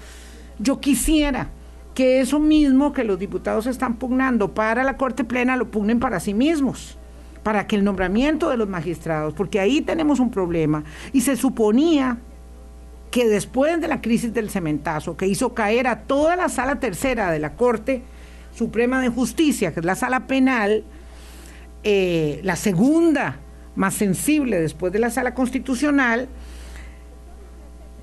yo 0.60 0.80
quisiera 0.80 1.48
que 1.96 2.22
eso 2.22 2.40
mismo 2.40 2.94
que 2.94 3.04
los 3.04 3.20
diputados 3.20 3.66
están 3.66 3.96
pugnando 3.96 4.54
para 4.54 4.84
la 4.84 4.98
Corte 4.98 5.24
Plena 5.24 5.58
lo 5.58 5.70
pugnen 5.70 6.00
para 6.00 6.20
sí 6.20 6.34
mismos, 6.34 6.98
para 7.44 7.68
que 7.68 7.76
el 7.76 7.84
nombramiento 7.84 8.50
de 8.50 8.58
los 8.58 8.70
magistrados, 8.70 9.34
porque 9.34 9.60
ahí 9.60 9.82
tenemos 9.82 10.20
un 10.20 10.32
problema. 10.32 10.84
Y 11.12 11.22
se 11.22 11.36
suponía 11.36 12.18
que 13.12 13.28
después 13.28 13.80
de 13.80 13.88
la 13.88 14.02
crisis 14.02 14.34
del 14.34 14.50
cementazo, 14.50 15.16
que 15.16 15.28
hizo 15.28 15.54
caer 15.54 15.88
a 15.88 16.02
toda 16.02 16.36
la 16.36 16.50
sala 16.50 16.80
tercera 16.80 17.32
de 17.32 17.40
la 17.40 17.54
Corte 17.56 18.02
Suprema 18.56 19.02
de 19.02 19.10
Justicia, 19.10 19.74
que 19.74 19.82
es 19.82 19.86
la 19.86 19.96
sala 19.96 20.26
penal, 20.26 20.84
eh, 21.84 22.40
la 22.44 22.56
segunda 22.56 23.38
más 23.76 23.94
sensible 23.94 24.60
después 24.62 24.94
de 24.94 25.00
la 25.00 25.10
sala 25.10 25.34
constitucional, 25.34 26.28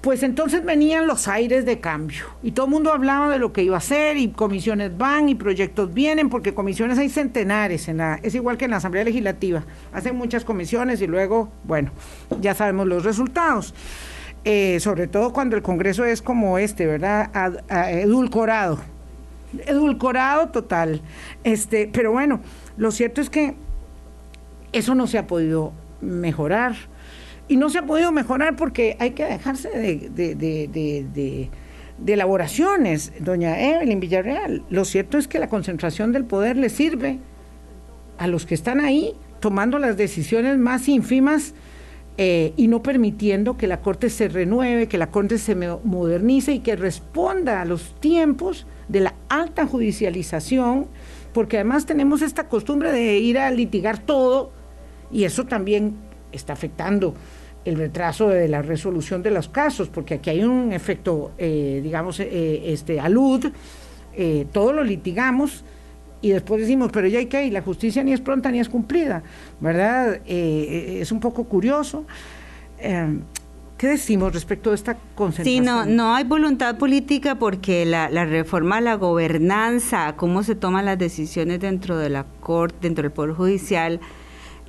pues 0.01 0.23
entonces 0.23 0.65
venían 0.65 1.07
los 1.07 1.29
aires 1.29 1.67
de 1.67 1.79
cambio 1.79 2.25
y 2.43 2.53
todo 2.53 2.67
el 2.67 2.73
mundo 2.73 2.93
hablaba 2.93 3.29
de 3.29 3.39
lo 3.39 3.53
que 3.53 3.63
iba 3.63 3.75
a 3.75 3.79
hacer 3.79 4.17
y 4.17 4.29
comisiones 4.29 4.97
van 4.97 5.29
y 5.29 5.35
proyectos 5.35 5.93
vienen 5.93 6.31
porque 6.31 6.55
comisiones 6.55 6.99
hay 6.99 7.11
centenares, 7.11 7.89
en 7.89 7.99
la, 7.99 8.19
es 8.23 8.35
igual 8.35 8.57
que 8.57 8.65
en 8.65 8.71
la 8.71 8.79
Asamblea 8.79 9.05
Legislativa, 9.05 9.65
hacen 9.93 10.17
muchas 10.17 10.45
comisiones 10.45 11.03
y 11.03 11.07
luego, 11.07 11.51
bueno, 11.65 11.91
ya 12.41 12.55
sabemos 12.55 12.87
los 12.87 13.05
resultados. 13.05 13.75
Eh, 14.47 14.81
sobre 14.81 15.07
todo 15.07 15.35
cuando 15.35 15.55
el 15.55 15.63
Congreso 15.63 16.07
es 16.07 16.23
como 16.23 16.57
este, 16.57 16.87
¿verdad? 16.87 17.31
edulcorado, 17.69 18.79
edulcorado 19.67 20.49
total. 20.49 21.03
Este, 21.45 21.91
pero 21.93 22.13
bueno, 22.13 22.41
lo 22.79 22.91
cierto 22.91 23.21
es 23.21 23.29
que 23.29 23.55
eso 24.73 24.95
no 24.95 25.07
se 25.07 25.19
ha 25.19 25.27
podido 25.27 25.73
mejorar. 26.01 26.75
Y 27.51 27.57
no 27.57 27.69
se 27.69 27.79
ha 27.79 27.83
podido 27.85 28.13
mejorar 28.13 28.55
porque 28.55 28.97
hay 29.01 29.11
que 29.11 29.25
dejarse 29.25 29.69
de, 29.71 31.51
elaboraciones, 32.07 33.13
doña 33.19 33.61
Evelyn 33.61 33.99
Villarreal. 33.99 34.63
Lo 34.71 34.85
cierto 34.85 35.19
es 35.19 35.27
que 35.27 35.41
la 35.41 35.49
concentración 35.49 36.13
del 36.13 36.25
poder 36.25 36.57
le 36.57 36.69
sirve 36.69 37.19
a 38.19 38.29
los 38.29 38.47
que 38.47 38.55
están 38.55 38.79
ahí 38.79 39.15
tomando 39.41 39.81
las 39.81 39.97
decisiones 39.97 40.59
más 40.59 40.87
ínfimas 40.87 41.55
eh, 42.19 42.53
y 42.57 42.69
no 42.69 42.85
permitiendo 42.85 43.57
que 43.57 43.67
la 43.67 43.81
Corte 43.81 44.11
se 44.11 44.29
renueve, 44.29 44.87
que 44.87 44.97
la 44.97 45.11
Corte 45.11 45.37
se 45.37 45.57
modernice 45.57 46.53
y 46.53 46.61
que 46.61 46.77
responda 46.77 47.63
a 47.63 47.65
los 47.65 47.99
tiempos 47.99 48.65
de 48.87 49.01
la 49.01 49.15
alta 49.29 49.67
judicialización 49.67 50.87
porque 51.33 51.57
además 51.57 51.85
tenemos 51.85 52.23
esta 52.23 52.47
costumbre 52.47 52.93
de 52.93 53.19
ir 53.19 53.39
a 53.39 53.51
litigar 53.51 53.99
todo 53.99 54.53
y 55.11 55.25
eso 55.25 55.47
también 55.47 55.97
está 56.31 56.53
afectando 56.53 57.15
el 57.71 57.77
retraso 57.77 58.29
de 58.29 58.49
la 58.49 58.63
resolución 58.63 59.23
de 59.23 59.31
los 59.31 59.49
casos, 59.49 59.89
porque 59.89 60.15
aquí 60.15 60.31
hay 60.31 60.43
un 60.43 60.73
efecto, 60.73 61.31
eh, 61.39 61.81
digamos, 61.83 62.19
eh, 62.19 62.73
este, 62.73 62.99
alud, 62.99 63.47
eh, 64.13 64.47
todo 64.53 64.73
lo 64.73 64.83
litigamos 64.83 65.65
y 66.21 66.31
después 66.31 66.61
decimos, 66.61 66.91
pero 66.93 67.07
ya 67.07 67.21
hay 67.21 67.27
que 67.27 67.45
ir, 67.45 67.53
la 67.53 67.63
justicia 67.63 68.03
ni 68.03 68.13
es 68.13 68.21
pronta 68.21 68.51
ni 68.51 68.59
es 68.59 68.69
cumplida, 68.69 69.23
¿verdad? 69.61 70.21
es 70.27 71.13
un 71.13 71.21
poco 71.21 71.45
curioso. 71.45 72.05
¿Qué 72.77 73.87
decimos 73.87 74.35
respecto 74.35 74.73
a 74.73 74.75
esta 74.75 74.99
concentración? 75.15 75.65
Sí, 75.65 75.67
no, 75.67 75.87
no 75.87 76.15
hay 76.15 76.25
voluntad 76.25 76.77
política 76.77 77.37
porque 77.37 77.87
la, 77.87 78.11
la 78.11 78.27
reforma 78.27 78.79
a 78.79 78.81
la 78.83 78.97
gobernanza, 78.97 80.15
cómo 80.17 80.43
se 80.43 80.55
toman 80.55 80.85
las 80.85 80.99
decisiones 80.99 81.61
dentro 81.61 81.97
de 81.97 82.11
la 82.11 82.27
corte, 82.41 82.77
dentro 82.83 83.03
del 83.03 83.13
Poder 83.13 83.33
Judicial, 83.35 84.01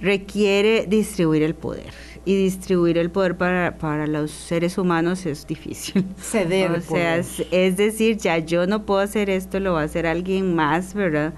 requiere 0.02 0.86
distribuir 0.88 1.44
el 1.44 1.56
poder 1.56 1.94
y 2.26 2.36
distribuir 2.36 2.98
el 2.98 3.10
poder 3.10 3.36
para, 3.36 3.78
para 3.78 4.06
los 4.08 4.32
seres 4.32 4.78
humanos 4.78 5.26
es 5.26 5.48
difícil. 5.48 6.06
Ceder. 6.18 6.72
O 6.82 6.82
sea, 6.82 7.18
es, 7.18 7.78
decir, 7.78 8.18
ya 8.18 8.38
yo 8.38 8.68
no 8.68 8.86
puedo 8.86 9.00
hacer 9.00 9.30
esto, 9.30 9.60
lo 9.60 9.74
va 9.74 9.82
a 9.82 9.86
hacer 9.86 10.06
alguien 10.06 10.56
más, 10.56 10.94
¿verdad? 10.94 11.34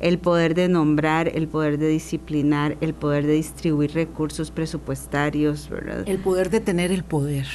El 0.00 0.18
poder 0.18 0.54
de 0.54 0.68
nombrar, 0.68 1.28
el 1.28 1.46
poder 1.48 1.78
de 1.78 1.88
disciplinar, 1.88 2.76
el 2.80 2.94
poder 2.94 3.26
de 3.26 3.34
distribuir 3.34 3.92
recursos 3.92 4.50
presupuestarios, 4.50 5.68
¿verdad? 5.68 6.08
El 6.08 6.18
poder 6.18 6.50
de 6.50 6.60
tener 6.60 6.90
el 6.90 7.04
poder 7.04 7.46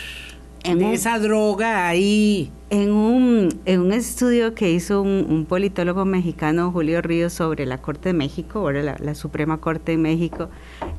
en 0.69 0.81
esa 0.83 1.19
droga 1.19 1.87
ahí. 1.87 2.51
En 2.71 2.91
un, 2.91 3.59
en 3.65 3.79
un 3.79 3.91
estudio 3.91 4.53
que 4.53 4.69
hizo 4.69 5.01
un, 5.01 5.47
politólogo 5.49 6.05
mexicano, 6.05 6.71
Julio 6.71 7.01
Ríos, 7.01 7.33
sobre 7.33 7.65
la 7.65 7.79
Corte 7.79 8.09
de 8.09 8.13
México, 8.13 8.59
ahora 8.59 8.95
la, 8.99 9.15
Suprema 9.15 9.59
Corte 9.59 9.93
de 9.93 9.97
México, 9.97 10.49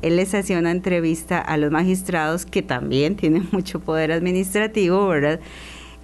él 0.02 0.16
les 0.16 0.34
hacía 0.34 0.58
una 0.58 0.72
entrevista 0.72 1.38
a 1.38 1.56
los 1.56 1.70
magistrados 1.70 2.44
que 2.44 2.62
también 2.62 3.14
tienen 3.14 3.48
mucho 3.52 3.78
poder 3.78 4.10
administrativo, 4.10 5.06
¿verdad? 5.06 5.38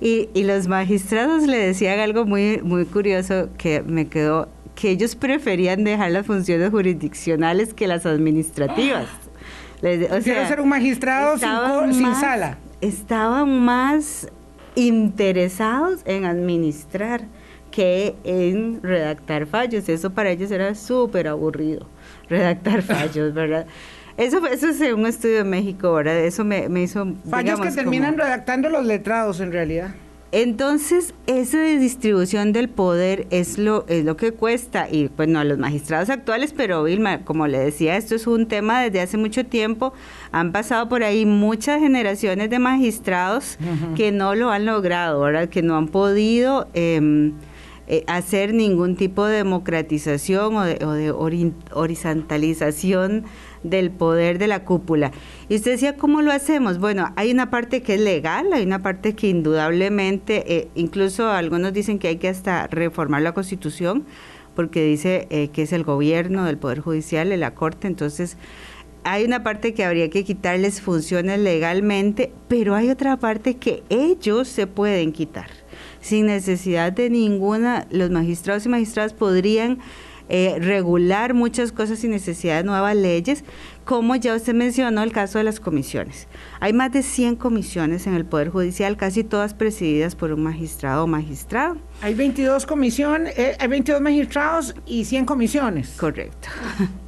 Y, 0.01 0.29
y 0.35 0.45
los 0.45 0.69
magistrados 0.69 1.49
le 1.49 1.59
decían 1.59 1.99
algo 1.99 2.25
muy, 2.25 2.61
muy 2.63 2.85
curioso 2.85 3.49
que 3.59 3.83
me 3.83 4.07
quedó, 4.07 4.49
que 4.77 4.91
ellos 4.91 5.17
preferían 5.17 5.83
dejar 5.83 6.13
las 6.13 6.27
funciones 6.27 6.71
jurisdiccionales 6.71 7.75
que 7.75 7.89
las 7.89 8.07
administrativas. 8.07 9.07
o 9.83 10.23
Quiero 10.23 10.47
ser 10.47 10.61
un 10.61 10.69
magistrado 10.69 11.37
sin, 11.39 11.93
sin 11.93 12.15
sala 12.15 12.59
estaban 12.81 13.65
más 13.65 14.29
interesados 14.75 16.01
en 16.05 16.25
administrar 16.25 17.23
que 17.71 18.15
en 18.25 18.83
redactar 18.83 19.47
fallos. 19.47 19.89
Eso 19.89 20.11
para 20.11 20.31
ellos 20.31 20.51
era 20.51 20.75
súper 20.75 21.29
aburrido, 21.29 21.87
redactar 22.29 22.83
fallos, 22.83 23.35
¿verdad? 23.35 23.67
Eso, 24.17 24.47
eso 24.47 24.69
es 24.69 24.81
un 24.93 25.07
estudio 25.07 25.39
de 25.39 25.45
México, 25.45 25.93
¿verdad? 25.93 26.19
Eso 26.19 26.43
me, 26.45 26.67
hizo... 26.81 27.07
Fallos 27.29 27.61
que 27.61 27.71
terminan 27.71 28.17
redactando 28.17 28.71
los 28.71 28.87
letrados 28.87 29.41
en 29.41 29.53
realidad. 29.53 29.91
Entonces, 30.33 31.15
esa 31.27 31.63
distribución 31.63 32.53
del 32.53 32.69
poder 32.69 33.29
es 33.31 33.59
lo, 33.59 33.85
es 33.89 34.05
lo 34.05 34.17
que 34.17 34.33
cuesta, 34.33 34.89
y 34.91 35.09
pues 35.09 35.29
no 35.29 35.39
a 35.39 35.45
los 35.45 35.59
magistrados 35.59 36.11
actuales, 36.11 36.53
pero 36.53 36.83
Vilma, 36.83 37.25
como 37.25 37.47
le 37.47 37.59
decía, 37.59 37.97
esto 37.97 38.17
es 38.17 38.27
un 38.27 38.47
tema 38.47 38.83
desde 38.83 39.01
hace 39.01 39.19
mucho 39.19 39.47
tiempo, 39.47 39.93
han 40.33 40.51
pasado 40.51 40.89
por 40.89 41.05
ahí 41.05 41.27
muchas 41.27 41.81
generaciones 41.81 42.51
de 42.51 42.59
magistrados 42.59 43.57
que 43.95 44.11
no 44.11 44.35
lo 44.35 44.51
han 44.51 44.67
logrado, 44.67 45.21
¿verdad? 45.21 45.49
que 45.49 45.63
no 45.63 45.77
han 45.77 45.89
podido... 45.89 46.69
Em, 46.75 47.35
eh, 47.89 48.03
hacer 48.09 48.53
ningún 48.53 48.97
tipo 48.97 49.27
de 49.27 49.37
democratización 49.37 50.57
o 50.57 50.65
de, 50.65 50.85
o 50.85 50.91
de 50.91 51.13
horizontalización 51.13 53.27
del 53.63 53.91
poder 53.91 54.39
de 54.39 54.47
la 54.47 54.65
cúpula. 54.65 55.13
Y 55.49 55.57
usted 55.57 55.73
decía, 55.73 55.97
¿cómo 55.97 56.23
lo 56.23 56.33
hacemos? 56.33 56.79
Bueno, 56.79 57.13
hay 57.17 57.31
una 57.31 57.51
parte 57.51 57.83
que 57.83 57.95
es 57.95 58.01
legal, 58.01 58.53
hay 58.53 58.65
una 58.65 58.83
parte 58.83 59.15
que 59.15 59.29
indudablemente, 59.29 60.57
eh, 60.57 60.69
incluso 60.75 61.29
algunos 61.29 61.73
dicen 61.73 61.99
que 61.99 62.09
hay 62.09 62.17
que 62.17 62.29
hasta 62.29 62.67
reformar 62.67 63.23
la 63.23 63.33
constitución, 63.33 64.05
porque 64.55 64.83
dice 64.83 65.27
eh, 65.31 65.49
que 65.49 65.63
es 65.63 65.73
el 65.73 65.85
gobierno 65.85 66.45
del 66.45 66.59
Poder 66.59 66.81
Judicial, 66.81 67.29
de 67.29 67.37
la 67.37 67.55
Corte, 67.55 67.87
entonces 67.87 68.37
hay 69.09 69.25
una 69.25 69.45
parte 69.45 69.73
que 69.73 69.85
habría 69.85 70.11
que 70.11 70.25
quitarles 70.25 70.81
funciones 70.81 71.39
legalmente, 71.39 72.33
pero 72.49 72.75
hay 72.75 72.91
otra 72.91 73.17
parte 73.19 73.55
que 73.55 73.85
ellos 73.89 74.49
se 74.49 74.67
pueden 74.67 75.13
quitar. 75.13 75.47
Sin 76.01 76.27
necesidad 76.27 76.93
de 76.93 77.09
ninguna, 77.09 77.87
los 77.93 78.11
magistrados 78.11 78.67
y 78.67 78.69
magistradas 78.69 79.13
podrían 79.13 79.79
eh, 80.29 80.57
regular 80.61 81.35
muchas 81.35 81.71
cosas 81.73 82.01
sin 82.01 82.11
necesidad 82.11 82.57
de 82.57 82.65
nuevas 82.65 82.97
leyes, 82.97 83.45
como 83.85 84.17
ya 84.17 84.35
usted 84.35 84.55
mencionó 84.55 85.03
el 85.03 85.13
caso 85.13 85.39
de 85.39 85.45
las 85.45 85.61
comisiones. 85.61 86.27
Hay 86.61 86.73
más 86.73 86.93
de 86.93 87.03
100 87.03 87.37
comisiones 87.37 88.07
en 88.07 88.15
el 88.15 88.25
Poder 88.25 88.51
Judicial, 88.51 88.97
casi 88.97 89.23
todas 89.23 89.55
presididas 89.55 90.17
por 90.17 90.33
un 90.33 90.43
magistrado 90.43 91.05
o 91.05 91.07
magistrado. 91.07 91.77
Hay 92.03 92.15
22 92.15 92.67
comisiones, 92.67 93.39
eh, 93.39 93.57
hay 93.59 93.69
22 93.69 94.01
magistrados 94.01 94.75
y 94.85 95.05
100 95.05 95.25
comisiones. 95.27 95.91
Correcto. 95.99 96.49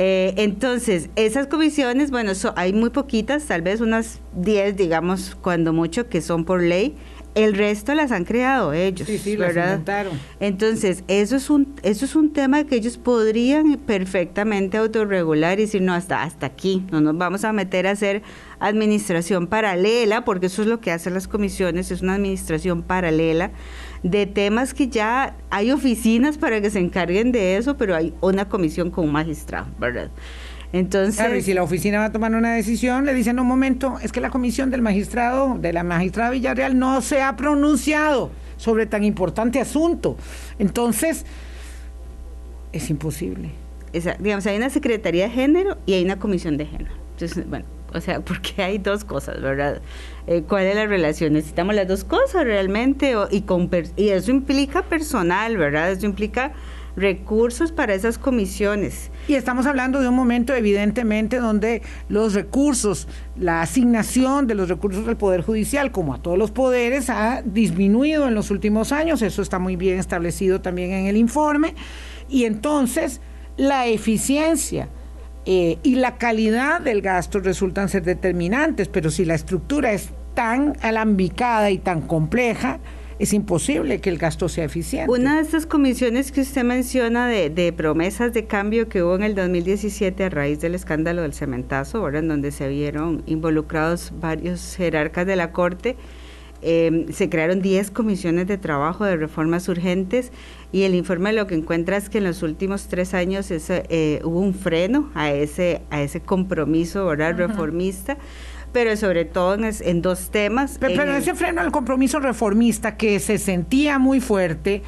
Eh, 0.00 0.34
entonces, 0.36 1.10
esas 1.16 1.48
comisiones, 1.48 2.12
bueno, 2.12 2.30
hay 2.54 2.72
muy 2.72 2.90
poquitas, 2.90 3.46
tal 3.46 3.62
vez 3.62 3.80
unas 3.80 4.20
10, 4.36 4.76
digamos, 4.76 5.34
cuando 5.34 5.72
mucho, 5.72 6.08
que 6.08 6.20
son 6.20 6.44
por 6.44 6.62
ley 6.62 6.94
el 7.38 7.54
resto 7.54 7.94
las 7.94 8.12
han 8.12 8.24
creado 8.24 8.72
ellos. 8.72 9.06
Sí, 9.06 9.18
sí, 9.18 9.36
las 9.36 9.50
inventaron. 9.50 10.18
Entonces, 10.40 11.04
eso 11.08 11.36
es 11.36 11.50
un 11.50 11.74
eso 11.82 12.04
es 12.04 12.16
un 12.16 12.32
tema 12.32 12.64
que 12.64 12.76
ellos 12.76 12.98
podrían 12.98 13.78
perfectamente 13.78 14.76
autorregular 14.76 15.58
y 15.58 15.62
decir, 15.62 15.82
no, 15.82 15.94
hasta, 15.94 16.22
hasta 16.22 16.46
aquí, 16.46 16.84
no 16.90 17.00
nos 17.00 17.16
vamos 17.16 17.44
a 17.44 17.52
meter 17.52 17.86
a 17.86 17.92
hacer 17.92 18.22
administración 18.60 19.46
paralela, 19.46 20.24
porque 20.24 20.46
eso 20.46 20.62
es 20.62 20.68
lo 20.68 20.80
que 20.80 20.90
hacen 20.90 21.14
las 21.14 21.28
comisiones, 21.28 21.90
es 21.90 22.02
una 22.02 22.14
administración 22.14 22.82
paralela 22.82 23.52
de 24.02 24.26
temas 24.26 24.74
que 24.74 24.88
ya 24.88 25.36
hay 25.50 25.70
oficinas 25.70 26.38
para 26.38 26.60
que 26.60 26.70
se 26.70 26.80
encarguen 26.80 27.32
de 27.32 27.56
eso, 27.56 27.76
pero 27.76 27.94
hay 27.94 28.14
una 28.20 28.48
comisión 28.48 28.90
con 28.90 29.04
un 29.04 29.12
magistrado, 29.12 29.66
¿verdad? 29.78 30.10
Entonces, 30.72 31.16
claro, 31.16 31.36
y 31.36 31.42
si 31.42 31.54
la 31.54 31.62
oficina 31.62 31.98
va 31.98 32.06
a 32.06 32.12
tomar 32.12 32.34
una 32.34 32.54
decisión, 32.54 33.06
le 33.06 33.14
dicen 33.14 33.40
un 33.40 33.46
momento, 33.46 33.98
es 34.02 34.12
que 34.12 34.20
la 34.20 34.30
comisión 34.30 34.70
del 34.70 34.82
magistrado, 34.82 35.56
de 35.58 35.72
la 35.72 35.82
magistrada 35.82 36.30
Villarreal, 36.30 36.78
no 36.78 37.00
se 37.00 37.22
ha 37.22 37.36
pronunciado 37.36 38.30
sobre 38.58 38.86
tan 38.86 39.04
importante 39.04 39.60
asunto. 39.60 40.16
Entonces, 40.58 41.24
es 42.72 42.90
imposible. 42.90 43.50
digamos, 44.18 44.46
hay 44.46 44.56
una 44.58 44.68
Secretaría 44.68 45.24
de 45.24 45.30
Género 45.30 45.78
y 45.86 45.94
hay 45.94 46.04
una 46.04 46.18
Comisión 46.18 46.58
de 46.58 46.66
Género. 46.66 46.94
Entonces, 47.12 47.48
bueno, 47.48 47.64
o 47.94 48.00
sea, 48.00 48.20
porque 48.24 48.62
hay 48.62 48.78
dos 48.78 49.04
cosas, 49.04 49.40
¿verdad? 49.40 49.80
Eh, 50.26 50.42
¿Cuál 50.46 50.66
es 50.66 50.76
la 50.76 50.86
relación? 50.86 51.32
Necesitamos 51.32 51.74
las 51.74 51.88
dos 51.88 52.04
cosas 52.04 52.44
realmente 52.44 53.14
y, 53.30 53.42
con, 53.42 53.70
y 53.96 54.08
eso 54.10 54.30
implica 54.30 54.82
personal, 54.82 55.56
¿verdad? 55.56 55.92
Eso 55.92 56.04
implica 56.04 56.52
recursos 56.98 57.72
para 57.72 57.94
esas 57.94 58.18
comisiones. 58.18 59.10
Y 59.28 59.34
estamos 59.34 59.66
hablando 59.66 60.00
de 60.00 60.08
un 60.08 60.14
momento 60.14 60.54
evidentemente 60.54 61.38
donde 61.38 61.82
los 62.08 62.34
recursos, 62.34 63.08
la 63.36 63.62
asignación 63.62 64.46
de 64.46 64.54
los 64.54 64.68
recursos 64.68 65.06
del 65.06 65.16
Poder 65.16 65.42
Judicial, 65.42 65.92
como 65.92 66.14
a 66.14 66.22
todos 66.22 66.36
los 66.36 66.50
poderes, 66.50 67.08
ha 67.08 67.42
disminuido 67.42 68.26
en 68.26 68.34
los 68.34 68.50
últimos 68.50 68.92
años, 68.92 69.22
eso 69.22 69.42
está 69.42 69.58
muy 69.58 69.76
bien 69.76 69.98
establecido 69.98 70.60
también 70.60 70.90
en 70.92 71.06
el 71.06 71.16
informe, 71.16 71.74
y 72.28 72.44
entonces 72.44 73.20
la 73.56 73.86
eficiencia 73.86 74.88
eh, 75.46 75.78
y 75.82 75.94
la 75.94 76.18
calidad 76.18 76.80
del 76.80 77.00
gasto 77.00 77.40
resultan 77.40 77.88
ser 77.88 78.02
determinantes, 78.02 78.88
pero 78.88 79.10
si 79.10 79.24
la 79.24 79.34
estructura 79.34 79.92
es 79.92 80.10
tan 80.34 80.76
alambicada 80.82 81.70
y 81.70 81.78
tan 81.78 82.02
compleja, 82.02 82.80
es 83.18 83.32
imposible 83.32 84.00
que 84.00 84.10
el 84.10 84.18
gasto 84.18 84.48
sea 84.48 84.64
eficiente. 84.64 85.10
Una 85.10 85.36
de 85.36 85.42
estas 85.42 85.66
comisiones 85.66 86.30
que 86.30 86.40
usted 86.40 86.64
menciona 86.64 87.26
de, 87.26 87.74
promesas 87.76 88.32
de 88.32 88.46
cambio 88.46 88.88
que 88.88 89.02
hubo 89.02 89.16
en 89.16 89.22
el 89.22 89.34
2017 89.34 90.24
a 90.24 90.30
raíz 90.30 90.60
del 90.60 90.74
escándalo 90.74 91.22
del 91.22 91.34
cementazo, 91.34 91.98
ahora 91.98 92.20
en 92.20 92.28
donde 92.28 92.52
se 92.52 92.68
vieron 92.68 93.22
involucrados 93.26 94.12
varios 94.20 94.76
jerarcas 94.76 95.26
de 95.26 95.36
la 95.36 95.52
Corte, 95.52 95.96
em, 96.62 97.08
se 97.12 97.28
crearon 97.28 97.60
10 97.60 97.90
comisiones 97.90 98.46
de 98.46 98.58
trabajo 98.58 99.04
de 99.04 99.16
reformas 99.16 99.68
urgentes 99.68 100.32
y 100.72 100.82
el 100.82 100.94
informe 100.94 101.32
lo 101.32 101.46
que 101.46 101.54
encuentra 101.54 101.96
es 101.96 102.08
que 102.08 102.18
en 102.18 102.24
los 102.24 102.42
últimos 102.42 102.88
tres 102.88 103.14
años 103.14 103.50
eh, 103.50 104.20
hubo 104.24 104.40
un 104.40 104.54
freno 104.54 105.10
a 105.14 105.32
ese, 105.32 105.82
a 105.90 106.02
ese 106.02 106.20
compromiso 106.20 107.06
¿verdad? 107.06 107.36
reformista 107.36 108.18
pero 108.72 108.96
sobre 108.96 109.24
todo 109.24 109.56
en, 109.62 110.02
dos 110.02 110.30
temas. 110.30 110.78
Pero, 110.78 111.02
ese 111.16 111.34
freno 111.34 111.60
al 111.60 111.72
compromiso 111.72 112.20
reformista 112.20 112.96
que 112.96 113.18
se 113.20 113.38
sentía 113.38 113.98
muy 113.98 114.20
fuerte 114.20 114.82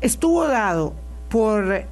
estuvo 0.00 0.46
dado 0.46 0.94
por 1.28 1.84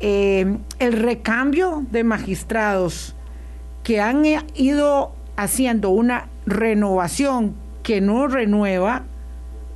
eh, 0.00 0.56
el 0.78 0.92
recambio 0.92 1.84
de 1.90 2.04
magistrados 2.04 3.14
que 3.82 4.00
han 4.00 4.24
ido 4.54 5.14
haciendo 5.36 5.90
una 5.90 6.28
renovación 6.46 7.54
que 7.82 8.00
no 8.00 8.28
renueva, 8.28 9.02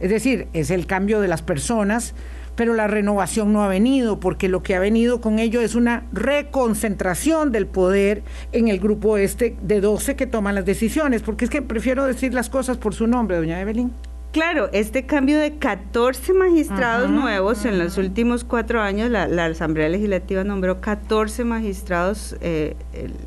es 0.00 0.10
decir, 0.10 0.48
es 0.52 0.70
el 0.70 0.86
cambio 0.86 1.20
de 1.20 1.28
las 1.28 1.42
personas, 1.42 2.14
pero 2.56 2.74
la 2.74 2.86
renovación 2.86 3.52
no 3.52 3.62
ha 3.62 3.68
venido, 3.68 4.18
porque 4.18 4.48
lo 4.48 4.62
que 4.62 4.74
ha 4.74 4.80
venido 4.80 5.20
con 5.20 5.38
ello 5.38 5.60
es 5.60 5.74
una 5.74 6.04
reconcentración 6.12 7.52
del 7.52 7.66
poder 7.66 8.22
en 8.52 8.68
el 8.68 8.80
grupo 8.80 9.18
este 9.18 9.56
de 9.62 9.80
12 9.80 10.16
que 10.16 10.26
toman 10.26 10.54
las 10.54 10.64
decisiones, 10.64 11.22
porque 11.22 11.44
es 11.44 11.50
que 11.50 11.62
prefiero 11.62 12.04
decir 12.06 12.34
las 12.34 12.50
cosas 12.50 12.78
por 12.78 12.94
su 12.94 13.06
nombre, 13.06 13.36
doña 13.36 13.60
Evelyn. 13.60 13.92
Claro, 14.32 14.68
este 14.72 15.06
cambio 15.06 15.38
de 15.38 15.56
14 15.56 16.34
magistrados 16.34 17.10
nuevos 17.10 17.64
en 17.64 17.78
los 17.78 17.96
últimos 17.96 18.44
cuatro 18.44 18.82
años, 18.82 19.10
la, 19.10 19.44
Asamblea 19.46 19.88
Legislativa 19.88 20.44
nombró 20.44 20.80
14 20.82 21.44
magistrados 21.44 22.36
eh, 22.42 22.76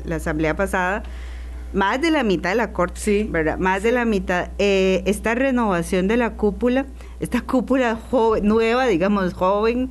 la 0.04 0.16
Asamblea 0.16 0.54
pasada, 0.54 1.02
más 1.72 2.00
de 2.00 2.10
la 2.10 2.22
mitad 2.22 2.50
de 2.50 2.56
la 2.56 2.72
Corte, 2.72 3.00
sí. 3.00 3.28
¿verdad? 3.30 3.58
Más 3.58 3.82
de 3.82 3.92
la 3.92 4.04
mitad. 4.04 4.50
Eh, 4.58 5.02
esta 5.06 5.34
renovación 5.34 6.08
de 6.08 6.16
la 6.16 6.34
cúpula, 6.34 6.86
esta 7.20 7.42
cúpula 7.42 7.96
joven, 8.10 8.46
nueva, 8.46 8.86
digamos, 8.86 9.34
joven, 9.34 9.90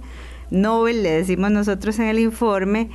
Nobel, 0.51 1.03
le 1.03 1.11
decimos 1.11 1.51
nosotros 1.51 1.99
en 1.99 2.05
el 2.05 2.19
informe, 2.19 2.89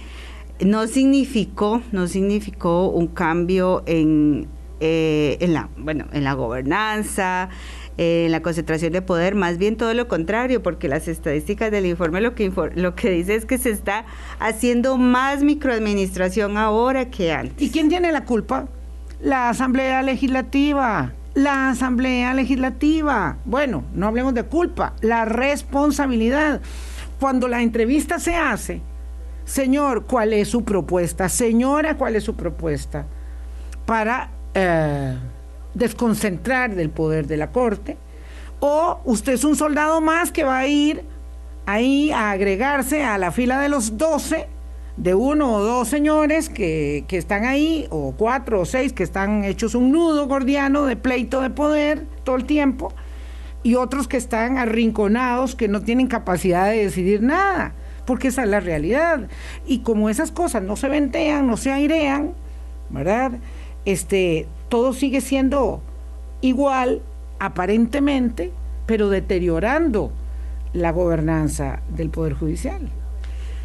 no 0.61 0.87
significó, 0.87 1.82
no 1.93 2.07
significó 2.07 2.89
un 2.89 3.07
cambio 3.07 3.82
en, 3.87 4.49
eh, 4.80 5.37
en 5.41 5.55
la, 5.55 5.68
bueno, 5.76 6.07
en 6.12 6.24
la 6.24 6.35
gobernanza, 6.35 7.49
en 7.97 8.32
la 8.32 8.43
concentración 8.43 8.93
de 8.93 9.03
poder, 9.03 9.37
más 9.37 9.59
bien 9.59 9.76
todo 9.76 9.95
lo 9.95 10.09
contrario, 10.09 10.62
porque 10.62 10.89
las 10.89 11.07
estadísticas 11.07 11.70
del 11.70 11.87
informe 11.87 12.20
lo 12.20 12.35
que, 12.35 12.53
lo 12.74 12.95
que 12.97 13.11
dice 13.11 13.37
es 13.37 13.47
que 13.47 13.59
se 13.59 13.70
está 13.70 14.05
haciendo 14.41 14.97
más 14.97 15.43
microadministración 15.43 16.57
ahora 16.57 17.11
que 17.11 17.32
antes. 17.32 17.62
¿Y 17.62 17.70
quién 17.70 17.89
tiene 17.89 18.11
la 18.11 18.24
culpa? 18.24 18.66
La 19.20 19.49
Asamblea 19.49 20.03
Legislativa. 20.03 21.12
La 21.35 21.70
Asamblea 21.70 22.32
Legislativa. 22.35 23.37
Bueno, 23.45 23.85
no 23.95 24.07
hablemos 24.07 24.35
de 24.35 24.45
culpa, 24.45 24.95
la 25.01 25.24
responsabilidad. 25.24 26.61
Cuando 27.20 27.49
la 27.49 27.62
entrevista 27.62 28.18
se 28.18 28.35
hace, 28.35 28.80
señor, 29.45 30.05
¿cuál 30.05 30.32
es 30.32 30.49
su 30.49 30.64
propuesta? 30.64 31.28
Señora, 31.28 31.97
¿cuál 31.97 32.16
es 32.16 32.24
su 32.24 32.35
propuesta? 32.35 33.07
Para... 33.87 34.30
Eh, 34.55 35.16
desconcentrar 35.74 36.74
del 36.74 36.91
poder 36.91 37.26
de 37.26 37.37
la 37.37 37.51
corte, 37.51 37.97
o 38.61 39.01
usted 39.05 39.35
es 39.35 39.45
un 39.45 39.57
soldado 39.57 40.01
más 40.01 40.32
que 40.32 40.45
va 40.45 40.59
a 40.59 40.66
ir 40.66 41.05
ahí 41.66 42.11
a 42.12 42.30
agregarse 42.30 43.05
a 43.05 43.18
la 43.18 43.32
fila 43.32 43.61
de 43.61 43.68
los 43.68 43.99
12 43.99 44.49
de 44.97 45.14
uno 45.14 45.55
o 45.55 45.62
dos 45.62 45.88
señores 45.88 46.49
que, 46.49 47.05
que, 47.09 47.16
están 47.16 47.45
ahí, 47.45 47.86
o 47.90 48.14
cuatro 48.16 48.61
o 48.61 48.64
seis 48.64 48.92
que 48.92 49.03
están 49.03 49.45
hechos 49.45 49.74
un 49.74 49.90
nudo 49.90 50.28
gordiano 50.28 50.86
de 50.86 50.97
pleito 50.97 51.40
de 51.40 51.51
poder 51.51 52.07
todo 52.22 52.36
el 52.36 52.45
tiempo, 52.45 52.92
y 53.62 53.74
otros 53.76 54.07
que 54.07 54.16
están 54.16 54.59
arrinconados, 54.59 55.57
que 55.57 55.68
no 55.68 55.80
tienen 55.80 56.07
capacidad 56.07 56.66
de 56.66 56.84
decidir 56.84 57.22
nada, 57.22 57.72
porque 58.07 58.28
esa 58.28 58.45
es 58.45 58.49
la 58.51 58.61
realidad. 58.61 59.28
Y 59.66 59.78
como 59.78 60.11
esas 60.11 60.30
cosas 60.30 60.62
no 60.62 60.76
se 60.76 60.88
ventean, 60.88 61.47
no 61.47 61.57
se 61.57 61.72
airean, 61.72 62.34
¿verdad? 62.90 63.32
Este, 63.86 64.47
todo 64.68 64.92
sigue 64.92 65.20
siendo 65.20 65.82
igual 66.42 67.01
aparentemente, 67.38 68.53
pero 68.86 69.09
deteriorando 69.09 70.12
la 70.74 70.92
gobernanza 70.92 71.80
del 71.88 72.11
Poder 72.11 72.34
Judicial. 72.34 72.90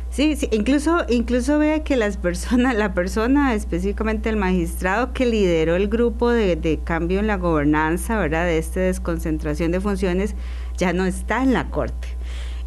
Sí, 0.09 0.35
sí, 0.35 0.49
incluso, 0.51 1.05
incluso 1.07 1.59
vea 1.59 1.83
que 1.83 1.95
las 1.95 2.17
personas, 2.17 2.75
la 2.75 2.93
persona, 2.93 3.53
específicamente 3.53 4.29
el 4.29 4.37
magistrado 4.37 5.13
que 5.13 5.25
lideró 5.25 5.75
el 5.75 5.87
grupo 5.87 6.29
de, 6.29 6.79
cambio 6.83 7.19
en 7.19 7.27
la 7.27 7.37
gobernanza, 7.37 8.17
¿verdad? 8.17 8.45
De 8.45 8.57
esta 8.57 8.79
desconcentración 8.79 9.71
de 9.71 9.79
funciones, 9.79 10.35
ya 10.77 10.93
no 10.93 11.05
está 11.05 11.43
en 11.43 11.53
la 11.53 11.69
corte. 11.69 12.07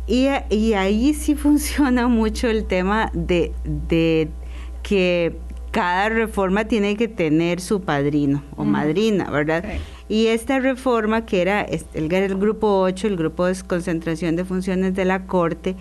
Y, 0.06 0.28
y 0.50 0.74
ahí 0.74 1.14
sí 1.14 1.34
funciona 1.36 2.06
mucho 2.06 2.48
el 2.48 2.64
tema 2.64 3.10
de, 3.12 3.52
de 3.64 4.28
que 4.82 5.36
cada 5.72 6.10
reforma 6.10 6.66
tiene 6.66 6.96
que 6.96 7.08
tener 7.08 7.60
su 7.60 7.80
padrino 7.80 8.44
o 8.56 8.64
madrina, 8.64 9.30
¿verdad? 9.30 9.64
Y 10.08 10.26
esta 10.26 10.58
reforma, 10.58 11.24
que 11.24 11.40
era 11.40 11.62
el, 11.62 12.12
el 12.12 12.36
grupo 12.36 12.80
8, 12.82 13.06
el 13.06 13.16
grupo 13.16 13.46
de 13.46 13.56
concentración 13.66 14.36
de 14.36 14.44
funciones 14.44 14.94
de 14.94 15.06
la 15.06 15.26
Corte, 15.26 15.74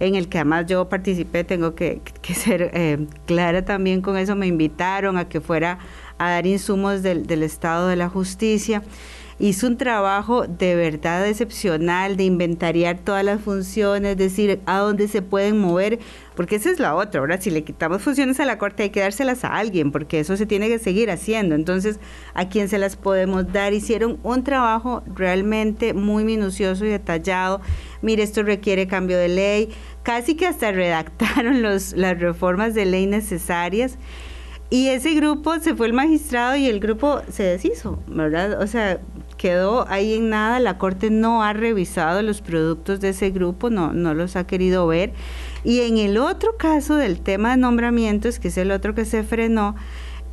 en 0.00 0.14
el 0.14 0.28
que 0.28 0.38
además 0.38 0.66
yo 0.66 0.88
participé, 0.88 1.44
tengo 1.44 1.74
que, 1.74 2.00
ser 2.34 2.70
eh, 2.74 3.06
clara 3.26 3.64
también 3.64 4.00
con 4.00 4.16
eso, 4.16 4.36
me 4.36 4.46
invitaron 4.46 5.18
a 5.18 5.28
que 5.28 5.40
fuera 5.40 5.78
a 6.18 6.30
dar 6.30 6.46
insumos 6.46 7.02
del, 7.02 7.26
del 7.26 7.42
Estado 7.42 7.88
de 7.88 7.96
la 7.96 8.08
Justicia 8.08 8.82
hizo 9.38 9.66
un 9.66 9.76
trabajo 9.76 10.46
de 10.46 10.76
verdad 10.76 11.26
excepcional 11.26 12.16
de 12.16 12.24
inventariar 12.24 12.98
todas 12.98 13.24
las 13.24 13.40
funciones, 13.40 14.16
decir 14.16 14.60
a 14.66 14.78
dónde 14.78 15.08
se 15.08 15.22
pueden 15.22 15.58
mover, 15.58 15.98
porque 16.34 16.56
esa 16.56 16.70
es 16.70 16.78
la 16.80 16.94
otra, 16.94 17.20
ahora 17.20 17.40
si 17.40 17.50
le 17.50 17.64
quitamos 17.64 18.02
funciones 18.02 18.40
a 18.40 18.44
la 18.44 18.58
Corte 18.58 18.84
hay 18.84 18.90
que 18.90 19.00
dárselas 19.00 19.44
a 19.44 19.56
alguien, 19.56 19.92
porque 19.92 20.20
eso 20.20 20.36
se 20.36 20.46
tiene 20.46 20.68
que 20.68 20.78
seguir 20.78 21.10
haciendo. 21.10 21.54
Entonces, 21.54 22.00
¿a 22.34 22.48
quién 22.48 22.68
se 22.68 22.78
las 22.78 22.96
podemos 22.96 23.52
dar? 23.52 23.72
Hicieron 23.72 24.18
un 24.22 24.44
trabajo 24.44 25.02
realmente 25.14 25.94
muy 25.94 26.24
minucioso 26.24 26.84
y 26.84 26.88
detallado. 26.88 27.60
Mire, 28.02 28.22
esto 28.22 28.42
requiere 28.42 28.86
cambio 28.86 29.16
de 29.16 29.28
ley, 29.28 29.68
casi 30.02 30.34
que 30.34 30.46
hasta 30.46 30.72
redactaron 30.72 31.62
los, 31.62 31.92
las 31.92 32.18
reformas 32.18 32.74
de 32.74 32.86
ley 32.86 33.06
necesarias. 33.06 33.98
Y 34.70 34.88
ese 34.88 35.14
grupo 35.14 35.58
se 35.60 35.74
fue 35.76 35.86
el 35.86 35.92
magistrado 35.92 36.56
y 36.56 36.66
el 36.66 36.80
grupo 36.80 37.20
se 37.30 37.44
deshizo, 37.44 38.02
¿verdad? 38.08 38.60
O 38.60 38.66
sea, 38.66 38.98
quedó 39.36 39.86
ahí 39.88 40.14
en 40.14 40.30
nada, 40.30 40.60
la 40.60 40.78
Corte 40.78 41.10
no 41.10 41.42
ha 41.42 41.52
revisado 41.52 42.22
los 42.22 42.40
productos 42.40 43.00
de 43.00 43.10
ese 43.10 43.30
grupo, 43.30 43.70
no, 43.70 43.92
no 43.92 44.14
los 44.14 44.36
ha 44.36 44.46
querido 44.46 44.86
ver. 44.86 45.12
Y 45.64 45.80
en 45.80 45.98
el 45.98 46.18
otro 46.18 46.56
caso 46.56 46.96
del 46.96 47.20
tema 47.20 47.50
de 47.50 47.56
nombramientos, 47.56 48.38
que 48.38 48.48
es 48.48 48.58
el 48.58 48.70
otro 48.70 48.94
que 48.94 49.04
se 49.04 49.22
frenó, 49.22 49.74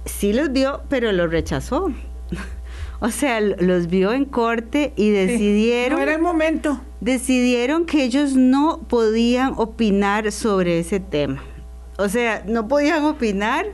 sí 0.05 0.33
los 0.33 0.51
vio, 0.51 0.81
pero 0.89 1.11
los 1.11 1.29
rechazó. 1.29 1.91
o 2.99 3.09
sea, 3.09 3.39
los 3.41 3.87
vio 3.87 4.13
en 4.13 4.25
corte 4.25 4.93
y 4.95 5.09
decidieron... 5.09 5.97
no 5.97 6.03
era 6.03 6.15
el 6.15 6.21
momento. 6.21 6.81
Decidieron 6.99 7.85
que 7.85 8.03
ellos 8.03 8.35
no 8.35 8.81
podían 8.87 9.53
opinar 9.57 10.31
sobre 10.31 10.79
ese 10.79 10.99
tema. 10.99 11.43
O 11.97 12.09
sea, 12.09 12.43
no 12.47 12.67
podían 12.67 13.05
opinar 13.05 13.65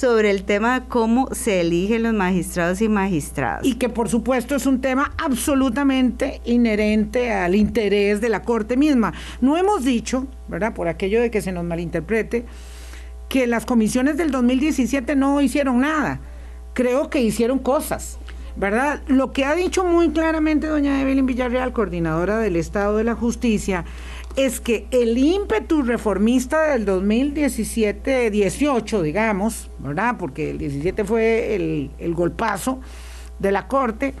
sobre 0.00 0.30
el 0.30 0.44
tema 0.44 0.80
de 0.80 0.86
cómo 0.88 1.28
se 1.32 1.60
eligen 1.60 2.04
los 2.04 2.14
magistrados 2.14 2.80
y 2.80 2.88
magistradas. 2.88 3.66
Y 3.66 3.74
que 3.74 3.90
por 3.90 4.08
supuesto 4.08 4.56
es 4.56 4.64
un 4.64 4.80
tema 4.80 5.12
absolutamente 5.18 6.40
inherente 6.46 7.30
al 7.30 7.54
interés 7.54 8.22
de 8.22 8.30
la 8.30 8.40
Corte 8.40 8.78
misma. 8.78 9.12
No 9.42 9.58
hemos 9.58 9.84
dicho, 9.84 10.26
¿verdad? 10.48 10.72
Por 10.72 10.88
aquello 10.88 11.20
de 11.20 11.30
que 11.30 11.42
se 11.42 11.52
nos 11.52 11.64
malinterprete, 11.64 12.46
que 13.28 13.46
las 13.46 13.66
comisiones 13.66 14.16
del 14.16 14.30
2017 14.30 15.16
no 15.16 15.38
hicieron 15.42 15.80
nada. 15.80 16.20
Creo 16.72 17.10
que 17.10 17.20
hicieron 17.20 17.58
cosas. 17.58 18.16
¿verdad? 18.56 19.00
Lo 19.06 19.32
que 19.32 19.44
ha 19.44 19.54
dicho 19.54 19.84
muy 19.84 20.10
claramente 20.10 20.66
doña 20.66 21.00
Evelyn 21.00 21.24
Villarreal, 21.24 21.72
coordinadora 21.72 22.38
del 22.38 22.56
Estado 22.56 22.96
de 22.96 23.04
la 23.04 23.14
Justicia, 23.14 23.84
es 24.36 24.60
que 24.60 24.86
el 24.90 25.16
ímpetu 25.18 25.82
reformista 25.82 26.70
del 26.70 26.86
2017-18, 26.86 29.02
digamos, 29.02 29.70
¿verdad? 29.78 30.16
Porque 30.18 30.50
el 30.50 30.58
17 30.58 31.04
fue 31.04 31.54
el, 31.54 31.90
golpazo 32.14 32.80
de 33.38 33.52
la 33.52 33.68
Corte, 33.68 34.14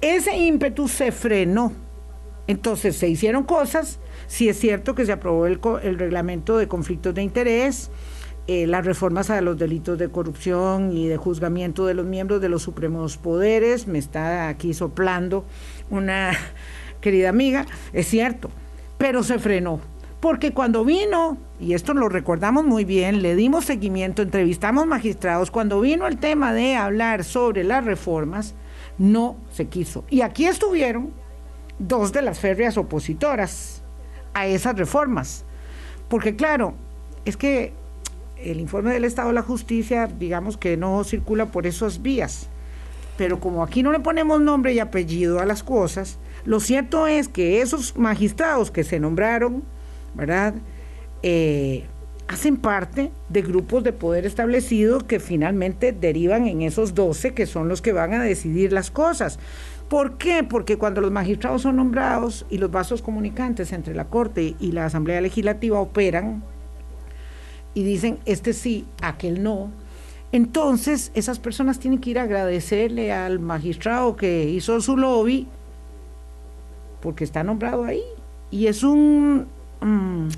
ese 0.00 0.36
ímpetu 0.36 0.86
se 0.88 1.10
frenó. 1.12 1.72
Entonces 2.46 2.96
se 2.96 3.08
hicieron 3.08 3.44
cosas, 3.44 4.00
sí 4.26 4.48
es 4.48 4.58
cierto 4.58 4.94
que 4.94 5.04
se 5.04 5.12
aprobó 5.12 5.44
el, 5.46 5.60
el 5.82 5.98
reglamento 5.98 6.56
de 6.56 6.66
conflictos 6.66 7.14
de 7.14 7.22
interés, 7.22 7.90
eh, 8.46 8.66
las 8.66 8.86
reformas 8.86 9.28
a 9.28 9.42
los 9.42 9.58
delitos 9.58 9.98
de 9.98 10.08
corrupción 10.08 10.96
y 10.96 11.06
de 11.06 11.18
juzgamiento 11.18 11.84
de 11.84 11.92
los 11.92 12.06
miembros 12.06 12.40
de 12.40 12.48
los 12.48 12.62
supremos 12.62 13.18
poderes, 13.18 13.86
me 13.86 13.98
está 13.98 14.48
aquí 14.48 14.72
soplando 14.72 15.44
una 15.90 16.32
querida 17.02 17.28
amiga, 17.28 17.66
es 17.92 18.06
cierto, 18.06 18.48
pero 18.98 19.22
se 19.22 19.38
frenó. 19.38 19.80
Porque 20.20 20.52
cuando 20.52 20.84
vino, 20.84 21.38
y 21.60 21.74
esto 21.74 21.94
lo 21.94 22.08
recordamos 22.08 22.64
muy 22.64 22.84
bien, 22.84 23.22
le 23.22 23.36
dimos 23.36 23.64
seguimiento, 23.64 24.22
entrevistamos 24.22 24.86
magistrados, 24.86 25.52
cuando 25.52 25.80
vino 25.80 26.08
el 26.08 26.18
tema 26.18 26.52
de 26.52 26.74
hablar 26.74 27.22
sobre 27.22 27.62
las 27.62 27.84
reformas, 27.84 28.54
no 28.98 29.36
se 29.52 29.66
quiso. 29.68 30.04
Y 30.10 30.22
aquí 30.22 30.46
estuvieron 30.46 31.12
dos 31.78 32.12
de 32.12 32.22
las 32.22 32.40
férreas 32.40 32.76
opositoras 32.76 33.82
a 34.34 34.48
esas 34.48 34.76
reformas. 34.76 35.44
Porque 36.08 36.34
claro, 36.34 36.74
es 37.24 37.36
que 37.36 37.72
el 38.36 38.58
informe 38.58 38.92
del 38.92 39.04
Estado 39.04 39.28
de 39.28 39.34
la 39.34 39.42
Justicia, 39.42 40.08
digamos 40.08 40.56
que 40.56 40.76
no 40.76 41.04
circula 41.04 41.46
por 41.46 41.66
esas 41.66 42.02
vías. 42.02 42.48
Pero 43.16 43.38
como 43.38 43.62
aquí 43.62 43.82
no 43.82 43.92
le 43.92 44.00
ponemos 44.00 44.40
nombre 44.40 44.72
y 44.72 44.80
apellido 44.80 45.40
a 45.40 45.46
las 45.46 45.62
cosas, 45.62 46.18
lo 46.48 46.60
cierto 46.60 47.06
es 47.06 47.28
que 47.28 47.60
esos 47.60 47.98
magistrados 47.98 48.70
que 48.70 48.82
se 48.82 48.98
nombraron, 48.98 49.62
¿verdad? 50.14 50.54
Eh, 51.22 51.84
hacen 52.26 52.56
parte 52.56 53.10
de 53.28 53.42
grupos 53.42 53.84
de 53.84 53.92
poder 53.92 54.24
establecido 54.24 55.06
que 55.06 55.20
finalmente 55.20 55.92
derivan 55.92 56.48
en 56.48 56.62
esos 56.62 56.94
12 56.94 57.34
que 57.34 57.44
son 57.44 57.68
los 57.68 57.82
que 57.82 57.92
van 57.92 58.14
a 58.14 58.22
decidir 58.22 58.72
las 58.72 58.90
cosas. 58.90 59.38
¿Por 59.90 60.16
qué? 60.16 60.42
Porque 60.42 60.78
cuando 60.78 61.02
los 61.02 61.10
magistrados 61.10 61.60
son 61.60 61.76
nombrados 61.76 62.46
y 62.48 62.56
los 62.56 62.70
vasos 62.70 63.02
comunicantes 63.02 63.70
entre 63.74 63.94
la 63.94 64.06
Corte 64.06 64.56
y 64.58 64.72
la 64.72 64.86
Asamblea 64.86 65.20
Legislativa 65.20 65.78
operan 65.78 66.42
y 67.74 67.82
dicen 67.82 68.20
este 68.24 68.54
sí, 68.54 68.86
aquel 69.02 69.42
no, 69.42 69.70
entonces 70.32 71.10
esas 71.12 71.40
personas 71.40 71.78
tienen 71.78 72.00
que 72.00 72.08
ir 72.08 72.18
a 72.18 72.22
agradecerle 72.22 73.12
al 73.12 73.38
magistrado 73.38 74.16
que 74.16 74.44
hizo 74.48 74.80
su 74.80 74.96
lobby 74.96 75.46
porque 77.00 77.24
está 77.24 77.44
nombrado 77.44 77.84
ahí. 77.84 78.02
Y 78.50 78.66
es 78.66 78.82
un, 78.82 79.46
mm, 79.80 80.28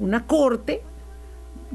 una 0.00 0.26
corte, 0.26 0.82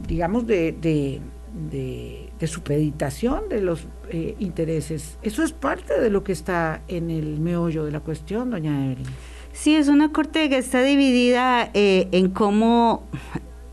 digamos, 0.07 0.47
de, 0.47 0.71
de, 0.71 1.21
de, 1.69 2.47
supeditación 2.47 3.49
de 3.49 3.61
los 3.61 3.87
eh, 4.09 4.35
intereses. 4.39 5.17
Eso 5.21 5.43
es 5.43 5.53
parte 5.53 5.99
de 5.99 6.09
lo 6.09 6.23
que 6.23 6.31
está 6.31 6.81
en 6.87 7.09
el 7.09 7.39
meollo 7.39 7.85
de 7.85 7.91
la 7.91 7.99
cuestión, 7.99 8.49
doña 8.49 8.85
Evelyn. 8.85 9.05
Sí, 9.53 9.75
es 9.75 9.89
una 9.89 10.11
corte 10.11 10.49
que 10.49 10.57
está 10.57 10.81
dividida 10.81 11.69
eh, 11.73 12.07
en 12.11 12.29
cómo 12.29 13.03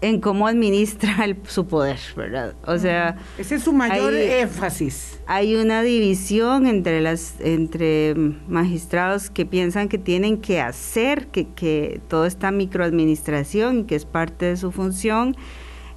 en 0.00 0.20
cómo 0.20 0.46
administra 0.46 1.26
su 1.46 1.66
poder, 1.66 1.98
¿verdad? 2.16 2.54
O 2.66 2.78
sea, 2.78 3.16
ese 3.36 3.56
es 3.56 3.64
su 3.64 3.72
mayor 3.72 4.14
énfasis. 4.14 5.18
Hay 5.26 5.56
una 5.56 5.82
división 5.82 6.66
entre 6.66 7.00
las 7.00 7.34
entre 7.40 8.14
magistrados 8.48 9.30
que 9.30 9.44
piensan 9.44 9.88
que 9.88 9.98
tienen 9.98 10.40
que 10.40 10.60
hacer 10.60 11.26
que, 11.26 11.48
que 11.48 12.00
toda 12.08 12.28
esta 12.28 12.50
microadministración 12.50 13.84
que 13.84 13.96
es 13.96 14.04
parte 14.04 14.46
de 14.46 14.56
su 14.56 14.70
función 14.70 15.36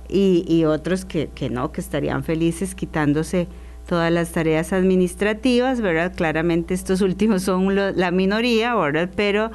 y, 0.09 0.45
y 0.47 0.65
otros 0.65 1.05
que, 1.05 1.29
que 1.33 1.49
no, 1.49 1.71
que 1.71 1.81
estarían 1.81 2.23
felices 2.23 2.73
quitándose 2.73 3.47
todas 3.87 4.11
las 4.11 4.31
tareas 4.31 4.73
administrativas, 4.73 5.81
¿verdad? 5.81 6.13
Claramente 6.15 6.73
estos 6.73 7.01
últimos 7.01 7.43
son 7.43 7.75
la 7.75 8.11
minoría, 8.11 8.73
¿verdad? 8.75 9.09
Pero 9.15 9.51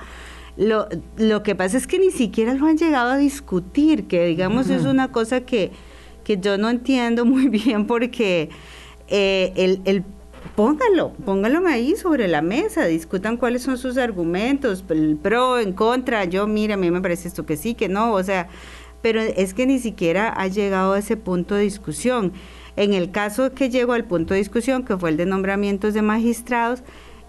lo, 0.56 0.88
lo 1.16 1.42
que 1.42 1.54
pasa 1.54 1.76
es 1.76 1.86
que 1.86 1.98
ni 1.98 2.10
siquiera 2.10 2.54
lo 2.54 2.66
han 2.66 2.78
llegado 2.78 3.10
a 3.10 3.16
discutir, 3.16 4.06
que 4.06 4.26
digamos 4.26 4.70
es 4.70 4.84
una 4.84 5.12
cosa 5.12 5.42
que, 5.42 5.70
que 6.24 6.38
yo 6.38 6.58
no 6.58 6.70
entiendo 6.70 7.24
muy 7.26 7.48
bien 7.48 7.86
porque 7.86 8.48
eh, 9.08 9.52
el, 9.56 9.80
el 9.84 10.04
póngalo, 10.54 11.12
póngalo 11.24 11.66
ahí 11.66 11.96
sobre 11.96 12.28
la 12.28 12.42
mesa, 12.42 12.86
discutan 12.86 13.36
cuáles 13.36 13.62
son 13.62 13.76
sus 13.76 13.98
argumentos, 13.98 14.84
el 14.88 15.16
pro, 15.16 15.58
en 15.58 15.72
contra, 15.72 16.24
yo 16.24 16.46
mira, 16.46 16.74
a 16.74 16.76
mí 16.78 16.90
me 16.90 17.00
parece 17.00 17.28
esto 17.28 17.44
que 17.44 17.56
sí, 17.56 17.74
que 17.74 17.88
no, 17.88 18.12
o 18.12 18.22
sea, 18.22 18.48
pero 19.02 19.20
es 19.20 19.54
que 19.54 19.66
ni 19.66 19.78
siquiera 19.78 20.32
ha 20.36 20.46
llegado 20.48 20.94
a 20.94 20.98
ese 20.98 21.16
punto 21.16 21.54
de 21.54 21.62
discusión. 21.62 22.32
En 22.76 22.92
el 22.92 23.10
caso 23.10 23.54
que 23.54 23.70
llegó 23.70 23.92
al 23.92 24.04
punto 24.04 24.34
de 24.34 24.40
discusión, 24.40 24.84
que 24.84 24.96
fue 24.96 25.10
el 25.10 25.16
de 25.16 25.26
nombramientos 25.26 25.94
de 25.94 26.02
magistrados, 26.02 26.82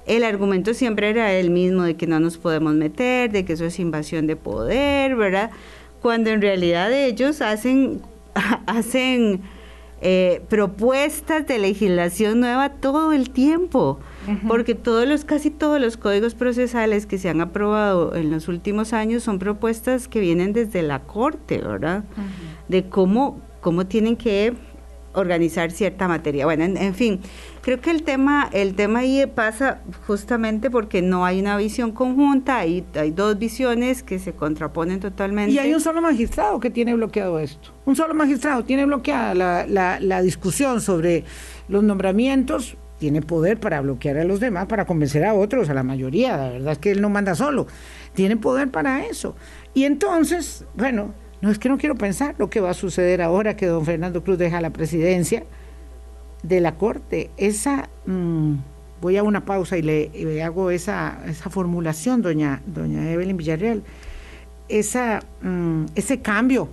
el 0.08 0.24
argumento 0.24 0.74
siempre 0.74 1.10
era 1.10 1.34
el 1.34 1.49
mismo 1.49 1.84
de 1.84 1.95
que 1.95 2.08
no 2.08 2.20
nos 2.20 2.38
podemos 2.38 2.74
meter, 2.74 3.32
de 3.32 3.45
que 3.45 3.53
eso 3.53 3.66
es 3.66 3.80
invasión 3.80 4.26
de 4.26 4.36
poder, 4.36 5.16
¿verdad? 5.16 5.51
Cuando 6.01 6.30
en 6.30 6.41
realidad 6.41 6.91
ellos 6.93 7.41
hacen, 7.41 8.01
hacen 8.66 9.41
eh, 9.99 10.41
propuestas 10.47 11.47
de 11.47 11.58
legislación 11.60 12.39
nueva 12.39 12.70
todo 12.70 13.14
el 13.14 13.32
tiempo, 13.32 13.99
porque 14.47 14.76
todos 14.76 15.08
los, 15.08 15.24
casi 15.24 15.49
todos 15.49 15.80
los 15.80 15.97
códigos 15.97 16.36
procesales 16.36 17.05
que 17.05 17.18
se 17.18 17.30
han 17.30 17.41
aprobado 17.41 18.14
en 18.14 18.30
los 18.30 18.47
últimos 18.47 18.93
años 18.93 19.24
son 19.24 19.39
propuestas 19.39 20.08
que 20.08 20.20
vienen 20.20 20.53
desde 20.53 20.82
la 20.84 20.99
Corte, 20.99 21.60
¿verdad? 21.60 22.03
De 22.68 22.89
cómo, 22.89 23.39
cómo 23.62 23.88
tienen 23.88 24.18
que 24.18 24.53
organizar 25.18 25.72
cierta 25.72 26.08
materia. 26.08 26.45
Bueno, 26.45 26.64
en, 26.66 26.93
fin, 26.93 27.20
creo 27.68 27.82
que 27.82 27.91
el 27.91 28.03
tema, 28.03 28.49
el 28.53 28.76
tema 28.76 28.99
ahí 28.99 29.26
pasa 29.26 29.82
justamente 30.07 30.72
porque 30.72 31.01
no 31.01 31.26
hay 31.26 31.41
una 31.41 31.57
visión 31.57 31.91
conjunta, 31.91 32.59
hay, 32.59 32.86
dos 33.13 33.38
visiones 33.38 34.03
que 34.03 34.20
se 34.20 34.32
contraponen 34.32 35.01
totalmente. 35.01 35.51
Y 35.51 35.59
hay 35.59 35.74
un 35.74 35.82
solo 35.82 36.01
magistrado 36.01 36.61
que 36.61 36.70
tiene 36.70 36.93
bloqueado 36.93 37.39
esto. 37.39 37.74
Un 37.84 37.97
solo 37.97 38.13
magistrado 38.13 38.63
tiene 38.63 38.86
bloqueada 38.86 39.34
la 39.36 40.22
discusión 40.22 40.80
sobre 40.80 41.26
los 41.68 41.84
nombramientos 41.84 42.78
tiene 42.99 43.22
poder 43.22 43.59
para 43.59 43.82
bloquear 43.82 44.18
a 44.18 44.24
los 44.24 44.39
demás, 44.39 44.68
para 44.68 44.86
convencer 44.86 45.26
a 45.26 45.34
otros, 45.34 45.70
a 45.70 45.74
la 45.74 45.84
mayoría. 45.84 46.38
La 46.38 46.49
verdad 46.51 46.72
es 46.72 46.78
que 46.78 46.91
él 46.91 47.01
no 47.01 47.09
manda 47.09 47.36
solo. 47.36 47.68
Tiene 48.13 48.38
poder 48.38 48.72
para 48.72 49.05
eso. 49.05 49.36
Y 49.74 49.84
entonces, 49.84 50.63
bueno, 50.74 51.13
no 51.41 51.51
es 51.51 51.59
que 51.59 51.68
no 51.68 51.78
quiero 51.78 51.95
pensar 51.95 52.36
lo 52.38 52.49
que 52.49 52.61
va 52.61 52.70
a 52.70 52.74
suceder 52.74 53.22
ahora 53.22 53.57
que 53.57 53.65
don 53.65 53.84
Fernando 53.84 54.24
Cruz 54.24 54.38
deja 54.38 54.61
la 54.61 54.70
presidencia 54.70 55.43
de 56.43 56.61
la 56.61 56.75
Corte. 56.75 57.29
Esa, 57.38 57.89
mm, 58.05 58.53
voy 59.01 59.17
a 59.17 59.23
una 59.23 59.45
pausa 59.45 59.77
y 59.77 59.81
le, 59.81 60.43
hago 60.43 60.71
esa, 60.71 61.19
esa, 61.27 61.49
formulación, 61.49 62.21
doña, 62.21 62.61
doña 62.65 63.11
Evelyn 63.11 63.38
Villarreal. 63.38 63.83
Esa, 64.69 65.21
mm, 65.41 65.85
ese 65.95 66.21
cambio 66.21 66.69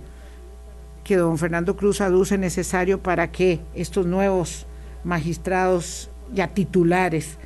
que 1.03 1.15
don 1.17 1.37
Fernando 1.37 1.75
Cruz 1.75 2.01
aduce 2.01 2.37
necesario 2.37 2.99
para 2.99 3.31
que 3.31 3.59
estos 3.75 4.05
nuevos 4.05 4.65
magistrados 5.03 6.09
ya 6.33 6.47
titulares 6.47 7.37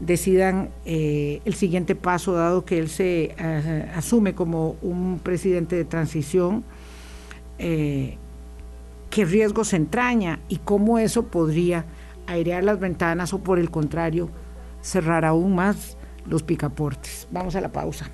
decidan 0.00 0.70
eh, 0.84 1.40
el 1.44 1.54
siguiente 1.54 1.94
paso, 1.94 2.32
dado 2.32 2.64
que 2.64 2.78
él 2.78 2.88
se 2.88 3.34
eh, 3.36 3.90
asume 3.94 4.34
como 4.34 4.76
un 4.82 5.20
presidente 5.22 5.76
de 5.76 5.84
transición, 5.84 6.64
eh, 7.58 8.16
qué 9.10 9.24
riesgos 9.24 9.72
entraña 9.72 10.40
y 10.48 10.56
cómo 10.56 10.98
eso 10.98 11.26
podría 11.26 11.86
airear 12.26 12.64
las 12.64 12.78
ventanas 12.78 13.32
o 13.32 13.38
por 13.38 13.58
el 13.58 13.70
contrario 13.70 14.30
cerrar 14.82 15.24
aún 15.24 15.54
más 15.54 15.96
los 16.26 16.42
picaportes. 16.42 17.26
Vamos 17.30 17.56
a 17.56 17.60
la 17.60 17.72
pausa. 17.72 18.10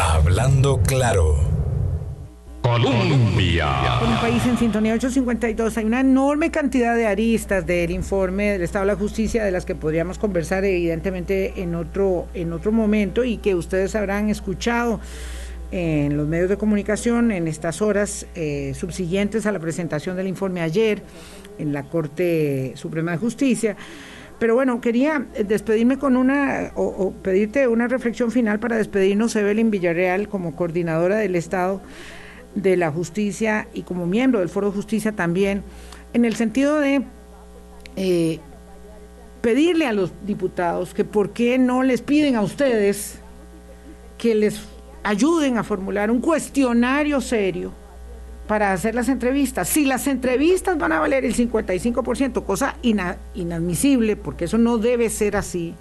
Hablando 0.00 0.80
claro. 0.82 1.36
Colombia. 2.62 3.98
Con 4.00 4.08
un 4.08 4.20
país 4.20 4.44
en 4.44 4.58
sintonía 4.58 4.94
852 4.94 5.78
hay 5.78 5.84
una 5.84 6.00
enorme 6.00 6.50
cantidad 6.50 6.96
de 6.96 7.06
aristas 7.06 7.64
del 7.64 7.92
informe 7.92 8.52
del 8.52 8.62
Estado 8.62 8.84
de 8.84 8.92
la 8.92 8.98
Justicia 8.98 9.44
de 9.44 9.52
las 9.52 9.64
que 9.64 9.76
podríamos 9.76 10.18
conversar 10.18 10.64
evidentemente 10.64 11.62
en 11.62 11.76
otro, 11.76 12.26
en 12.34 12.52
otro 12.52 12.72
momento 12.72 13.22
y 13.22 13.36
que 13.36 13.54
ustedes 13.54 13.94
habrán 13.94 14.30
escuchado 14.30 15.00
en 15.70 16.16
los 16.16 16.28
medios 16.28 16.48
de 16.48 16.56
comunicación 16.56 17.30
en 17.32 17.48
estas 17.48 17.82
horas 17.82 18.26
eh, 18.34 18.72
subsiguientes 18.74 19.46
a 19.46 19.52
la 19.52 19.58
presentación 19.58 20.16
del 20.16 20.28
informe 20.28 20.60
ayer 20.60 21.02
en 21.58 21.72
la 21.72 21.84
Corte 21.84 22.72
Suprema 22.76 23.12
de 23.12 23.18
Justicia. 23.18 23.76
Pero 24.38 24.54
bueno, 24.54 24.80
quería 24.80 25.26
despedirme 25.46 25.98
con 25.98 26.16
una, 26.16 26.72
o, 26.74 26.84
o, 26.84 27.12
pedirte 27.12 27.66
una 27.68 27.88
reflexión 27.88 28.30
final 28.30 28.60
para 28.60 28.76
despedirnos, 28.76 29.34
Evelyn 29.34 29.70
Villarreal, 29.70 30.28
como 30.28 30.54
coordinadora 30.54 31.16
del 31.16 31.36
Estado 31.36 31.80
de 32.54 32.76
la 32.76 32.90
justicia 32.90 33.68
y 33.72 33.82
como 33.82 34.06
miembro 34.06 34.40
del 34.40 34.48
Foro 34.48 34.68
de 34.68 34.76
Justicia 34.76 35.12
también, 35.12 35.62
en 36.12 36.24
el 36.24 36.36
sentido 36.36 36.80
de 36.80 37.02
eh, 37.96 38.40
pedirle 39.40 39.86
a 39.86 39.92
los 39.92 40.12
diputados 40.26 40.92
que 40.92 41.04
por 41.04 41.30
qué 41.30 41.56
no 41.58 41.82
les 41.82 42.02
piden 42.02 42.36
a 42.36 42.42
ustedes 42.42 43.18
que 44.18 44.34
les 44.34 44.60
ayuden 45.06 45.56
a 45.56 45.62
formular 45.62 46.10
un 46.10 46.20
cuestionario 46.20 47.20
serio 47.20 47.72
para 48.48 48.72
hacer 48.72 48.96
las 48.96 49.08
entrevistas. 49.08 49.68
Si 49.68 49.84
las 49.84 50.08
entrevistas 50.08 50.76
van 50.76 50.90
a 50.90 50.98
valer 50.98 51.24
el 51.24 51.32
55%, 51.32 52.44
cosa 52.44 52.74
inadmisible, 52.82 54.16
porque 54.16 54.46
eso 54.46 54.58
no 54.58 54.78
debe 54.78 55.08
ser 55.08 55.36
así, 55.36 55.74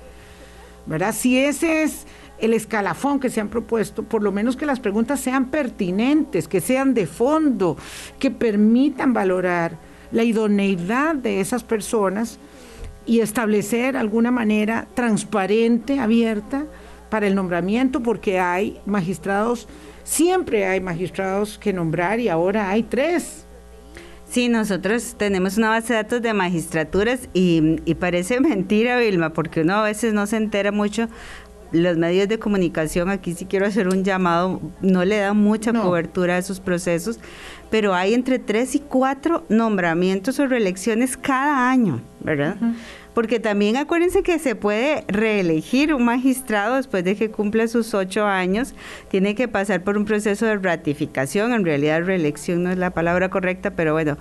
¿verdad? 0.85 1.13
Si 1.13 1.39
ese 1.39 1.81
es 1.81 2.05
el 2.37 2.53
escalafón 2.53 3.19
que 3.19 3.31
se 3.31 3.41
han 3.41 3.49
propuesto, 3.49 4.03
por 4.03 4.21
lo 4.21 4.31
menos 4.31 4.55
que 4.55 4.67
las 4.67 4.79
preguntas 4.79 5.19
sean 5.21 5.49
pertinentes, 5.49 6.47
que 6.47 6.61
sean 6.61 6.93
de 6.93 7.07
fondo, 7.07 7.77
que 8.19 8.29
permitan 8.29 9.11
valorar 9.11 9.75
la 10.11 10.23
idoneidad 10.23 11.15
de 11.15 11.39
esas 11.39 11.63
personas 11.63 12.37
y 13.07 13.21
establecer 13.21 13.97
alguna 13.97 14.29
manera 14.29 14.87
transparente, 14.93 15.99
abierta, 15.99 16.65
para 17.15 17.27
el 17.27 17.35
nombramiento, 17.35 18.03
porque 18.03 18.41
hay 18.41 18.77
magistrados, 18.85 19.69
siempre 20.03 20.65
hay 20.65 20.81
magistrados 20.81 21.57
que 21.57 21.71
nombrar 21.71 22.19
y 22.19 22.27
ahora 22.27 22.69
hay 22.69 22.83
tres. 22.83 23.45
Sí, 24.29 24.49
nosotros 24.49 25.15
tenemos 25.17 25.57
una 25.57 25.69
base 25.69 25.93
de 25.93 26.03
datos 26.03 26.21
de 26.21 26.33
magistraturas 26.33 27.29
y, 27.33 27.77
y 27.85 27.95
parece 27.95 28.37
mentira, 28.41 28.99
Vilma, 28.99 29.29
porque 29.29 29.61
uno 29.61 29.75
a 29.75 29.83
veces 29.83 30.13
no 30.13 30.27
se 30.27 30.35
entera 30.35 30.73
mucho 30.73 31.07
los 31.71 31.95
medios 31.95 32.27
de 32.27 32.37
comunicación, 32.37 33.09
aquí 33.09 33.33
sí 33.33 33.45
quiero 33.45 33.65
hacer 33.65 33.87
un 33.87 34.03
llamado, 34.03 34.59
no 34.81 35.05
le 35.05 35.15
dan 35.15 35.37
mucha 35.37 35.71
cobertura 35.71 36.35
a 36.35 36.37
esos 36.37 36.59
procesos, 36.59 37.17
pero 37.69 37.93
hay 37.93 38.13
entre 38.13 38.39
tres 38.39 38.75
y 38.75 38.79
cuatro 38.79 39.45
nombramientos 39.47 40.37
o 40.39 40.47
reelecciones 40.47 41.15
cada 41.15 41.69
año, 41.69 42.01
¿verdad? 42.19 42.57
Porque 43.15 43.39
también 43.39 43.77
acuérdense 43.77 44.21
que 44.21 44.37
se 44.37 44.55
puede 44.55 45.05
reelegir 45.07 45.93
un 45.93 46.03
magistrado 46.03 46.75
después 46.75 47.03
de 47.05 47.15
que 47.15 47.31
cumpla 47.31 47.67
sus 47.67 47.93
ocho 47.93 48.25
años, 48.25 48.75
tiene 49.09 49.33
que 49.33 49.47
pasar 49.47 49.83
por 49.83 49.97
un 49.97 50.03
proceso 50.03 50.45
de 50.45 50.57
ratificación, 50.57 51.53
en 51.53 51.63
realidad 51.63 52.03
reelección 52.03 52.63
no 52.63 52.71
es 52.71 52.77
la 52.77 52.91
palabra 52.91 53.29
correcta, 53.29 53.71
pero 53.71 53.93
bueno, 53.93 54.17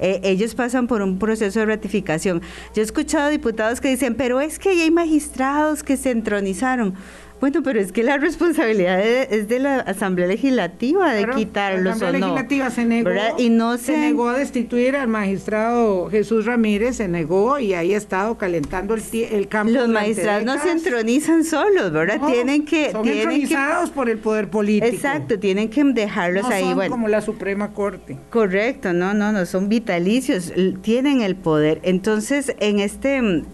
eh, 0.00 0.20
ellos 0.24 0.54
pasan 0.54 0.86
por 0.86 1.02
un 1.02 1.18
proceso 1.18 1.60
de 1.60 1.66
ratificación. 1.66 2.40
Yo 2.74 2.80
he 2.80 2.84
escuchado 2.84 3.28
diputados 3.28 3.82
que 3.82 3.90
dicen, 3.90 4.14
pero 4.14 4.40
es 4.40 4.58
que 4.58 4.70
hay 4.70 4.90
magistrados 4.90 5.82
que 5.82 5.98
se 5.98 6.10
entronizaron. 6.10 6.94
Bueno, 7.40 7.62
pero 7.62 7.78
es 7.78 7.92
que 7.92 8.02
la 8.02 8.18
responsabilidad 8.18 9.00
es 9.00 9.48
de 9.48 9.60
la 9.60 9.78
Asamblea 9.80 10.26
Legislativa 10.26 11.12
de 11.12 11.28
quitarlos 11.30 11.84
la 11.84 11.92
Asamblea 11.92 12.20
Legislativa 12.20 12.70
se 12.70 12.84
negó, 12.84 13.10
y 13.38 13.48
no 13.48 13.78
se... 13.78 13.96
negó 13.96 14.28
a 14.28 14.36
destituir 14.36 14.96
al 14.96 15.08
magistrado 15.08 16.10
Jesús 16.10 16.46
Ramírez, 16.46 16.96
se 16.96 17.06
negó 17.06 17.58
y 17.58 17.74
ahí 17.74 17.94
ha 17.94 17.96
estado 17.96 18.36
calentando 18.38 18.94
el, 18.94 19.02
el 19.30 19.46
campo. 19.46 19.72
Los 19.72 19.88
magistrados 19.88 20.44
no 20.44 20.60
se 20.60 20.70
entronizan 20.70 21.44
solos, 21.44 21.92
¿verdad? 21.92 22.20
tienen 22.26 22.64
que... 22.64 22.90
Son 22.90 23.02
tienen 23.02 23.20
entronizados 23.20 23.90
por 23.90 24.10
el 24.10 24.18
poder 24.18 24.50
político. 24.50 24.86
Exacto, 24.86 25.38
tienen 25.38 25.68
que 25.68 25.84
dejarlos 25.84 26.42
no 26.42 26.54
ahí. 26.54 26.64
Son 26.64 26.74
bueno, 26.74 26.90
como 26.90 27.08
la 27.08 27.20
Suprema 27.20 27.72
Corte. 27.72 28.18
Correcto, 28.30 28.92
no, 28.92 29.14
no, 29.14 29.30
no, 29.30 29.46
son 29.46 29.68
vitalicios, 29.68 30.52
tienen 30.82 31.22
el 31.22 31.36
poder. 31.36 31.80
Entonces, 31.84 32.54
en 32.58 32.80
este... 32.80 33.44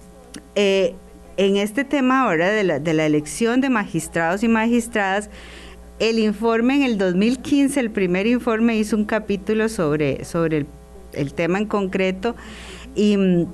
Eh, 0.55 0.95
en 1.37 1.57
este 1.57 1.85
tema 1.85 2.23
ahora 2.23 2.51
de 2.51 2.65
la, 2.65 3.07
elección 3.07 3.61
de 3.61 3.71
magistrados 3.71 4.43
y 4.43 4.49
magistradas, 4.49 5.31
el 5.99 6.19
informe 6.19 6.77
en 6.77 6.83
el 6.83 6.99
2015, 6.99 7.79
el 7.81 7.91
primer 7.91 8.27
informe 8.27 8.77
hizo 8.77 8.97
un 8.97 9.05
capítulo 9.05 9.69
sobre, 9.69 10.25
sobre 10.25 10.59
el, 10.59 10.67
el 11.13 11.35
tema 11.35 11.59
en 11.59 11.67
concreto 11.67 12.35
y 12.95 13.47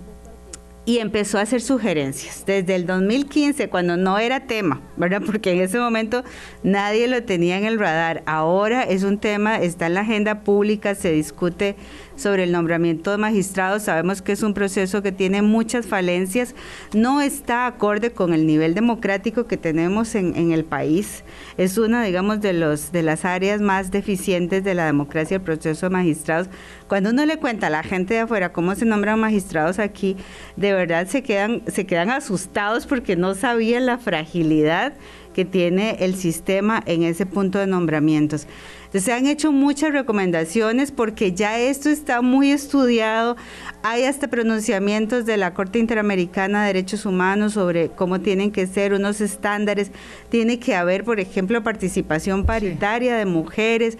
y 0.91 0.99
empezó 0.99 1.39
a 1.39 1.43
hacer 1.43 1.61
sugerencias. 1.61 2.45
Desde 2.47 2.75
el 2.75 2.87
2015, 2.87 3.69
cuando 3.69 3.97
no 3.97 4.19
era 4.19 4.41
tema, 4.47 4.81
¿verdad? 4.97 5.23
Porque 5.25 5.53
en 5.53 5.61
ese 5.61 5.79
momento 5.79 6.25
nadie 6.63 7.07
lo 7.07 7.23
tenía 7.23 7.59
en 7.59 7.65
el 7.65 7.79
radar. 7.79 8.23
Ahora 8.27 8.83
es 8.83 9.05
un 9.05 9.19
tema, 9.19 9.61
está 9.61 9.87
en 9.87 9.95
la 9.95 10.01
agenda 10.01 10.41
pública, 10.41 10.95
se 10.95 11.13
discute 11.13 11.77
sobre 12.21 12.45
el 12.45 12.53
nombramiento 12.53 13.11
de 13.11 13.17
magistrados. 13.17 13.85
Sabemos 13.85 14.23
que 14.23 14.33
es 14.33 14.43
un 14.43 14.55
proceso 14.55 15.03
que 15.03 15.13
tiene 15.13 15.43
muchas 15.43 15.87
falencias, 15.87 16.55
no 16.93 17.21
está 17.21 17.67
acorde 17.67 18.13
con 18.13 18.33
el 18.33 18.47
nivel 18.47 18.75
democrático 18.75 19.47
que 19.47 19.57
tenemos 19.57 20.15
en, 20.15 20.53
el 20.53 20.65
país. 20.65 21.25
Es 21.57 21.79
una, 21.79 22.03
digamos, 22.05 22.41
de, 22.41 22.53
los, 22.53 22.93
de 22.93 23.03
las 23.03 23.25
áreas 23.25 23.61
más 23.61 23.91
deficientes 23.91 24.65
de 24.65 24.75
la 24.75 24.87
democracia, 24.87 25.37
el 25.37 25.43
proceso 25.43 25.87
de 25.87 25.91
magistrados. 25.91 26.49
Cuando 26.89 27.11
uno 27.11 27.25
le 27.25 27.39
cuenta 27.39 27.69
a 27.69 27.71
la 27.71 27.83
gente 27.83 28.15
de 28.15 28.21
afuera 28.21 28.53
cómo 28.53 28.75
se 28.75 28.85
nombran 28.85 29.21
magistrados 29.21 29.79
aquí, 29.79 30.17
de 30.57 30.73
verdad 30.73 31.07
se 31.07 31.23
quedan, 31.23 31.63
se 31.67 31.87
quedan 31.87 32.11
asustados 32.11 32.87
porque 32.87 33.17
no 33.17 33.35
sabían 33.35 33.87
la 33.87 33.99
fragilidad 33.99 34.95
que 35.35 35.45
tiene 35.45 35.97
el 36.01 36.17
sistema 36.17 36.83
en 36.87 37.03
ese 37.03 37.27
punto 37.27 37.59
de 37.59 37.67
nombramientos. 37.67 38.47
Se 38.93 39.13
han 39.13 39.27
hecho 39.27 39.53
muchas 39.53 39.93
recomendaciones 39.93 40.91
porque 40.91 41.33
ya 41.33 41.59
esto 41.61 41.89
está 41.89 42.23
muy 42.23 42.51
estudiado. 42.51 43.37
Hay 43.85 44.05
hasta 44.05 44.29
pronunciamientos 44.29 45.27
de 45.27 45.37
la 45.37 45.55
Corte 45.55 45.79
Interamericana 45.79 46.63
de 46.63 46.67
Derechos 46.69 47.07
Humanos 47.07 47.53
sobre 47.53 47.91
cómo 47.91 48.21
tienen 48.21 48.51
que 48.51 48.67
ser 48.67 48.93
unos 48.93 49.21
estándares. 49.21 49.93
Tiene 50.29 50.59
que 50.59 50.75
haber, 50.75 51.05
por 51.05 51.21
ejemplo, 51.21 51.63
participación 51.63 52.45
paritaria 52.45 53.17
de 53.17 53.27
mujeres 53.27 53.97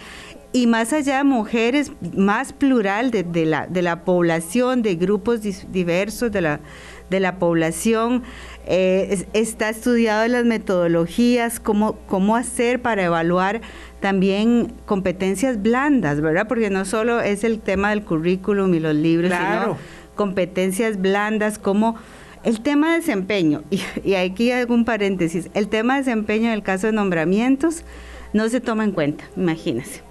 y 0.53 0.67
más 0.67 0.93
allá 0.93 1.19
de 1.19 1.25
mujeres, 1.25 1.93
más 2.17 2.53
plural 2.53 3.13
de, 3.13 3.23
de, 3.23 3.47
la, 3.47 3.69
de 3.69 3.83
la 3.83 4.05
población, 4.05 4.83
de 4.83 4.97
grupos 4.97 5.41
diversos 5.71 6.33
de 6.33 6.41
la, 6.41 6.61
de 7.09 7.21
la 7.21 7.39
población. 7.39 8.25
Eh, 8.67 9.27
está 9.33 9.69
estudiado 9.69 10.27
las 10.27 10.45
metodologías, 10.45 11.61
cómo, 11.61 11.97
cómo 12.07 12.35
hacer 12.35 12.83
para 12.83 13.05
evaluar 13.05 13.61
también 14.01 14.73
competencias 14.87 15.63
blandas, 15.63 16.21
¿verdad? 16.21 16.49
Porque 16.49 16.71
no 16.71 16.85
solo 16.85 17.21
es 17.21 17.45
el 17.45 17.61
tema 17.61 17.91
del 17.91 18.05
currículum 18.05 18.75
y 18.75 18.81
los 18.81 18.95
libros, 18.95 19.33
sino 19.33 19.77
competencias 20.15 21.01
blandas, 21.01 21.59
como 21.59 21.97
el 22.43 22.61
tema 22.63 22.93
de 22.93 22.99
desempeño, 22.99 23.63
y, 23.71 23.83
y 24.05 24.15
aquí 24.15 24.51
hago 24.51 24.75
un 24.75 24.85
paréntesis, 24.85 25.51
el 25.55 25.69
tema 25.69 25.95
de 25.95 26.01
desempeño 26.01 26.47
en 26.47 26.53
el 26.53 26.63
caso 26.63 26.87
de 26.87 26.93
nombramientos 26.93 27.85
no 28.33 28.49
se 28.49 28.61
toma 28.61 28.85
en 28.85 28.93
cuenta, 28.93 29.25
imagínense. 29.37 30.03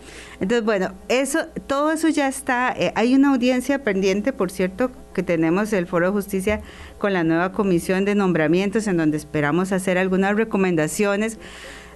Entonces, 0.41 0.63
bueno, 0.63 0.93
eso, 1.09 1.47
todo 1.67 1.91
eso 1.91 2.07
ya 2.07 2.27
está. 2.27 2.73
Eh, 2.77 2.93
hay 2.95 3.13
una 3.13 3.31
audiencia 3.31 3.83
pendiente, 3.83 4.31
por 4.31 4.51
cierto, 4.51 4.89
que 5.13 5.21
tenemos 5.21 5.73
el 5.73 5.85
Foro 5.85 6.07
de 6.07 6.11
Justicia 6.13 6.61
con 6.97 7.11
la 7.11 7.25
nueva 7.25 7.51
comisión 7.51 8.05
de 8.05 8.15
nombramientos, 8.15 8.87
en 8.87 8.97
donde 8.97 9.17
esperamos 9.17 9.73
hacer 9.73 9.97
algunas 9.97 10.35
recomendaciones. 10.35 11.39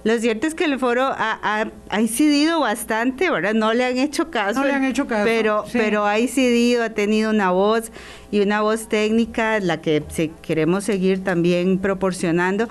Lo 0.04 0.18
cierto 0.18 0.46
es 0.46 0.54
que 0.54 0.64
el 0.64 0.78
foro 0.78 1.02
ha, 1.04 1.70
ha, 1.88 2.00
incidido 2.00 2.60
bastante, 2.60 3.30
¿verdad? 3.30 3.54
No 3.54 3.72
le 3.72 3.84
han 3.84 3.96
hecho 3.96 4.30
caso. 4.30 4.60
No 4.60 4.66
le 4.66 4.74
han 4.74 4.84
hecho 4.84 5.06
caso. 5.06 5.24
Pero, 5.24 5.64
pero 5.72 6.04
ha 6.04 6.18
incidido, 6.18 6.84
ha 6.84 6.90
tenido 6.90 7.30
una 7.30 7.50
voz 7.50 7.90
y 8.30 8.40
una 8.40 8.60
voz 8.60 8.88
técnica, 8.88 9.60
la 9.60 9.80
que 9.80 10.02
queremos 10.42 10.84
seguir 10.84 11.24
también 11.24 11.78
proporcionando 11.78 12.68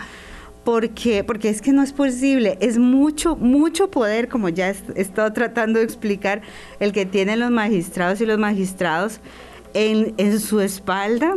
porque, 0.64 1.24
porque 1.24 1.50
es 1.50 1.62
que 1.62 1.74
no 1.74 1.84
es 1.84 1.92
posible, 1.92 2.58
es 2.62 2.78
mucho, 2.78 3.36
mucho 3.36 3.90
poder, 3.90 4.30
como 4.30 4.50
ya 4.50 4.70
he 4.70 4.76
estado 4.96 5.32
tratando 5.34 5.80
de 5.80 5.86
explicar, 5.86 6.42
el 6.80 6.94
que 6.94 7.06
tienen 7.06 7.40
los 7.40 7.52
magistrados 7.52 8.22
y 8.22 8.26
los 8.26 8.40
magistrados 8.40 9.20
en, 9.74 10.14
en 10.18 10.40
su 10.40 10.62
espalda, 10.62 11.36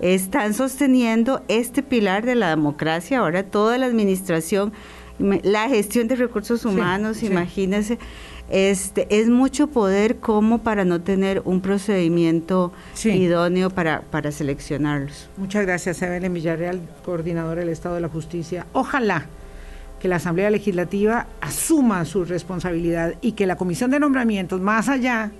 están 0.00 0.52
sosteniendo 0.52 1.42
este 1.48 1.82
pilar 1.82 2.24
de 2.26 2.34
la 2.34 2.50
democracia, 2.50 3.20
ahora 3.20 3.44
toda 3.44 3.78
la 3.78 3.86
administración, 3.86 4.72
la 5.18 5.68
gestión 5.68 6.08
de 6.08 6.16
recursos 6.16 6.64
humanos, 6.64 7.18
sí, 7.18 7.26
imagínense. 7.26 7.96
Sí 7.96 8.06
este, 8.48 9.08
es 9.10 9.28
mucho 9.28 9.66
poder 9.66 10.16
como 10.18 10.58
para 10.58 10.84
no 10.84 11.00
tener 11.00 11.42
un 11.44 11.60
procedimiento 11.60 12.72
idóneo 13.04 13.70
para, 13.70 14.02
para 14.02 14.30
seleccionarlos. 14.30 15.28
Muchas 15.36 15.66
gracias, 15.66 16.00
Evelyn 16.02 16.32
Villarreal, 16.32 16.80
coordinadora 17.04 17.60
del 17.60 17.70
Estado 17.70 17.96
de 17.96 18.02
la 18.02 18.08
Justicia. 18.08 18.66
Ojalá 18.72 19.26
que 20.00 20.08
la 20.08 20.16
Asamblea 20.16 20.50
Legislativa 20.50 21.26
asuma 21.40 22.04
su 22.04 22.24
responsabilidad 22.24 23.14
y 23.20 23.32
que 23.32 23.46
la 23.46 23.56
Comisión 23.56 23.90
de 23.90 23.98
Nombramientos, 23.98 24.60
más 24.60 24.88
allá 24.88 25.32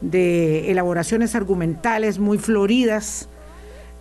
de 0.00 0.70
elaboraciones 0.70 1.34
argumentales 1.34 2.18
muy 2.18 2.38
floridas 2.38 3.28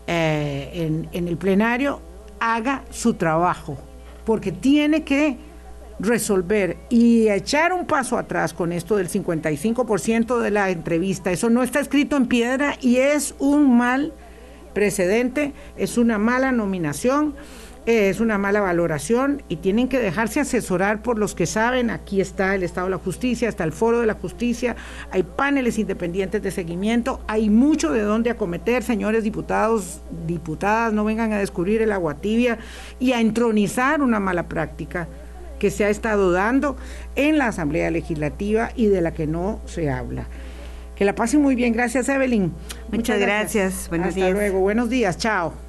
eh, 0.07 0.71
en, 0.73 1.09
en 1.11 1.27
el 1.27 1.37
plenario, 1.37 2.01
haga 2.39 2.83
su 2.89 3.13
trabajo, 3.13 3.77
porque 4.29 4.51
tiene 4.51 5.03
que 5.03 5.37
resolver 5.97 6.77
y 6.87 7.29
echar 7.29 7.73
un 7.73 7.87
paso 7.87 8.15
atrás 8.15 8.53
con 8.53 8.71
esto 8.71 8.95
del 8.95 9.09
55% 9.09 10.37
de 10.37 10.51
la 10.51 10.69
entrevista. 10.69 11.31
Eso 11.31 11.49
no 11.49 11.63
está 11.63 11.79
escrito 11.79 12.15
en 12.15 12.27
piedra 12.27 12.77
y 12.79 12.97
es 12.97 13.33
un 13.39 13.75
mal 13.75 14.13
precedente, 14.75 15.53
es 15.77 15.97
una 15.97 16.19
mala 16.19 16.51
nominación, 16.51 17.33
es 17.85 18.19
una 18.19 18.37
mala 18.37 18.61
valoración 18.61 19.41
y 19.49 19.57
tienen 19.57 19.87
que 19.87 19.99
dejarse 19.99 20.39
asesorar 20.39 21.01
por 21.01 21.17
los 21.17 21.33
que 21.35 21.45
saben. 21.45 21.89
Aquí 21.89 22.21
está 22.21 22.55
el 22.55 22.63
Estado 22.63 22.87
de 22.87 22.91
la 22.91 22.97
Justicia, 22.97 23.49
está 23.49 23.63
el 23.63 23.71
Foro 23.71 23.99
de 23.99 24.05
la 24.05 24.13
Justicia, 24.13 24.75
hay 25.11 25.23
paneles 25.23 25.79
independientes 25.79 26.41
de 26.41 26.51
seguimiento, 26.51 27.21
hay 27.27 27.49
mucho 27.49 27.91
de 27.91 28.01
dónde 28.01 28.29
acometer, 28.29 28.83
señores 28.83 29.23
diputados, 29.23 30.01
diputadas, 30.27 30.93
no 30.93 31.03
vengan 31.03 31.33
a 31.33 31.39
descubrir 31.39 31.81
el 31.81 31.91
agua 31.91 32.15
tibia 32.15 32.59
y 32.99 33.13
a 33.13 33.21
entronizar 33.21 34.01
una 34.01 34.19
mala 34.19 34.47
práctica 34.47 35.07
que 35.59 35.71
se 35.71 35.85
ha 35.85 35.89
estado 35.89 36.31
dando 36.31 36.77
en 37.15 37.37
la 37.37 37.47
Asamblea 37.47 37.91
Legislativa 37.91 38.71
y 38.75 38.87
de 38.87 39.01
la 39.01 39.13
que 39.13 39.27
no 39.27 39.61
se 39.65 39.89
habla. 39.89 40.25
Que 40.95 41.05
la 41.05 41.15
pasen 41.15 41.41
muy 41.41 41.55
bien. 41.55 41.71
Gracias, 41.73 42.09
Evelyn. 42.09 42.51
Muchas, 42.91 43.19
gracias. 43.19 43.87
Buenos 43.87 44.09
Hasta 44.09 44.29
luego. 44.31 44.59
Buenos 44.59 44.89
días. 44.89 45.17
Chao. 45.17 45.68